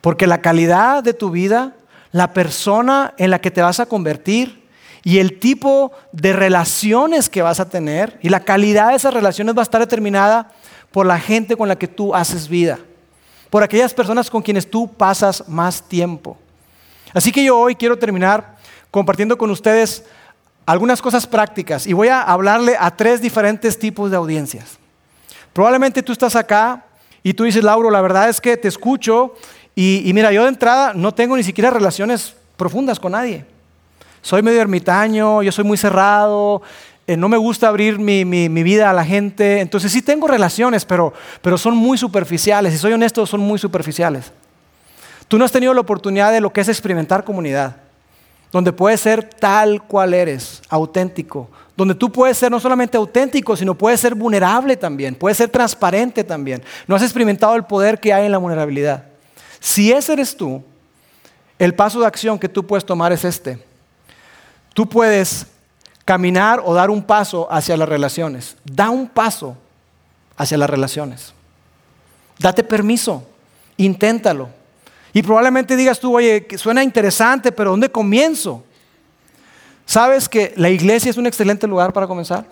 Porque 0.00 0.26
la 0.26 0.40
calidad 0.40 1.04
de 1.04 1.14
tu 1.14 1.30
vida, 1.30 1.76
la 2.10 2.32
persona 2.32 3.14
en 3.16 3.30
la 3.30 3.40
que 3.40 3.52
te 3.52 3.62
vas 3.62 3.78
a 3.78 3.86
convertir 3.86 4.61
y 5.04 5.18
el 5.18 5.38
tipo 5.38 5.92
de 6.12 6.32
relaciones 6.32 7.28
que 7.28 7.42
vas 7.42 7.60
a 7.60 7.68
tener 7.68 8.18
y 8.22 8.28
la 8.28 8.40
calidad 8.40 8.90
de 8.90 8.96
esas 8.96 9.14
relaciones 9.14 9.56
va 9.56 9.62
a 9.62 9.64
estar 9.64 9.80
determinada 9.80 10.52
por 10.90 11.06
la 11.06 11.18
gente 11.18 11.56
con 11.56 11.68
la 11.68 11.76
que 11.76 11.88
tú 11.88 12.14
haces 12.14 12.48
vida, 12.48 12.78
por 13.50 13.62
aquellas 13.62 13.94
personas 13.94 14.30
con 14.30 14.42
quienes 14.42 14.70
tú 14.70 14.88
pasas 14.88 15.48
más 15.48 15.82
tiempo. 15.82 16.36
Así 17.12 17.32
que 17.32 17.44
yo 17.44 17.58
hoy 17.58 17.74
quiero 17.74 17.98
terminar 17.98 18.56
compartiendo 18.90 19.36
con 19.36 19.50
ustedes 19.50 20.04
algunas 20.64 21.02
cosas 21.02 21.26
prácticas 21.26 21.86
y 21.86 21.92
voy 21.92 22.08
a 22.08 22.22
hablarle 22.22 22.76
a 22.78 22.94
tres 22.96 23.20
diferentes 23.20 23.78
tipos 23.78 24.10
de 24.10 24.16
audiencias. 24.16 24.78
Probablemente 25.52 26.02
tú 26.02 26.12
estás 26.12 26.36
acá 26.36 26.84
y 27.22 27.34
tú 27.34 27.44
dices, 27.44 27.64
Lauro, 27.64 27.90
la 27.90 28.00
verdad 28.00 28.28
es 28.28 28.40
que 28.40 28.56
te 28.56 28.68
escucho 28.68 29.34
y, 29.74 30.10
mira, 30.14 30.32
yo 30.32 30.42
de 30.42 30.48
entrada 30.48 30.92
no 30.94 31.12
tengo 31.12 31.36
ni 31.36 31.42
siquiera 31.42 31.70
relaciones 31.70 32.34
profundas 32.56 33.00
con 33.00 33.12
nadie. 33.12 33.44
Soy 34.22 34.42
medio 34.42 34.60
ermitaño, 34.60 35.42
yo 35.42 35.52
soy 35.52 35.64
muy 35.64 35.76
cerrado, 35.76 36.62
eh, 37.06 37.16
no 37.16 37.28
me 37.28 37.36
gusta 37.36 37.68
abrir 37.68 37.98
mi, 37.98 38.48
vida 38.48 38.88
a 38.88 38.92
la 38.92 39.04
gente. 39.04 39.60
Entonces 39.60 39.92
sí 39.92 40.00
tengo 40.00 40.26
relaciones, 40.26 40.84
pero, 40.84 41.12
pero 41.42 41.58
son 41.58 41.76
muy 41.76 41.98
superficiales. 41.98 42.72
Si 42.72 42.78
soy 42.78 42.92
honesto, 42.92 43.26
son 43.26 43.40
muy 43.40 43.58
superficiales. 43.58 44.32
Tú 45.28 45.36
no 45.38 45.44
has 45.44 45.52
tenido 45.52 45.74
la 45.74 45.80
oportunidad 45.80 46.32
de 46.32 46.40
lo 46.40 46.52
que 46.52 46.62
es 46.62 46.68
experimentar 46.68 47.24
comunidad 47.24 47.76
donde 48.52 48.70
puedes 48.70 49.00
ser 49.00 49.24
tal 49.24 49.82
cual 49.82 50.12
eres, 50.12 50.60
auténtico, 50.68 51.48
donde 51.74 51.94
tú 51.94 52.12
puedes 52.12 52.36
ser 52.36 52.50
no 52.50 52.60
solamente 52.60 52.98
auténtico, 52.98 53.56
sino 53.56 53.74
puedes 53.74 53.98
ser 53.98 54.14
vulnerable 54.14 54.76
también, 54.76 55.14
puedes 55.14 55.38
ser 55.38 55.48
transparente 55.48 56.22
también. 56.22 56.62
No 56.86 56.94
has 56.94 57.02
experimentado 57.02 57.56
el 57.56 57.64
poder 57.64 57.98
que 57.98 58.12
hay 58.12 58.26
en 58.26 58.32
la 58.32 58.38
vulnerabilidad. 58.38 59.06
Si 59.58 59.90
ese 59.90 60.12
eres 60.12 60.36
tú, 60.36 60.62
el 61.58 61.74
paso 61.74 61.98
de 62.00 62.06
acción 62.06 62.38
que 62.38 62.48
tú 62.48 62.66
puedes 62.66 62.84
tomar 62.84 63.10
es 63.10 63.24
este. 63.24 63.58
Tú 64.74 64.88
puedes 64.88 65.46
caminar 66.04 66.62
o 66.64 66.74
dar 66.74 66.90
un 66.90 67.02
paso 67.02 67.46
hacia 67.50 67.76
las 67.76 67.88
relaciones. 67.88 68.56
Da 68.64 68.90
un 68.90 69.08
paso 69.08 69.56
hacia 70.36 70.58
las 70.58 70.68
relaciones. 70.68 71.34
Date 72.38 72.64
permiso, 72.64 73.24
inténtalo. 73.76 74.48
Y 75.12 75.22
probablemente 75.22 75.76
digas 75.76 76.00
tú, 76.00 76.16
oye, 76.16 76.46
suena 76.56 76.82
interesante, 76.82 77.52
pero 77.52 77.70
¿dónde 77.70 77.90
comienzo? 77.90 78.64
¿Sabes 79.84 80.28
que 80.28 80.54
la 80.56 80.70
iglesia 80.70 81.10
es 81.10 81.18
un 81.18 81.26
excelente 81.26 81.66
lugar 81.66 81.92
para 81.92 82.06
comenzar? 82.06 82.46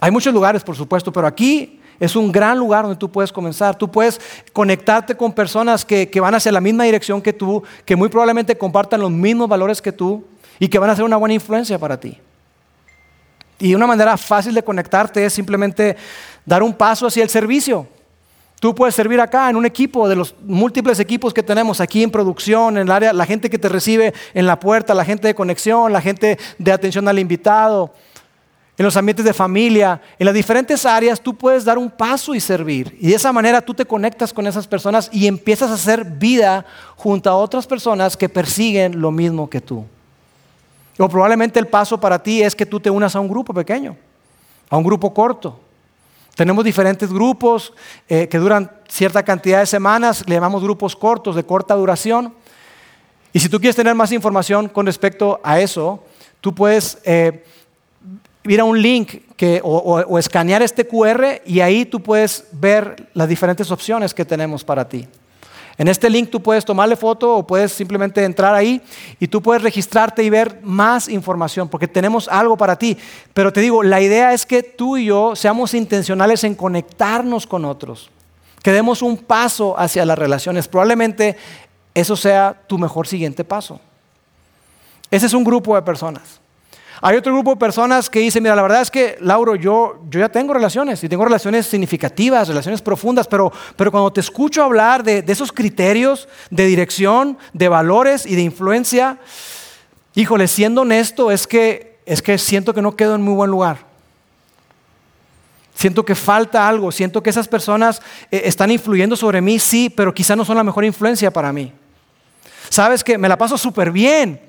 Hay 0.00 0.10
muchos 0.10 0.34
lugares, 0.34 0.62
por 0.64 0.76
supuesto, 0.76 1.12
pero 1.12 1.26
aquí 1.26 1.80
es 2.00 2.16
un 2.16 2.30
gran 2.30 2.58
lugar 2.58 2.82
donde 2.82 2.98
tú 2.98 3.10
puedes 3.10 3.32
comenzar. 3.32 3.76
Tú 3.76 3.90
puedes 3.90 4.20
conectarte 4.52 5.16
con 5.16 5.32
personas 5.32 5.84
que, 5.84 6.10
que, 6.10 6.20
van 6.20 6.34
hacia 6.34 6.52
la 6.52 6.60
misma 6.60 6.84
dirección 6.84 7.22
que 7.22 7.32
tú, 7.32 7.62
que 7.84 7.96
muy 7.96 8.08
probablemente 8.08 8.58
compartan 8.58 9.00
los 9.00 9.10
mismos 9.10 9.48
valores 9.48 9.80
que 9.80 9.92
tú 9.92 10.24
y 10.58 10.68
que 10.68 10.78
van 10.78 10.90
a 10.90 10.96
ser 10.96 11.04
una 11.04 11.16
buena 11.16 11.34
influencia 11.34 11.78
para 11.78 11.98
ti. 11.98 12.18
Y 13.58 13.74
una 13.74 13.86
manera 13.86 14.16
fácil 14.16 14.54
de 14.54 14.62
conectarte 14.62 15.24
es 15.24 15.32
simplemente 15.32 15.96
dar 16.44 16.62
un 16.62 16.72
paso 16.72 17.06
hacia 17.06 17.22
el 17.22 17.28
servicio. 17.28 17.86
Tú 18.60 18.74
puedes 18.74 18.94
servir 18.94 19.20
acá 19.20 19.50
en 19.50 19.56
un 19.56 19.66
equipo 19.66 20.08
de 20.08 20.16
los 20.16 20.34
múltiples 20.42 20.98
equipos 20.98 21.32
que 21.32 21.42
tenemos 21.42 21.80
aquí 21.80 22.02
en 22.02 22.10
producción, 22.10 22.76
en 22.76 22.84
el 22.84 22.90
área, 22.90 23.12
la 23.12 23.26
gente 23.26 23.48
que 23.50 23.58
te 23.58 23.68
recibe 23.68 24.12
en 24.34 24.46
la 24.46 24.58
puerta, 24.58 24.94
la 24.94 25.04
gente 25.04 25.28
de 25.28 25.34
conexión, 25.34 25.92
la 25.92 26.00
gente 26.00 26.38
de 26.58 26.72
atención 26.72 27.06
al 27.06 27.20
invitado, 27.20 27.92
en 28.76 28.84
los 28.84 28.96
ambientes 28.96 29.24
de 29.24 29.32
familia, 29.32 30.00
en 30.18 30.24
las 30.24 30.34
diferentes 30.34 30.86
áreas 30.86 31.20
tú 31.20 31.34
puedes 31.34 31.64
dar 31.64 31.78
un 31.78 31.90
paso 31.90 32.34
y 32.34 32.40
servir. 32.40 32.96
Y 33.00 33.08
de 33.08 33.16
esa 33.16 33.32
manera 33.32 33.60
tú 33.60 33.74
te 33.74 33.84
conectas 33.84 34.32
con 34.32 34.46
esas 34.46 34.68
personas 34.68 35.10
y 35.12 35.26
empiezas 35.26 35.70
a 35.70 35.74
hacer 35.74 36.04
vida 36.04 36.64
junto 36.96 37.28
a 37.28 37.36
otras 37.36 37.66
personas 37.66 38.16
que 38.16 38.28
persiguen 38.28 39.00
lo 39.00 39.10
mismo 39.10 39.50
que 39.50 39.60
tú. 39.60 39.84
O 40.98 41.08
probablemente 41.08 41.58
el 41.58 41.68
paso 41.68 42.00
para 42.00 42.22
ti 42.22 42.42
es 42.42 42.54
que 42.54 42.66
tú 42.66 42.80
te 42.80 42.90
unas 42.90 43.14
a 43.14 43.20
un 43.20 43.28
grupo 43.28 43.54
pequeño, 43.54 43.96
a 44.68 44.76
un 44.76 44.84
grupo 44.84 45.14
corto 45.14 45.60
tenemos 46.38 46.64
diferentes 46.64 47.12
grupos 47.12 47.72
eh, 48.08 48.28
que 48.28 48.38
duran 48.38 48.70
cierta 48.88 49.24
cantidad 49.24 49.58
de 49.58 49.66
semanas, 49.66 50.22
le 50.28 50.36
llamamos 50.36 50.62
grupos 50.62 50.94
cortos, 50.94 51.34
de 51.34 51.42
corta 51.42 51.74
duración. 51.74 52.32
Y 53.32 53.40
si 53.40 53.48
tú 53.48 53.58
quieres 53.58 53.74
tener 53.74 53.96
más 53.96 54.12
información 54.12 54.68
con 54.68 54.86
respecto 54.86 55.40
a 55.42 55.58
eso, 55.58 56.04
tú 56.40 56.54
puedes 56.54 56.98
eh, 57.02 57.44
ir 58.44 58.60
a 58.60 58.64
un 58.64 58.80
link 58.80 59.14
o 59.64 60.16
escanear 60.16 60.62
este 60.62 60.86
QR 60.86 61.42
y 61.44 61.58
ahí 61.58 61.84
tú 61.84 62.00
puedes 62.00 62.44
ver 62.52 63.08
las 63.14 63.28
diferentes 63.28 63.72
opciones 63.72 64.14
que 64.14 64.24
tenemos 64.24 64.62
para 64.62 64.88
ti. 64.88 65.08
En 65.78 65.86
este 65.86 66.10
link 66.10 66.28
tú 66.28 66.42
puedes 66.42 66.64
tomarle 66.64 66.96
foto 66.96 67.36
o 67.36 67.46
puedes 67.46 67.70
simplemente 67.70 68.24
entrar 68.24 68.52
ahí 68.52 68.82
y 69.20 69.28
tú 69.28 69.40
puedes 69.40 69.62
registrarte 69.62 70.24
y 70.24 70.28
ver 70.28 70.58
más 70.64 71.08
información 71.08 71.68
porque 71.68 71.86
tenemos 71.86 72.26
algo 72.26 72.56
para 72.56 72.76
ti. 72.76 72.98
Pero 73.32 73.52
te 73.52 73.60
digo, 73.60 73.84
la 73.84 74.00
idea 74.00 74.32
es 74.32 74.44
que 74.44 74.64
tú 74.64 74.96
y 74.96 75.06
yo 75.06 75.36
seamos 75.36 75.74
intencionales 75.74 76.42
en 76.42 76.56
conectarnos 76.56 77.46
con 77.46 77.64
otros, 77.64 78.10
que 78.60 78.72
demos 78.72 79.02
un 79.02 79.16
paso 79.18 79.78
hacia 79.78 80.04
las 80.04 80.18
relaciones. 80.18 80.66
Probablemente 80.66 81.36
eso 81.94 82.16
sea 82.16 82.60
tu 82.66 82.76
mejor 82.76 83.06
siguiente 83.06 83.44
paso. 83.44 83.80
Ese 85.12 85.26
es 85.26 85.32
un 85.32 85.44
grupo 85.44 85.76
de 85.76 85.82
personas. 85.82 86.40
Hay 87.00 87.16
otro 87.16 87.32
grupo 87.32 87.50
de 87.50 87.56
personas 87.56 88.10
que 88.10 88.18
dicen, 88.20 88.42
mira, 88.42 88.56
la 88.56 88.62
verdad 88.62 88.80
es 88.80 88.90
que, 88.90 89.16
Lauro, 89.20 89.54
yo, 89.54 90.02
yo 90.10 90.20
ya 90.20 90.28
tengo 90.28 90.52
relaciones 90.52 91.02
y 91.04 91.08
tengo 91.08 91.24
relaciones 91.24 91.66
significativas, 91.66 92.48
relaciones 92.48 92.82
profundas, 92.82 93.28
pero, 93.28 93.52
pero 93.76 93.90
cuando 93.90 94.12
te 94.12 94.20
escucho 94.20 94.64
hablar 94.64 95.04
de, 95.04 95.22
de 95.22 95.32
esos 95.32 95.52
criterios 95.52 96.28
de 96.50 96.66
dirección, 96.66 97.38
de 97.52 97.68
valores 97.68 98.26
y 98.26 98.34
de 98.34 98.42
influencia, 98.42 99.18
híjole, 100.14 100.48
siendo 100.48 100.82
honesto, 100.82 101.30
es 101.30 101.46
que, 101.46 101.98
es 102.04 102.20
que 102.20 102.36
siento 102.38 102.74
que 102.74 102.82
no 102.82 102.96
quedo 102.96 103.14
en 103.14 103.22
muy 103.22 103.34
buen 103.34 103.50
lugar. 103.50 103.88
Siento 105.74 106.04
que 106.04 106.16
falta 106.16 106.66
algo, 106.66 106.90
siento 106.90 107.22
que 107.22 107.30
esas 107.30 107.46
personas 107.46 108.02
eh, 108.32 108.42
están 108.46 108.72
influyendo 108.72 109.14
sobre 109.14 109.40
mí, 109.40 109.60
sí, 109.60 109.88
pero 109.88 110.12
quizá 110.12 110.34
no 110.34 110.44
son 110.44 110.56
la 110.56 110.64
mejor 110.64 110.84
influencia 110.84 111.30
para 111.30 111.52
mí. 111.52 111.72
Sabes 112.68 113.04
que 113.04 113.16
me 113.16 113.28
la 113.28 113.38
paso 113.38 113.56
súper 113.56 113.92
bien, 113.92 114.47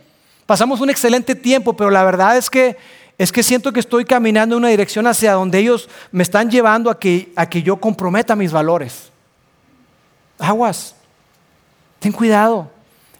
pasamos 0.49 0.81
un 0.81 0.89
excelente 0.89 1.35
tiempo, 1.35 1.73
pero 1.73 1.91
la 1.91 2.03
verdad 2.03 2.35
es 2.35 2.49
que, 2.49 2.75
es 3.19 3.31
que 3.31 3.43
siento 3.43 3.71
que 3.71 3.79
estoy 3.79 4.03
caminando 4.03 4.55
en 4.55 4.63
una 4.63 4.69
dirección 4.69 5.05
hacia 5.05 5.33
donde 5.33 5.59
ellos 5.59 5.87
me 6.11 6.23
están 6.23 6.49
llevando 6.49 6.89
a 6.89 6.99
que, 6.99 7.31
a 7.35 7.47
que 7.47 7.61
yo 7.61 7.77
comprometa 7.77 8.35
mis 8.35 8.51
valores. 8.51 9.11
Aguas, 10.39 10.95
ten 11.99 12.11
cuidado. 12.11 12.67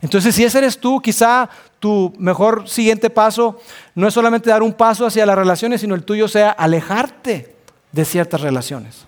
Entonces, 0.02 0.34
si 0.34 0.44
ese 0.44 0.58
eres 0.58 0.80
tú, 0.80 1.00
quizá 1.00 1.48
tu 1.78 2.12
mejor 2.18 2.68
siguiente 2.68 3.12
paso 3.12 3.60
no 3.94 4.08
es 4.08 4.14
solamente 4.16 4.50
dar 4.50 4.64
un 4.64 4.74
paso 4.74 5.06
hacia 5.06 5.24
las 5.24 5.38
relaciones, 5.38 5.82
sino 5.82 5.94
el 5.94 6.04
tuyo 6.04 6.28
sea 6.28 6.50
alejarte 6.50 7.56
de 7.92 8.06
ciertas 8.06 8.42
relaciones. 8.42 9.06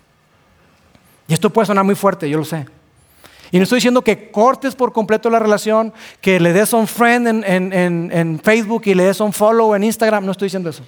Y 1.26 1.34
esto 1.34 1.50
puede 1.50 1.66
sonar 1.66 1.84
muy 1.84 1.96
fuerte, 1.96 2.30
yo 2.30 2.38
lo 2.38 2.44
sé. 2.44 2.66
Y 3.52 3.58
no 3.58 3.64
estoy 3.64 3.76
diciendo 3.76 4.02
que 4.02 4.30
cortes 4.30 4.74
por 4.74 4.94
completo 4.94 5.28
la 5.28 5.38
relación, 5.38 5.92
que 6.22 6.40
le 6.40 6.54
des 6.54 6.72
un 6.72 6.88
friend 6.88 7.44
en, 7.44 8.40
Facebook 8.42 8.82
y 8.86 8.94
le 8.94 9.04
des 9.04 9.20
un 9.20 9.32
follow 9.32 9.74
en 9.74 9.84
Instagram, 9.84 10.24
no 10.24 10.32
estoy 10.32 10.46
diciendo 10.46 10.70
eso. 10.70 10.82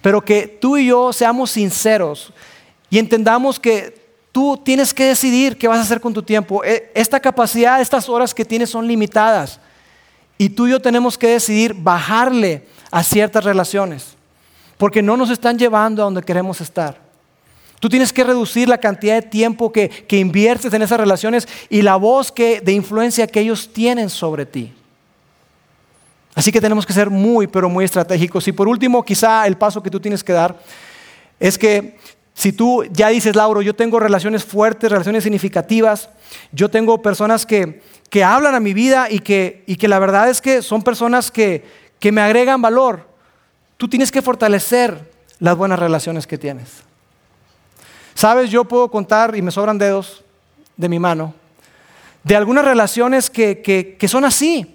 Pero 0.00 0.24
que 0.24 0.46
tú 0.46 0.76
y 0.76 0.86
yo 0.86 1.12
seamos 1.12 1.50
sinceros 1.50 2.32
y 2.88 2.98
entendamos 2.98 3.58
que 3.58 4.00
tú 4.30 4.56
tienes 4.56 4.94
que 4.94 5.06
decidir 5.06 5.58
qué 5.58 5.66
vas 5.66 5.78
a 5.78 5.82
hacer 5.82 6.00
con 6.00 6.14
tu 6.14 6.22
tiempo. 6.22 6.62
E, 6.62 6.92
esta 6.94 7.18
capacidad, 7.18 7.80
estas 7.80 8.08
horas 8.08 8.32
que 8.32 8.44
tienes 8.44 8.70
son 8.70 8.86
limitadas. 8.86 9.58
Y 10.38 10.50
tú 10.50 10.68
y 10.68 10.70
yo 10.70 10.80
tenemos 10.80 11.18
que 11.18 11.28
decidir 11.28 11.74
bajarle 11.74 12.68
a 12.92 13.02
ciertas 13.02 13.42
relaciones 13.42 14.16
porque 14.78 15.02
no 15.02 15.16
nos 15.16 15.30
están 15.30 15.58
llevando 15.58 16.02
a 16.02 16.04
donde 16.04 16.22
queremos 16.22 16.60
estar. 16.60 17.05
Tú 17.86 17.90
tienes 17.90 18.12
que 18.12 18.24
reducir 18.24 18.68
la 18.68 18.78
cantidad 18.78 19.14
de 19.14 19.22
tiempo 19.22 19.70
que, 19.70 19.88
que 19.88 20.18
inviertes 20.18 20.74
en 20.74 20.82
esas 20.82 20.98
relaciones 20.98 21.46
y 21.70 21.82
la 21.82 21.94
voz 21.94 22.32
que, 22.32 22.60
de 22.60 22.72
influencia 22.72 23.28
que 23.28 23.38
ellos 23.38 23.72
tienen 23.72 24.10
sobre 24.10 24.44
ti. 24.44 24.74
Así 26.34 26.50
que 26.50 26.60
tenemos 26.60 26.84
que 26.84 26.92
ser 26.92 27.10
muy, 27.10 27.46
pero 27.46 27.68
muy 27.68 27.84
estratégicos. 27.84 28.48
Y 28.48 28.50
por 28.50 28.66
último, 28.66 29.04
quizá 29.04 29.46
el 29.46 29.56
paso 29.56 29.84
que 29.84 29.90
tú 29.90 30.00
tienes 30.00 30.24
que 30.24 30.32
dar 30.32 30.58
es 31.38 31.56
que 31.56 31.96
si 32.34 32.50
tú 32.50 32.82
ya 32.90 33.10
dices, 33.10 33.36
Lauro, 33.36 33.62
yo 33.62 33.76
tengo 33.76 34.00
relaciones 34.00 34.44
fuertes, 34.44 34.90
relaciones 34.90 35.22
significativas, 35.22 36.10
yo 36.50 36.68
tengo 36.68 37.00
personas 37.02 37.46
que, 37.46 37.82
que 38.10 38.24
hablan 38.24 38.56
a 38.56 38.60
mi 38.60 38.74
vida 38.74 39.12
y 39.12 39.20
que, 39.20 39.62
y 39.68 39.76
que 39.76 39.86
la 39.86 40.00
verdad 40.00 40.28
es 40.28 40.40
que 40.40 40.60
son 40.60 40.82
personas 40.82 41.30
que, 41.30 41.64
que 42.00 42.10
me 42.10 42.20
agregan 42.20 42.60
valor, 42.60 43.06
Tú 43.76 43.88
tienes 43.88 44.10
que 44.10 44.22
fortalecer 44.22 45.12
las 45.38 45.56
buenas 45.56 45.78
relaciones 45.78 46.26
que 46.26 46.38
tienes. 46.38 46.86
Sabes, 48.16 48.50
yo 48.50 48.64
puedo 48.64 48.90
contar, 48.90 49.36
y 49.36 49.42
me 49.42 49.50
sobran 49.50 49.76
dedos 49.76 50.24
de 50.74 50.88
mi 50.88 50.98
mano, 50.98 51.34
de 52.24 52.34
algunas 52.34 52.64
relaciones 52.64 53.28
que, 53.28 53.98
son 54.08 54.24
así. 54.24 54.74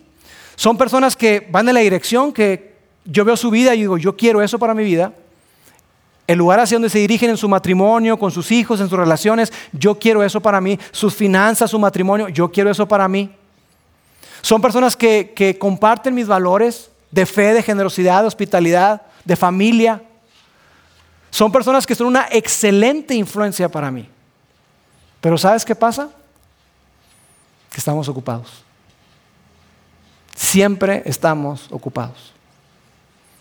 Son 0.56 0.78
personas 0.78 1.16
que 1.16 1.48
van 1.50 1.68
en 1.68 1.74
la 1.74 1.80
dirección 1.80 2.34
que 2.34 2.76
yo 3.04 3.26
veo 3.26 3.36
su 3.36 3.50
vida 3.50 3.74
y 3.74 3.80
digo, 3.80 3.98
yo 3.98 4.16
quiero 4.16 4.44
eso 4.44 4.60
para 4.60 4.76
mi 4.76 4.84
vida. 4.84 5.14
El 6.28 6.38
lugar 6.38 6.60
hacia 6.60 6.76
donde 6.76 6.92
se 6.92 7.00
dirigen 7.00 7.32
en 7.32 7.38
su 7.38 7.50
matrimonio, 7.50 8.20
con 8.20 8.30
sus 8.30 8.52
hijos, 8.52 8.80
en 8.80 8.88
sus 8.88 9.00
relaciones, 9.00 9.52
yo 9.74 9.96
quiero 9.96 10.22
eso 10.24 10.40
para 10.40 10.62
mí. 10.62 10.78
Sus 10.92 11.16
finanzas, 11.16 11.72
su 11.72 11.80
matrimonio, 11.80 12.30
yo 12.30 12.52
quiero 12.52 12.70
eso 12.70 12.88
para 12.88 13.08
mí. 13.08 13.32
Son 14.44 14.62
personas 14.62 14.96
que, 14.96 15.34
que 15.36 15.58
comparten 15.58 16.14
mis 16.14 16.28
valores, 16.28 16.92
de 17.10 17.26
fe, 17.26 17.56
de 17.56 17.64
generosidad, 17.64 18.22
de 18.22 18.28
hospitalidad, 18.28 19.02
de 19.26 19.36
familia. 19.36 20.04
Son 21.32 21.52
personas 21.52 21.88
que 21.88 21.96
son 21.96 22.08
una 22.08 22.28
excelente 22.30 23.16
influencia 23.16 23.70
para 23.70 23.90
mí. 23.90 24.08
Pero 25.22 25.38
¿sabes 25.38 25.64
qué 25.64 25.74
pasa? 25.74 26.10
Que 27.72 27.78
estamos 27.78 28.08
ocupados. 28.10 28.64
Siempre 30.36 31.02
estamos 31.06 31.72
ocupados. 31.72 32.34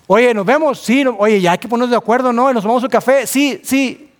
Oye, 0.06 0.32
¿nos 0.32 0.46
vemos? 0.46 0.80
Sí, 0.80 1.04
oye, 1.18 1.40
ya 1.40 1.52
hay 1.52 1.58
que 1.58 1.68
ponernos 1.68 1.90
de 1.90 1.96
acuerdo, 1.96 2.32
¿no? 2.32 2.52
¿Nos 2.52 2.62
tomamos 2.62 2.82
un 2.82 2.88
café? 2.88 3.26
Sí, 3.26 3.60
sí. 3.64 4.10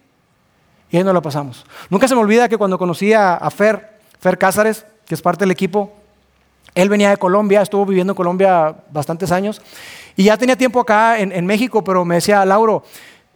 Y 0.90 0.96
ahí 0.96 1.04
no 1.04 1.12
lo 1.12 1.22
pasamos. 1.22 1.64
Nunca 1.88 2.08
se 2.08 2.14
me 2.14 2.20
olvida 2.20 2.48
que 2.48 2.58
cuando 2.58 2.76
conocí 2.76 3.12
a, 3.12 3.36
a 3.36 3.50
Fer, 3.50 4.00
Fer 4.18 4.36
Cázares, 4.36 4.84
que 5.06 5.14
es 5.14 5.22
parte 5.22 5.44
del 5.44 5.52
equipo, 5.52 5.92
él 6.74 6.88
venía 6.88 7.10
de 7.10 7.16
Colombia, 7.16 7.62
estuvo 7.62 7.86
viviendo 7.86 8.12
en 8.12 8.16
Colombia 8.16 8.74
bastantes 8.90 9.32
años 9.32 9.60
y 10.16 10.24
ya 10.24 10.36
tenía 10.36 10.56
tiempo 10.56 10.80
acá 10.80 11.18
en, 11.18 11.46
México, 11.46 11.82
pero 11.82 12.04
me 12.04 12.16
decía, 12.16 12.44
Lauro, 12.44 12.84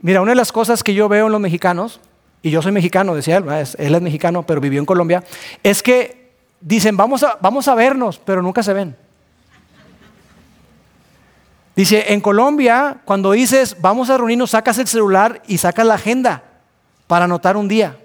mira, 0.04 0.20
una 0.20 0.32
de 0.32 0.36
las 0.36 0.52
cosas 0.52 0.84
que 0.84 0.92
yo 0.92 1.08
veo 1.08 1.26
en 1.26 1.32
los 1.32 1.40
mexicanos, 1.40 1.98
y 2.42 2.50
yo 2.50 2.60
soy 2.60 2.72
mexicano, 2.72 3.14
decía 3.14 3.38
él, 3.38 3.46
él 3.48 3.94
es 3.94 4.02
mexicano, 4.02 4.46
pero 4.46 4.60
vivió 4.60 4.78
en 4.78 4.84
Colombia, 4.84 5.24
es 5.62 5.82
que 5.82 6.34
dicen, 6.60 6.94
vamos 6.94 7.22
a, 7.22 7.38
vamos 7.40 7.68
a 7.68 7.74
vernos, 7.74 8.20
pero 8.22 8.42
nunca 8.42 8.62
se 8.62 8.74
ven. 8.74 8.94
Dice, 11.74 12.12
en 12.12 12.20
Colombia, 12.20 12.98
cuando 13.06 13.32
dices, 13.32 13.78
vamos 13.80 14.10
a 14.10 14.18
reunirnos, 14.18 14.50
sacas 14.50 14.76
el 14.76 14.86
celular 14.86 15.42
y 15.46 15.56
sacas 15.56 15.86
la 15.86 15.94
agenda 15.94 16.44
para 17.06 17.24
anotar 17.24 17.56
un 17.56 17.66
día. 17.66 17.96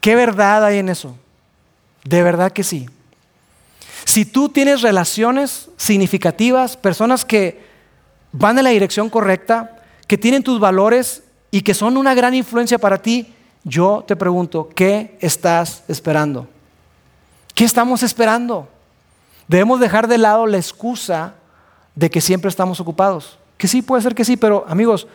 ¿Qué 0.00 0.16
verdad 0.16 0.64
hay 0.64 0.78
en 0.78 0.88
eso? 0.88 1.16
De 2.02 2.24
verdad 2.24 2.50
que 2.50 2.64
sí. 2.64 2.88
Si 4.04 4.24
tú 4.24 4.48
tienes 4.48 4.82
relaciones 4.82 5.70
significativas, 5.76 6.76
personas 6.76 7.24
que 7.24 7.64
van 8.32 8.58
en 8.58 8.64
la 8.64 8.70
dirección 8.70 9.08
correcta, 9.08 9.75
que 10.06 10.18
tienen 10.18 10.42
tus 10.42 10.60
valores 10.60 11.22
y 11.50 11.62
que 11.62 11.74
son 11.74 11.96
una 11.96 12.14
gran 12.14 12.34
influencia 12.34 12.78
para 12.78 12.98
ti, 12.98 13.32
yo 13.64 14.04
te 14.06 14.16
pregunto, 14.16 14.68
¿qué 14.74 15.16
estás 15.20 15.82
esperando? 15.88 16.48
¿Qué 17.54 17.64
estamos 17.64 18.02
esperando? 18.02 18.68
Debemos 19.48 19.80
dejar 19.80 20.08
de 20.08 20.18
lado 20.18 20.46
la 20.46 20.56
excusa 20.56 21.34
de 21.94 22.10
que 22.10 22.20
siempre 22.20 22.48
estamos 22.48 22.78
ocupados. 22.80 23.38
Que 23.56 23.68
sí, 23.68 23.82
puede 23.82 24.02
ser 24.02 24.14
que 24.14 24.24
sí, 24.24 24.36
pero 24.36 24.64
amigos, 24.68 25.06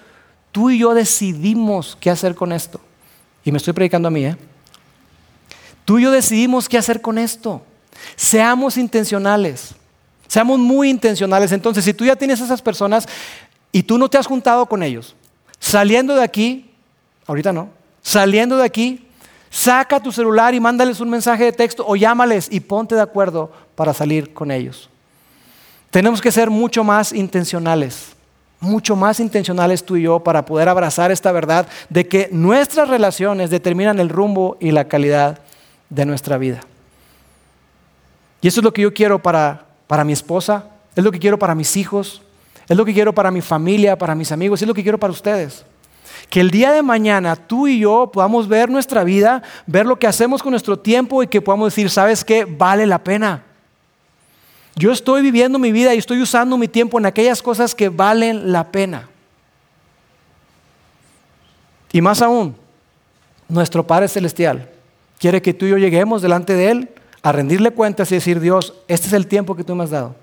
tú 0.52 0.70
y 0.70 0.80
yo 0.80 0.94
decidimos 0.94 1.98
qué 2.00 2.10
hacer 2.10 2.36
con 2.36 2.52
esto. 2.52 2.82
Y 3.46 3.52
me 3.52 3.58
estoy 3.58 3.74
predicando 3.74 4.08
a 4.08 4.12
mí, 4.12 4.26
¿eh? 4.26 4.36
Tú 5.86 6.00
y 6.00 6.04
yo 6.04 6.12
decidimos 6.12 6.68
qué 6.68 6.78
hacer 6.78 7.02
con 7.02 7.18
esto. 7.18 7.62
Seamos 8.16 8.78
intencionales. 8.78 9.76
Seamos 10.28 10.60
muy 10.60 10.90
intencionales. 10.90 11.52
Entonces, 11.52 11.84
si 11.84 11.94
tú 11.94 12.06
ya 12.06 12.16
tienes 12.16 12.40
esas 12.40 12.62
personas 12.62 13.08
y 13.72 13.84
tú 13.84 13.98
no 13.98 14.10
te 14.10 14.18
has 14.18 14.28
juntado 14.28 14.66
con 14.66 14.84
ellos, 14.84 15.16
saliendo 15.60 16.16
de 16.16 16.24
aquí, 16.24 16.72
ahorita 17.28 17.54
no, 17.54 17.70
saliendo 18.02 18.58
de 18.58 18.66
aquí, 18.66 19.08
saca 19.50 20.00
tu 20.00 20.12
celular 20.12 20.54
y 20.54 20.60
mándales 20.60 21.00
un 21.00 21.10
mensaje 21.10 21.46
de 21.46 21.52
texto 21.52 21.86
o 21.88 21.96
llámales 21.96 22.48
y 22.52 22.60
ponte 22.60 22.96
de 22.96 23.02
acuerdo 23.02 23.52
para 23.76 23.94
salir 23.94 24.34
con 24.34 24.52
ellos. 24.52 24.90
Tenemos 25.90 26.22
que 26.22 26.32
ser 26.32 26.50
mucho 26.50 26.84
más 26.84 27.12
intencionales, 27.12 28.14
mucho 28.62 28.96
más 28.96 29.20
intencionales 29.20 29.84
tú 29.84 29.98
y 29.98 30.04
yo 30.04 30.20
para 30.22 30.46
poder 30.46 30.70
abrazar 30.70 31.12
esta 31.12 31.32
verdad 31.32 31.68
de 31.90 32.08
que 32.08 32.30
nuestras 32.32 32.88
relaciones 32.88 33.50
determinan 33.50 34.00
el 34.00 34.10
rumbo 34.10 34.58
y 34.60 34.72
la 34.72 34.88
calidad 34.88 35.40
de 35.90 36.06
nuestra 36.06 36.38
vida. 36.38 36.62
Y 38.40 38.48
eso 38.48 38.62
es 38.62 38.64
lo 38.64 38.74
que 38.74 38.84
yo 38.84 38.94
quiero 38.94 39.20
para, 39.20 39.66
para 39.88 40.04
mi 40.04 40.14
esposa, 40.14 40.66
es 40.96 41.04
lo 41.04 41.12
que 41.12 41.20
quiero 41.20 41.38
para 41.38 41.56
mis 41.56 41.76
hijos, 41.76 42.22
es 42.72 42.78
lo 42.78 42.86
que 42.86 42.94
quiero 42.94 43.14
para 43.14 43.32
mi 43.32 43.42
familia, 43.42 43.98
para 43.98 44.16
mis 44.16 44.32
amigos, 44.32 44.62
es 44.62 44.68
lo 44.68 44.74
que 44.74 44.82
quiero 44.82 44.98
para 44.98 45.12
ustedes. 45.12 45.66
Que 46.30 46.40
el 46.40 46.52
día 46.52 46.72
de 46.72 46.82
mañana 46.82 47.36
tú 47.36 47.68
y 47.68 47.80
yo 47.80 48.10
podamos 48.14 48.48
ver 48.48 48.70
nuestra 48.70 49.04
vida, 49.04 49.44
ver 49.68 49.86
lo 49.86 50.00
que 50.00 50.08
hacemos 50.08 50.42
con 50.42 50.52
nuestro 50.52 50.80
tiempo 50.80 51.22
y 51.22 51.28
que 51.28 51.42
podamos 51.42 51.74
decir, 51.74 51.90
¿sabes 51.90 52.24
qué? 52.24 52.46
Vale 52.46 52.88
la 52.88 53.04
pena. 53.04 53.44
Yo 54.78 54.94
estoy 54.94 55.22
viviendo 55.22 55.60
mi 55.60 55.74
vida 55.74 55.94
y 55.94 55.98
estoy 55.98 56.22
usando 56.22 56.58
mi 56.58 56.70
tiempo 56.70 56.98
en 56.98 57.06
aquellas 57.06 57.42
cosas 57.42 57.76
que 57.76 57.90
valen 57.90 58.54
la 58.54 58.72
pena. 58.72 59.10
Y 61.92 62.00
más 62.00 62.22
aún, 62.22 62.56
nuestro 63.50 63.86
Padre 63.86 64.08
Celestial 64.08 64.70
quiere 65.20 65.42
que 65.42 65.54
tú 65.54 65.66
y 65.66 65.72
yo 65.72 65.78
lleguemos 65.78 66.22
delante 66.22 66.54
de 66.54 66.72
Él 66.72 66.90
a 67.22 67.34
rendirle 67.34 67.72
cuentas 67.72 68.10
y 68.14 68.16
decir, 68.16 68.40
Dios, 68.40 68.76
este 68.88 69.08
es 69.08 69.14
el 69.14 69.28
tiempo 69.28 69.58
que 69.58 69.66
tú 69.66 69.76
me 69.76 69.84
has 69.84 69.90
dado. 69.90 70.21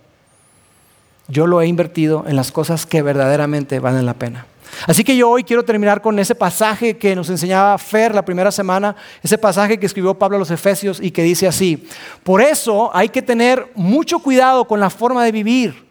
Yo 1.28 1.46
lo 1.46 1.60
he 1.60 1.66
invertido 1.66 2.24
en 2.26 2.36
las 2.36 2.50
cosas 2.50 2.86
que 2.86 3.02
verdaderamente 3.02 3.80
valen 3.80 4.06
la 4.06 4.14
pena. 4.14 4.46
Así 4.86 5.04
que 5.04 5.16
yo 5.16 5.28
hoy 5.28 5.44
quiero 5.44 5.64
terminar 5.64 6.00
con 6.00 6.18
ese 6.18 6.34
pasaje 6.34 6.96
que 6.96 7.14
nos 7.14 7.28
enseñaba 7.28 7.76
Fer 7.78 8.14
la 8.14 8.24
primera 8.24 8.50
semana, 8.50 8.96
ese 9.22 9.36
pasaje 9.36 9.78
que 9.78 9.86
escribió 9.86 10.14
Pablo 10.14 10.36
a 10.36 10.38
los 10.38 10.50
Efesios 10.50 11.00
y 11.00 11.10
que 11.10 11.22
dice 11.22 11.46
así, 11.46 11.86
por 12.22 12.40
eso 12.40 12.90
hay 12.94 13.08
que 13.08 13.22
tener 13.22 13.70
mucho 13.74 14.20
cuidado 14.20 14.66
con 14.66 14.80
la 14.80 14.90
forma 14.90 15.24
de 15.24 15.32
vivir. 15.32 15.86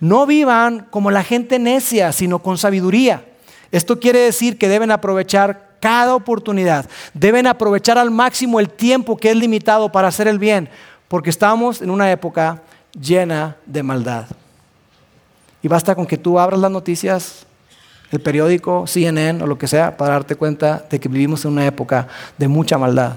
No 0.00 0.26
vivan 0.26 0.86
como 0.90 1.10
la 1.10 1.22
gente 1.22 1.58
necia, 1.58 2.12
sino 2.12 2.40
con 2.40 2.58
sabiduría. 2.58 3.24
Esto 3.70 4.00
quiere 4.00 4.20
decir 4.20 4.58
que 4.58 4.68
deben 4.68 4.90
aprovechar 4.90 5.76
cada 5.80 6.14
oportunidad. 6.14 6.86
Deben 7.12 7.46
aprovechar 7.46 7.98
al 7.98 8.10
máximo 8.10 8.58
el 8.58 8.70
tiempo 8.70 9.16
que 9.16 9.30
es 9.30 9.36
limitado 9.36 9.92
para 9.92 10.08
hacer 10.08 10.28
el 10.28 10.38
bien, 10.38 10.68
porque 11.08 11.30
estamos 11.30 11.80
en 11.82 11.90
una 11.90 12.10
época 12.10 12.62
llena 12.98 13.56
de 13.66 13.82
maldad. 13.82 14.26
Y 15.64 15.68
basta 15.68 15.94
con 15.94 16.04
que 16.04 16.18
tú 16.18 16.38
abras 16.38 16.60
las 16.60 16.70
noticias 16.70 17.46
el 18.10 18.20
periódico, 18.20 18.86
CNN 18.86 19.42
o 19.42 19.46
lo 19.46 19.56
que 19.56 19.66
sea, 19.66 19.96
para 19.96 20.12
darte 20.12 20.36
cuenta 20.36 20.84
de 20.90 21.00
que 21.00 21.08
vivimos 21.08 21.42
en 21.46 21.52
una 21.52 21.66
época 21.66 22.06
de 22.36 22.48
mucha 22.48 22.76
maldad. 22.76 23.16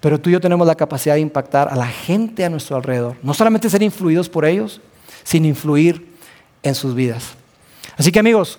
Pero 0.00 0.20
tú 0.20 0.28
y 0.28 0.32
yo 0.32 0.40
tenemos 0.40 0.66
la 0.66 0.74
capacidad 0.74 1.14
de 1.14 1.20
impactar 1.20 1.68
a 1.68 1.76
la 1.76 1.86
gente 1.86 2.44
a 2.44 2.50
nuestro 2.50 2.74
alrededor. 2.74 3.16
No 3.22 3.32
solamente 3.34 3.70
ser 3.70 3.84
influidos 3.84 4.28
por 4.28 4.44
ellos, 4.44 4.80
sino 5.22 5.46
influir 5.46 6.14
en 6.64 6.74
sus 6.74 6.92
vidas. 6.92 7.34
Así 7.96 8.10
que 8.10 8.18
amigos, 8.18 8.58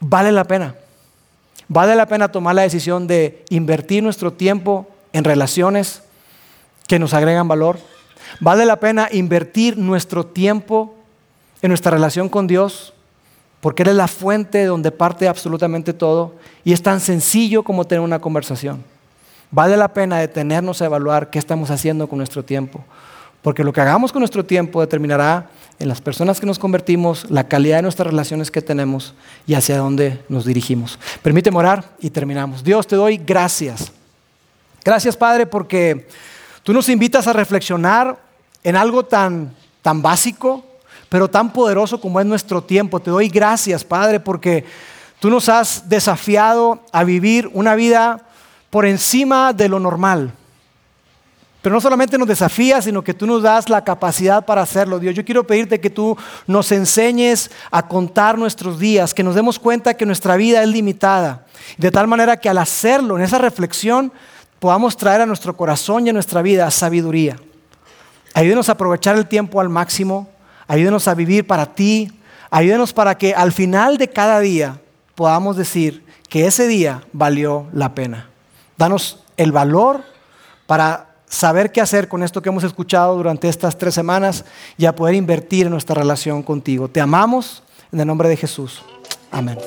vale 0.00 0.32
la 0.32 0.44
pena. 0.44 0.74
Vale 1.68 1.94
la 1.94 2.06
pena 2.06 2.32
tomar 2.32 2.54
la 2.54 2.62
decisión 2.62 3.06
de 3.06 3.44
invertir 3.50 4.02
nuestro 4.02 4.32
tiempo 4.32 4.88
en 5.12 5.22
relaciones 5.22 6.02
que 6.88 6.98
nos 6.98 7.12
agregan 7.12 7.46
valor. 7.46 7.78
Vale 8.40 8.64
la 8.64 8.80
pena 8.80 9.10
invertir 9.12 9.76
nuestro 9.76 10.24
tiempo 10.24 10.95
en 11.62 11.68
nuestra 11.68 11.90
relación 11.90 12.28
con 12.28 12.46
Dios, 12.46 12.92
porque 13.60 13.82
Él 13.82 13.90
es 13.90 13.96
la 13.96 14.08
fuente 14.08 14.64
donde 14.64 14.90
parte 14.92 15.28
absolutamente 15.28 15.92
todo 15.92 16.34
y 16.64 16.72
es 16.72 16.82
tan 16.82 17.00
sencillo 17.00 17.62
como 17.62 17.86
tener 17.86 18.00
una 18.00 18.20
conversación. 18.20 18.84
Vale 19.50 19.76
la 19.76 19.88
pena 19.88 20.18
detenernos 20.18 20.82
a 20.82 20.86
evaluar 20.86 21.30
qué 21.30 21.38
estamos 21.38 21.70
haciendo 21.70 22.08
con 22.08 22.18
nuestro 22.18 22.44
tiempo, 22.44 22.84
porque 23.42 23.64
lo 23.64 23.72
que 23.72 23.80
hagamos 23.80 24.12
con 24.12 24.20
nuestro 24.20 24.44
tiempo 24.44 24.80
determinará 24.80 25.48
en 25.78 25.88
las 25.88 26.00
personas 26.00 26.40
que 26.40 26.46
nos 26.46 26.58
convertimos, 26.58 27.30
la 27.30 27.44
calidad 27.44 27.76
de 27.76 27.82
nuestras 27.82 28.06
relaciones 28.06 28.50
que 28.50 28.62
tenemos 28.62 29.14
y 29.46 29.54
hacia 29.54 29.78
dónde 29.78 30.22
nos 30.28 30.44
dirigimos. 30.44 30.98
Permíteme 31.22 31.58
orar 31.58 31.84
y 32.00 32.10
terminamos. 32.10 32.64
Dios, 32.64 32.86
te 32.86 32.96
doy 32.96 33.18
gracias. 33.18 33.92
Gracias, 34.84 35.16
Padre, 35.16 35.46
porque 35.46 36.08
tú 36.62 36.72
nos 36.72 36.88
invitas 36.88 37.26
a 37.26 37.32
reflexionar 37.32 38.18
en 38.62 38.76
algo 38.76 39.04
tan, 39.04 39.54
tan 39.82 40.00
básico, 40.00 40.64
pero 41.08 41.28
tan 41.28 41.52
poderoso 41.52 42.00
como 42.00 42.20
es 42.20 42.26
nuestro 42.26 42.62
tiempo. 42.62 43.00
Te 43.00 43.10
doy 43.10 43.28
gracias, 43.28 43.84
Padre, 43.84 44.20
porque 44.20 44.64
tú 45.20 45.30
nos 45.30 45.48
has 45.48 45.88
desafiado 45.88 46.80
a 46.92 47.04
vivir 47.04 47.50
una 47.52 47.74
vida 47.74 48.26
por 48.70 48.86
encima 48.86 49.52
de 49.52 49.68
lo 49.68 49.80
normal. 49.80 50.32
Pero 51.66 51.74
no 51.74 51.80
solamente 51.80 52.16
nos 52.16 52.28
desafías, 52.28 52.84
sino 52.84 53.02
que 53.02 53.12
tú 53.12 53.26
nos 53.26 53.42
das 53.42 53.68
la 53.68 53.82
capacidad 53.82 54.44
para 54.44 54.62
hacerlo, 54.62 55.00
Dios. 55.00 55.16
Yo 55.16 55.24
quiero 55.24 55.44
pedirte 55.44 55.80
que 55.80 55.90
tú 55.90 56.16
nos 56.46 56.70
enseñes 56.70 57.50
a 57.72 57.88
contar 57.88 58.38
nuestros 58.38 58.78
días, 58.78 59.12
que 59.12 59.24
nos 59.24 59.34
demos 59.34 59.58
cuenta 59.58 59.94
que 59.94 60.06
nuestra 60.06 60.36
vida 60.36 60.62
es 60.62 60.68
limitada. 60.68 61.44
De 61.76 61.90
tal 61.90 62.06
manera 62.06 62.36
que 62.36 62.48
al 62.48 62.58
hacerlo, 62.58 63.18
en 63.18 63.24
esa 63.24 63.38
reflexión, 63.38 64.12
podamos 64.60 64.96
traer 64.96 65.22
a 65.22 65.26
nuestro 65.26 65.56
corazón 65.56 66.06
y 66.06 66.10
a 66.10 66.12
nuestra 66.12 66.40
vida 66.40 66.70
sabiduría. 66.70 67.36
Ayúdenos 68.32 68.68
a 68.68 68.72
aprovechar 68.72 69.16
el 69.16 69.26
tiempo 69.26 69.60
al 69.60 69.68
máximo, 69.68 70.28
ayúdenos 70.68 71.08
a 71.08 71.14
vivir 71.14 71.46
para 71.46 71.74
ti, 71.74 72.12
ayúdenos 72.50 72.92
para 72.92 73.16
que 73.16 73.34
al 73.34 73.52
final 73.52 73.98
de 73.98 74.08
cada 74.08 74.40
día 74.40 74.80
podamos 75.14 75.56
decir 75.56 76.04
que 76.28 76.46
ese 76.46 76.66
día 76.66 77.02
valió 77.12 77.66
la 77.72 77.94
pena. 77.94 78.28
Danos 78.76 79.24
el 79.36 79.52
valor 79.52 80.04
para 80.66 81.16
saber 81.28 81.72
qué 81.72 81.80
hacer 81.80 82.08
con 82.08 82.22
esto 82.22 82.42
que 82.42 82.48
hemos 82.48 82.64
escuchado 82.64 83.16
durante 83.16 83.48
estas 83.48 83.78
tres 83.78 83.94
semanas 83.94 84.44
y 84.76 84.86
a 84.86 84.94
poder 84.94 85.14
invertir 85.14 85.66
en 85.66 85.72
nuestra 85.72 85.94
relación 85.94 86.42
contigo. 86.42 86.88
Te 86.88 87.00
amamos 87.00 87.62
en 87.92 88.00
el 88.00 88.06
nombre 88.06 88.28
de 88.28 88.36
Jesús. 88.36 88.82
Amén. 89.30 89.58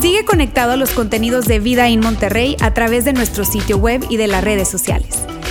Sigue 0.00 0.24
conectado 0.24 0.72
a 0.72 0.76
los 0.76 0.90
contenidos 0.90 1.46
de 1.46 1.58
Vida 1.58 1.88
en 1.88 2.00
Monterrey 2.00 2.56
a 2.60 2.72
través 2.72 3.04
de 3.04 3.12
nuestro 3.12 3.44
sitio 3.44 3.78
web 3.78 4.04
y 4.08 4.16
de 4.16 4.28
las 4.28 4.42
redes 4.44 4.68
sociales. 4.68 5.18